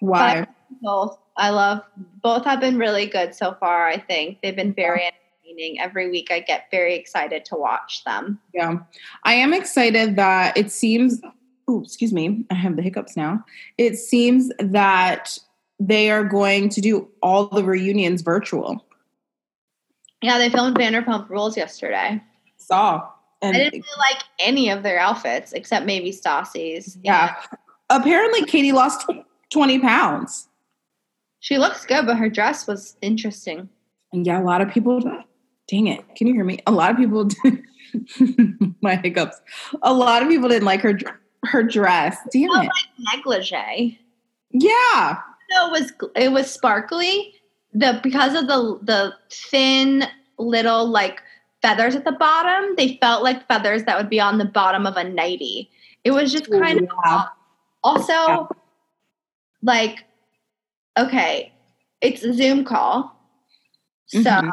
[0.00, 0.46] Why?
[0.82, 1.18] both.
[1.36, 1.82] I love
[2.22, 4.40] both have been really good so far, I think.
[4.42, 5.10] They've been very
[5.78, 8.38] Every week I get very excited to watch them.
[8.52, 8.78] Yeah.
[9.24, 11.20] I am excited that it seems,
[11.68, 13.44] oh, excuse me, I have the hiccups now.
[13.78, 15.38] It seems that
[15.78, 18.84] they are going to do all the reunions virtual.
[20.22, 22.22] Yeah, they filmed Vanderpump Rules yesterday.
[22.56, 23.08] Saw.
[23.42, 26.98] I didn't really like any of their outfits except maybe Stassi's.
[27.02, 27.36] yeah.
[27.90, 29.08] Apparently, Katie lost
[29.50, 30.48] 20 pounds.
[31.40, 33.68] She looks good, but her dress was interesting.
[34.12, 35.00] And yeah, a lot of people,
[35.68, 36.58] dang it, can you hear me?
[36.66, 37.28] A lot of people,
[38.82, 39.40] my hiccups.
[39.82, 40.98] A lot of people didn't like her
[41.44, 42.16] her dress.
[42.32, 42.70] Damn Oh, it.
[42.98, 43.98] Negligee.
[44.52, 45.18] Yeah.
[45.50, 47.34] No, it was it was sparkly.
[47.72, 50.04] The because of the the thin
[50.38, 51.22] little like
[51.62, 54.96] feathers at the bottom, they felt like feathers that would be on the bottom of
[54.96, 55.70] a nightie.
[56.04, 57.24] It was just kind of Yeah.
[57.84, 58.46] also Yeah.
[59.62, 60.04] like
[60.98, 61.52] okay,
[62.00, 63.14] it's a Zoom call.
[64.06, 64.50] So Mhm.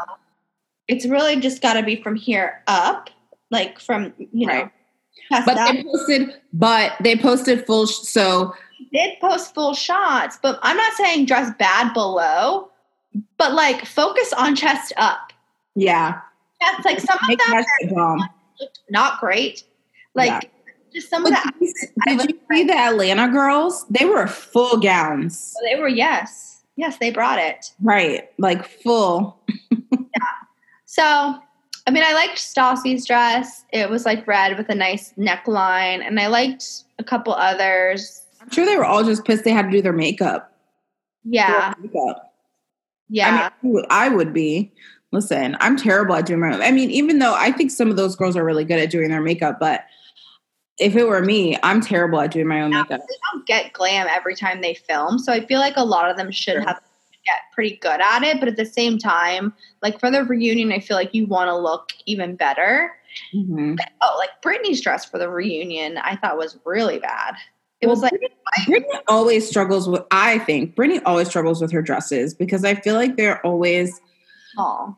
[0.87, 3.09] It's really just got to be from here up,
[3.51, 4.53] like from, you know,
[5.31, 5.45] Right.
[5.45, 5.71] But up.
[5.73, 7.85] they posted, but they posted full.
[7.87, 8.53] Sh- so
[8.91, 12.69] did post full shots, but I'm not saying dress bad below,
[13.37, 15.31] but like focus on chest up.
[15.75, 16.19] yeah,
[16.59, 17.51] that's like some of make them
[17.95, 18.29] that
[18.59, 19.63] looked not great.
[20.13, 20.41] Like Yeah.
[20.93, 21.51] just some of that.
[21.59, 23.85] did you, did you see the Atlanta girls?
[23.89, 27.71] They were full gowns, They were yes, yes, they brought it.
[27.81, 28.29] right?
[28.37, 29.39] Like full.
[30.93, 31.39] So
[31.85, 33.65] I mean, I liked Stassi's dress.
[33.73, 38.21] It was like red with a nice neckline, and I liked a couple others.
[38.39, 40.53] I'm sure they were all just pissed they had to do their makeup.
[41.25, 42.33] Yeah, Their makeup.
[43.09, 43.49] yeah.
[43.63, 44.71] I mean, I would be.
[45.11, 46.53] Listen, I'm terrible at doing my.
[46.53, 46.61] Own.
[46.61, 49.09] I mean, even though I think some of those girls are really good at doing
[49.09, 49.85] their makeup, but
[50.79, 53.01] if it were me, I'm terrible at doing my own makeup.
[53.01, 55.19] they don't get glam every time they film.
[55.19, 56.61] So I feel like a lot of them should Sure.
[56.61, 56.81] have
[57.25, 58.39] get pretty good at it.
[58.39, 61.55] But at the same time, like for the reunion, I feel like you want to
[61.57, 62.91] look even better.
[63.35, 63.77] Mhm.
[64.01, 67.35] Oh, like Brittany's dress for the reunion, I thought was really bad.
[67.81, 68.13] It Well, was like
[68.65, 70.03] Brittany always struggles with.
[70.11, 73.99] I think Brittany always struggles with her dresses because I feel like they're always.
[74.57, 74.95] oh,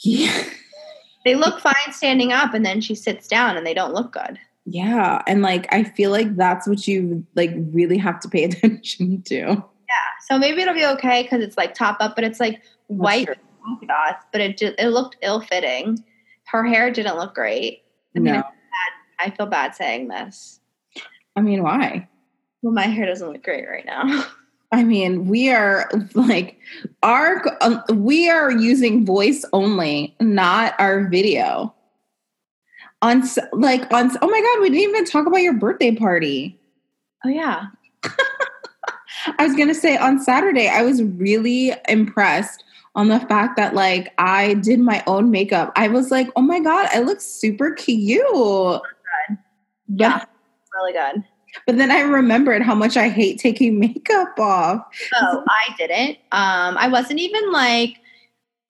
[0.00, 0.42] Yeah,
[1.24, 4.38] they look fine standing up, and then she sits down, and they don't look good.
[4.66, 9.22] yeah, and like I feel like that's what you like really have to pay attention
[9.28, 9.62] to.
[10.28, 13.28] So maybe it'll be okay because it's like top up, but it's like white
[13.64, 16.04] polka dots, but it just it looked ill fitting.
[16.46, 17.82] Her hair didn't look great.
[18.14, 18.42] I mean, No,
[19.18, 20.60] I feel bad saying this.
[21.36, 22.08] I mean why?
[22.62, 24.26] Well, my hair doesn't look great right now.
[24.72, 26.58] I mean, we are like
[27.02, 31.74] our um, we are using voice only, not our video.
[33.00, 33.22] On
[33.52, 36.60] like on oh my god, we didn't even talk about your birthday party.
[37.24, 37.66] oh yeah,
[39.38, 42.64] I was gonna say on Saturday, I was really impressed
[42.94, 45.72] on the fact that like I did my own makeup.
[45.76, 48.82] I was like, oh my god, I look super cute.
[49.88, 50.24] yeah,
[50.74, 51.24] really good.
[51.66, 54.84] But then I remembered how much I hate taking makeup off.
[55.18, 56.18] So I didn't.
[56.32, 58.00] Um, I wasn't even like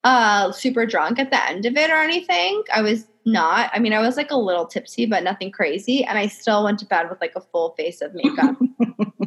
[0.05, 2.63] uh super drunk at the end of it or anything.
[2.73, 3.69] I was not.
[3.73, 6.03] I mean, I was like a little tipsy, but nothing crazy.
[6.03, 8.57] And I still went to bed with like a full face of makeup.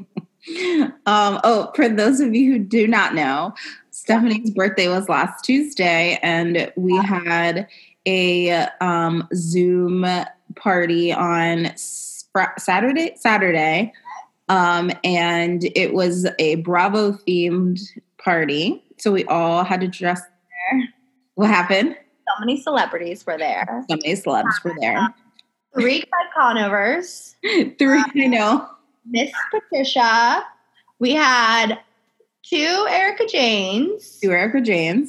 [1.07, 3.55] um, oh, for those of you who do not know,
[3.91, 7.69] Stephanie's birthday was last Tuesday, and we had
[8.07, 10.07] a um, Zoom
[10.57, 13.13] party on Saturday.
[13.17, 13.93] Saturday,
[14.49, 17.81] um, and it was a Bravo themed
[18.19, 18.83] party.
[18.99, 20.21] So we all had to dress.
[20.71, 20.83] There.
[21.35, 21.97] What happened?
[22.29, 23.85] so many celebrities were there.
[23.89, 25.15] So many celebs were there.
[25.75, 26.05] Three
[26.37, 27.37] Conovers,
[27.79, 28.69] Three, I know.
[29.07, 30.45] Miss Patricia.
[30.99, 31.81] We had
[32.43, 34.21] two Erika Jaynes.
[34.21, 35.09] To Erika Jaynes.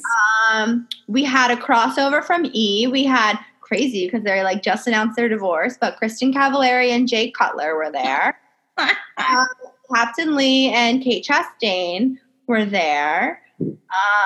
[0.52, 2.86] Um, we had a crossover from E.
[2.86, 7.30] We had crazy because they like just announced their divorce, but Kristin Cavallari and Jay
[7.30, 8.38] Cutler were there.
[8.78, 9.46] um,
[9.94, 13.40] Captain Lee and Kate Chastain were there.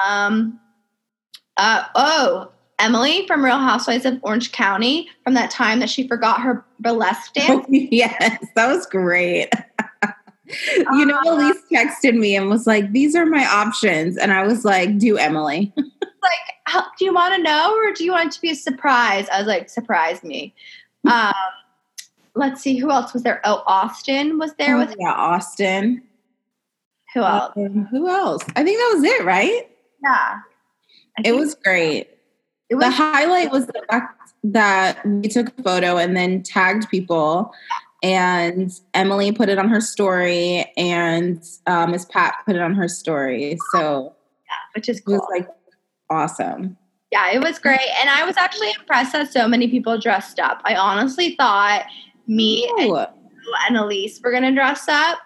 [0.06, 0.58] Um,
[1.56, 6.40] uh, oh, Emily from Real Housewives of Orange County from that time that she forgot
[6.40, 7.66] her burlesque dance.
[7.70, 9.48] yes, that was great.
[10.92, 14.46] you know, Uh, Elise texted me and was like, "These are my options," and I
[14.46, 15.72] was like, "Do Emily."
[16.22, 18.54] like, how, do you want to know or do you want it to be a
[18.54, 19.26] surprise?
[19.32, 20.54] I was like, surprise me.
[21.10, 21.32] Um,
[22.34, 23.40] let's see, who else was there?
[23.44, 26.02] Oh, Austin was there with yeah, Austin.
[27.14, 27.52] who else?
[27.56, 28.44] Um, who else?
[28.56, 29.68] I think that was it, right?
[30.02, 30.40] Yeah.
[31.24, 32.08] It was great.
[32.70, 37.52] It The highlight was the fact that we took a photo and then tagged people,
[38.02, 42.88] and Emily put it on her story, and uh, Miss Pat put it on her
[42.88, 43.58] story.
[43.72, 44.14] So
[44.74, 45.48] which is it was like
[46.10, 46.76] awesome.
[47.10, 47.88] Yeah, it was great.
[48.00, 50.60] And I was actually impressed that so many people dressed up.
[50.64, 51.86] I honestly thought
[52.26, 52.96] me and, Ooh,
[53.66, 55.18] and Elise were going to dress up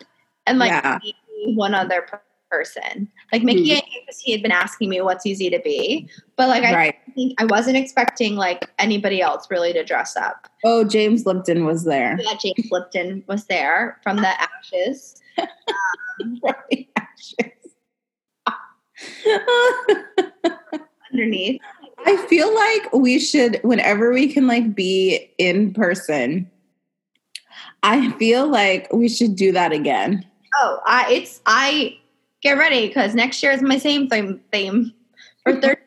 [0.47, 0.99] and like Yeah.
[1.03, 2.07] maybe one other
[2.53, 3.09] person.
[3.33, 3.79] Like Mickey, Mhm.
[3.79, 6.07] I knew because he had been asking me what's easy to be.
[6.37, 6.95] But like, I right.
[7.15, 10.49] think I wasn't expecting like anybody else really to dress up.
[10.65, 12.19] Oh, James Lipton was there.
[12.25, 15.21] That James Lipton was there from the ashes.
[16.43, 16.89] Right.
[16.97, 17.75] Ashes
[21.13, 21.61] underneath.
[22.05, 26.49] I feel like we should, whenever we can, like be in person.
[27.83, 30.25] I feel like we should do that again.
[30.61, 31.99] Oh, I it's I
[32.43, 34.93] get ready because next year is my same theme theme
[35.43, 35.81] for 36.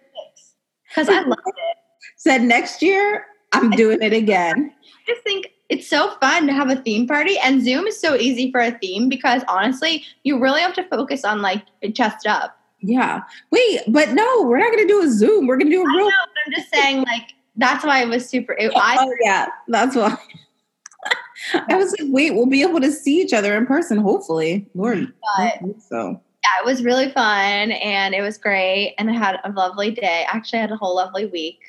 [0.90, 1.77] Because I love it.
[2.18, 4.73] Said next year, I'm doing it again.
[4.84, 8.15] I just think it's so fun to have a theme party and Zoom is so
[8.15, 11.64] easy for a theme because honestly, you really have to focus on like
[11.94, 12.57] chest up.
[12.82, 13.22] Yeah.
[13.52, 15.48] Wait, but no, we're not going to do a Zoom.
[15.48, 16.10] We're going to do a I know, real.
[16.10, 19.95] but I'm just saying like that's why it was super it, I oh yeah, that's
[19.95, 20.18] why.
[21.69, 24.68] I was like, wait, we'll be able to see each other in person, hopefully.
[24.73, 26.22] Lord, I But- so.
[26.46, 30.26] Yeah, it was really fun and it was great and I had a lovely day.
[30.28, 31.60] Actually I had a whole lovely week.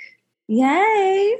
[0.48, 1.36] Yay!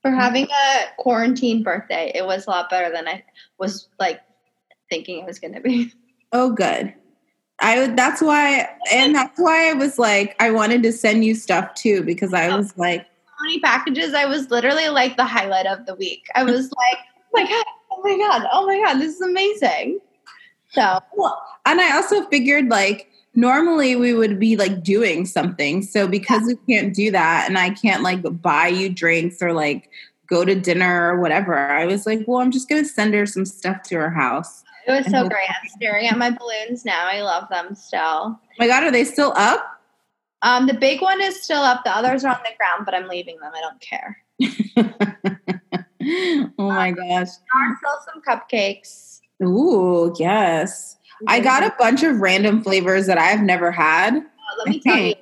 [0.00, 3.24] For having a quarantine birthday, it was a lot better than I
[3.58, 4.20] was like
[4.88, 5.92] thinking it was gonna be.
[6.30, 6.92] Oh, good.
[7.60, 7.96] I would.
[7.96, 12.02] That's why, and that's why I was like, I wanted to send you stuff too
[12.02, 14.12] because I was like, so many packages.
[14.12, 16.26] I was literally like the highlight of the week.
[16.34, 20.00] I was like, oh my god, oh my god, oh my god, this is amazing.
[20.70, 25.82] So well, and I also figured like normally we would be like doing something.
[25.82, 29.90] So because we can't do that, and I can't like buy you drinks or like
[30.28, 33.44] go to dinner or whatever, I was like, well, I'm just gonna send her some
[33.44, 34.64] stuff to her house.
[34.86, 35.48] it was so great.
[35.48, 37.06] I'm staring at my balloons now.
[37.06, 38.00] I love them still.
[38.00, 39.80] Oh my god, are they still up?
[40.42, 41.84] Um, the big one is still up.
[41.84, 43.52] The others are on the ground, but I'm leaving them.
[43.54, 44.18] I don't care.
[46.58, 47.08] oh my gosh.
[47.08, 49.07] There are still some cupcakes.
[49.42, 50.96] Ooh, yes.
[51.26, 54.16] I got a bunch of random flavors that I've never had.
[54.16, 54.20] Uh,
[54.58, 55.14] let me tell you,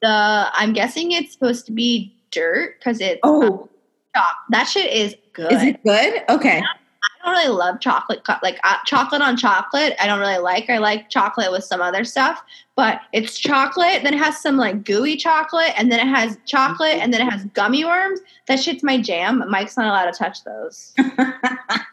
[0.00, 3.68] the I'm guessing it's supposed to be dirt because it's Oh,
[4.14, 5.52] choc- that shit is good.
[5.52, 6.22] is it good?
[6.28, 6.62] Okay.
[6.62, 9.94] I don't really love chocolate, like uh, chocolate on chocolate.
[10.00, 10.68] I don't really like.
[10.70, 12.42] I like chocolate with some other stuff,
[12.74, 14.02] but it's chocolate.
[14.02, 17.30] Then it has some like gooey chocolate, and then it has chocolate, and then it
[17.30, 18.18] has gummy worms.
[18.48, 19.44] That shit's my jam.
[19.48, 20.94] Mike's not allowed to touch those.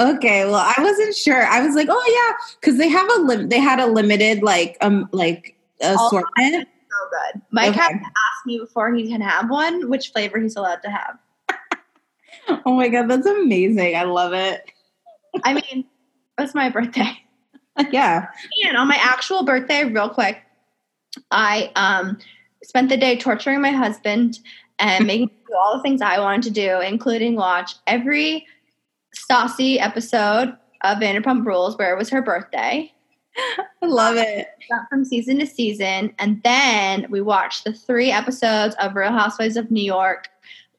[0.00, 0.44] okay.
[0.44, 1.44] Well, I wasn't sure.
[1.46, 4.76] I was like, oh yeah, because they have a lim- they had a limited like
[4.80, 6.68] um like assortment.
[6.90, 7.42] So good.
[7.50, 7.80] Mike Okay.
[7.80, 11.18] had to ask me before he can have one which flavor he's allowed to have.
[12.66, 13.94] Oh my god, that's amazing.
[13.94, 14.72] I love it.
[15.44, 15.84] I mean,
[16.38, 17.16] it's my birthday.
[17.92, 18.26] yeah.
[18.66, 20.42] And on my actual birthday, real quick,
[21.30, 22.18] I um,
[22.64, 24.40] spent the day torturing my husband
[24.80, 28.46] and making do all the things I wanted to do, including watch every
[29.16, 32.92] Stassi episode of Vanderpump Rules where it was her birthday.
[33.82, 34.48] I love it.
[34.70, 39.56] Got from season to season, and then we watched the three episodes of Real Housewives
[39.56, 40.28] of New York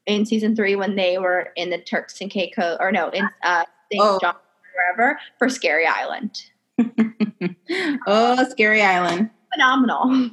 [0.06, 3.64] in season three when they were in the Turks and Caicos, or no, in uh,
[3.92, 4.04] St.
[4.04, 4.20] Oh.
[4.22, 4.36] John,
[4.76, 6.44] wherever for Scary Island.
[8.08, 9.30] oh, Scary Island.
[9.54, 10.30] Phenomenal.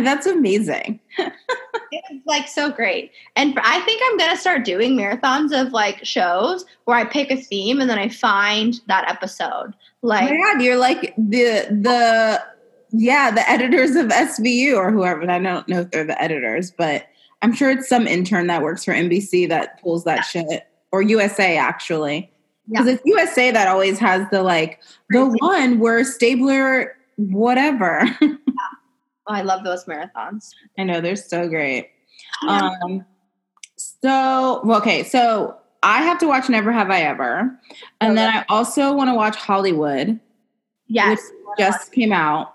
[0.00, 1.00] That's amazing.
[2.10, 3.12] It's like so great.
[3.36, 7.30] And I think I'm going to start doing marathons of like shows where I pick
[7.30, 9.74] a theme and then I find that episode.
[9.74, 12.42] Oh Like, my god, you're like the the
[12.90, 15.20] yeah, the editors of SVU or whoever.
[15.20, 17.06] And I don't know if they're the editors, but
[17.42, 20.66] I'm sure it's some intern that works for NBC that pulls that shit.
[20.92, 22.30] Or USA actually.
[22.68, 24.80] Because it's USA that always has the like
[25.10, 28.02] the one where Stabler whatever.
[29.26, 30.50] oh, I love those marathons.
[30.78, 31.90] I know they're so great.
[32.48, 33.04] Um
[33.76, 37.50] so okay, so I have to watch Never Have I Ever.
[38.00, 40.18] And then I also want to watch Hollywood.
[40.86, 41.20] yes.
[41.44, 42.54] Which just came out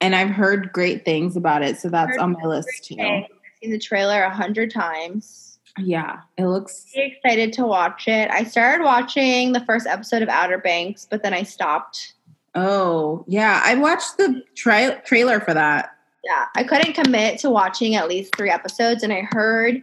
[0.00, 1.78] and I've heard great things about it.
[1.78, 2.96] So that's on my list too.
[2.98, 3.26] I've
[3.62, 5.58] seen the trailer a hundred times.
[5.78, 8.30] Yeah, it looks Really excited to watch it.
[8.30, 12.14] I started watching the first episode of Outer Banks, but then I stopped.
[12.54, 13.60] oh yeah.
[13.64, 15.90] I watched the tra- trailer for that.
[16.24, 19.82] Yeah, I couldn't commit to watching at least three episodes, and I heard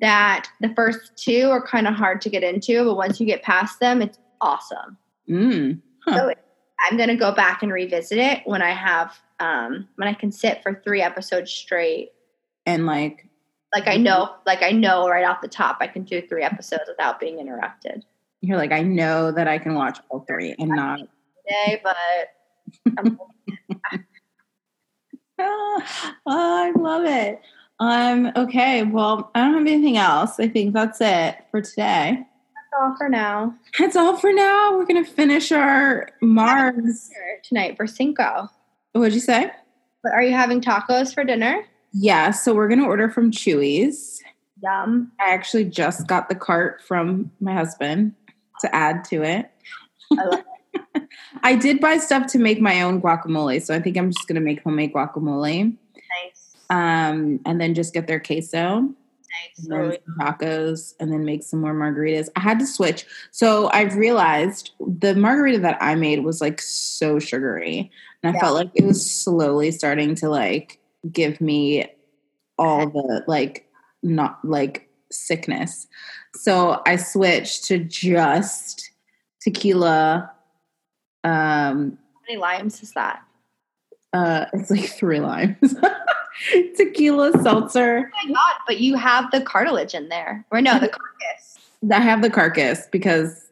[0.00, 3.42] that the first two are kind of hard to get into, but once you get
[3.42, 4.96] past them, it's awesome.
[5.28, 5.80] Mm.
[6.04, 6.34] Huh.
[6.80, 10.62] I'm gonna go back and revisit it when I have um when I can sit
[10.62, 12.10] for three episodes straight.
[12.66, 13.28] And like
[13.72, 16.84] Like I know, like I know right off the top, I can do three episodes
[16.88, 18.04] without being interrupted
[18.42, 21.80] you're like, I know that I can watch all three and not today.
[21.82, 21.96] But
[22.98, 23.18] I'm,
[25.38, 25.82] oh,
[26.26, 27.40] I love it.
[27.80, 30.38] Um, okay, well, I don't have anything else.
[30.38, 32.18] I think that's it for today.
[32.18, 33.54] That's all for now.
[33.78, 34.76] That's all for now.
[34.76, 37.10] We're gonna finish our Mars.
[37.42, 38.48] Tonight for Cinco.
[38.92, 39.50] What'd you say?
[40.02, 41.64] But are you having tacos for dinner?
[41.92, 44.22] Yeah, so we're gonna order from Chuy's.
[44.62, 45.10] Yum.
[45.20, 48.14] I actually just got the cart from my husband
[48.60, 49.50] to add to it.
[50.12, 50.44] I love
[51.42, 54.40] I did buy stuff to make my own guacamole, so I think I'm just gonna
[54.40, 55.76] make homemade guacamole.
[55.94, 56.56] Nice.
[56.70, 58.88] Um, and then just get their queso.
[59.68, 59.96] Nice.
[60.04, 62.28] and tacos and then make some more margaritas.
[62.36, 63.06] I had to switch.
[63.30, 67.90] So I've realized the margarita that I made was like so sugary.
[68.22, 68.40] And I Yeah.
[68.42, 71.86] felt like it was slowly starting to like give me
[72.58, 73.66] all the like
[74.02, 75.86] not like sickness.
[76.34, 78.90] So I switched to just
[79.40, 80.30] tequila.
[81.24, 83.22] Um How many limes is that?
[84.12, 85.74] uh it's like three limes.
[86.76, 88.10] tequila seltzer.
[88.14, 88.54] Oh my god!
[88.66, 91.58] But you have the cartilage in there, or no, the carcass.
[91.90, 93.48] I have the carcass because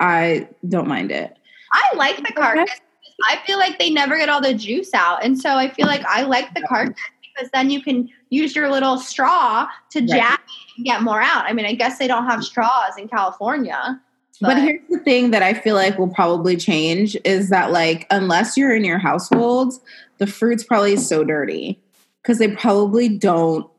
[0.00, 1.36] I don't mind it.
[1.72, 2.80] I like the carcass.
[3.28, 6.04] I feel like they never get all the juice out, and so I feel like
[6.06, 6.96] I like the carcass
[7.36, 10.08] because then you can use your little straw to Right.
[10.08, 11.44] jab it and get more out.
[11.44, 14.00] I mean, I guess they don't have straws in California,
[14.40, 18.56] But here's the thing that I feel like will probably change is that like unless
[18.56, 19.74] you're in your household,
[20.18, 21.78] the fruit's probably so dirty
[22.22, 23.70] because they probably don't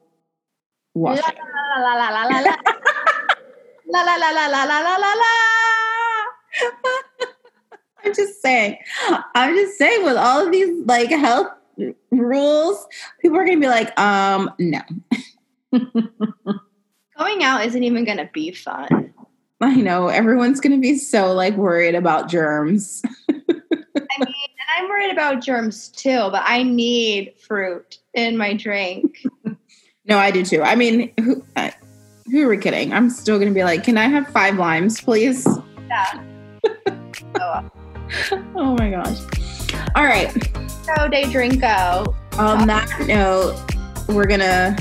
[0.93, 1.25] wash it.
[1.79, 2.55] la la la la la la
[3.88, 5.33] la la la la la la la la la.
[8.03, 8.77] I'm just saying.
[9.35, 11.47] I'm just saying with all of these like health
[12.11, 12.88] rules,
[13.19, 14.81] people are gonna be like, um, no.
[17.17, 19.13] Going out isn't even going to be fun.
[19.61, 23.01] I know everyone's gonna be so like worried about germs.
[23.29, 23.45] I mean,
[24.17, 29.17] and I'm worried about germs too, but I need fruit in my drink.
[30.05, 30.63] No, I do too.
[30.63, 31.69] I mean, who, uh,
[32.29, 32.91] who are we kidding?
[32.91, 35.47] I'm still gonna be like, can I have five limes, please?
[35.88, 36.23] Yeah.
[37.39, 37.69] oh,
[38.55, 39.19] Oh my gosh.
[39.95, 40.31] All right.
[40.83, 42.13] so day drinko.
[42.39, 43.55] On that note,
[44.09, 44.75] we're gonna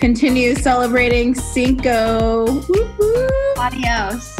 [0.00, 2.46] continue celebrating Cinco.
[2.46, 3.54] Woo-hoo.
[3.58, 4.36] Adios.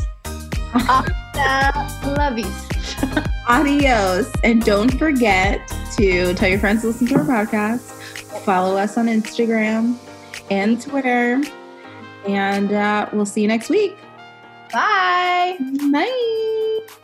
[0.72, 3.30] Hasta vista.
[3.48, 4.30] Adios.
[4.42, 7.92] And don't forget to tell your friends to listen to our podcast.
[8.44, 9.96] Follow us on Instagram
[10.50, 11.42] and Twitter.
[12.26, 13.96] And uh, we'll see you next week.
[14.72, 15.58] Bye.
[15.92, 16.96] Bye.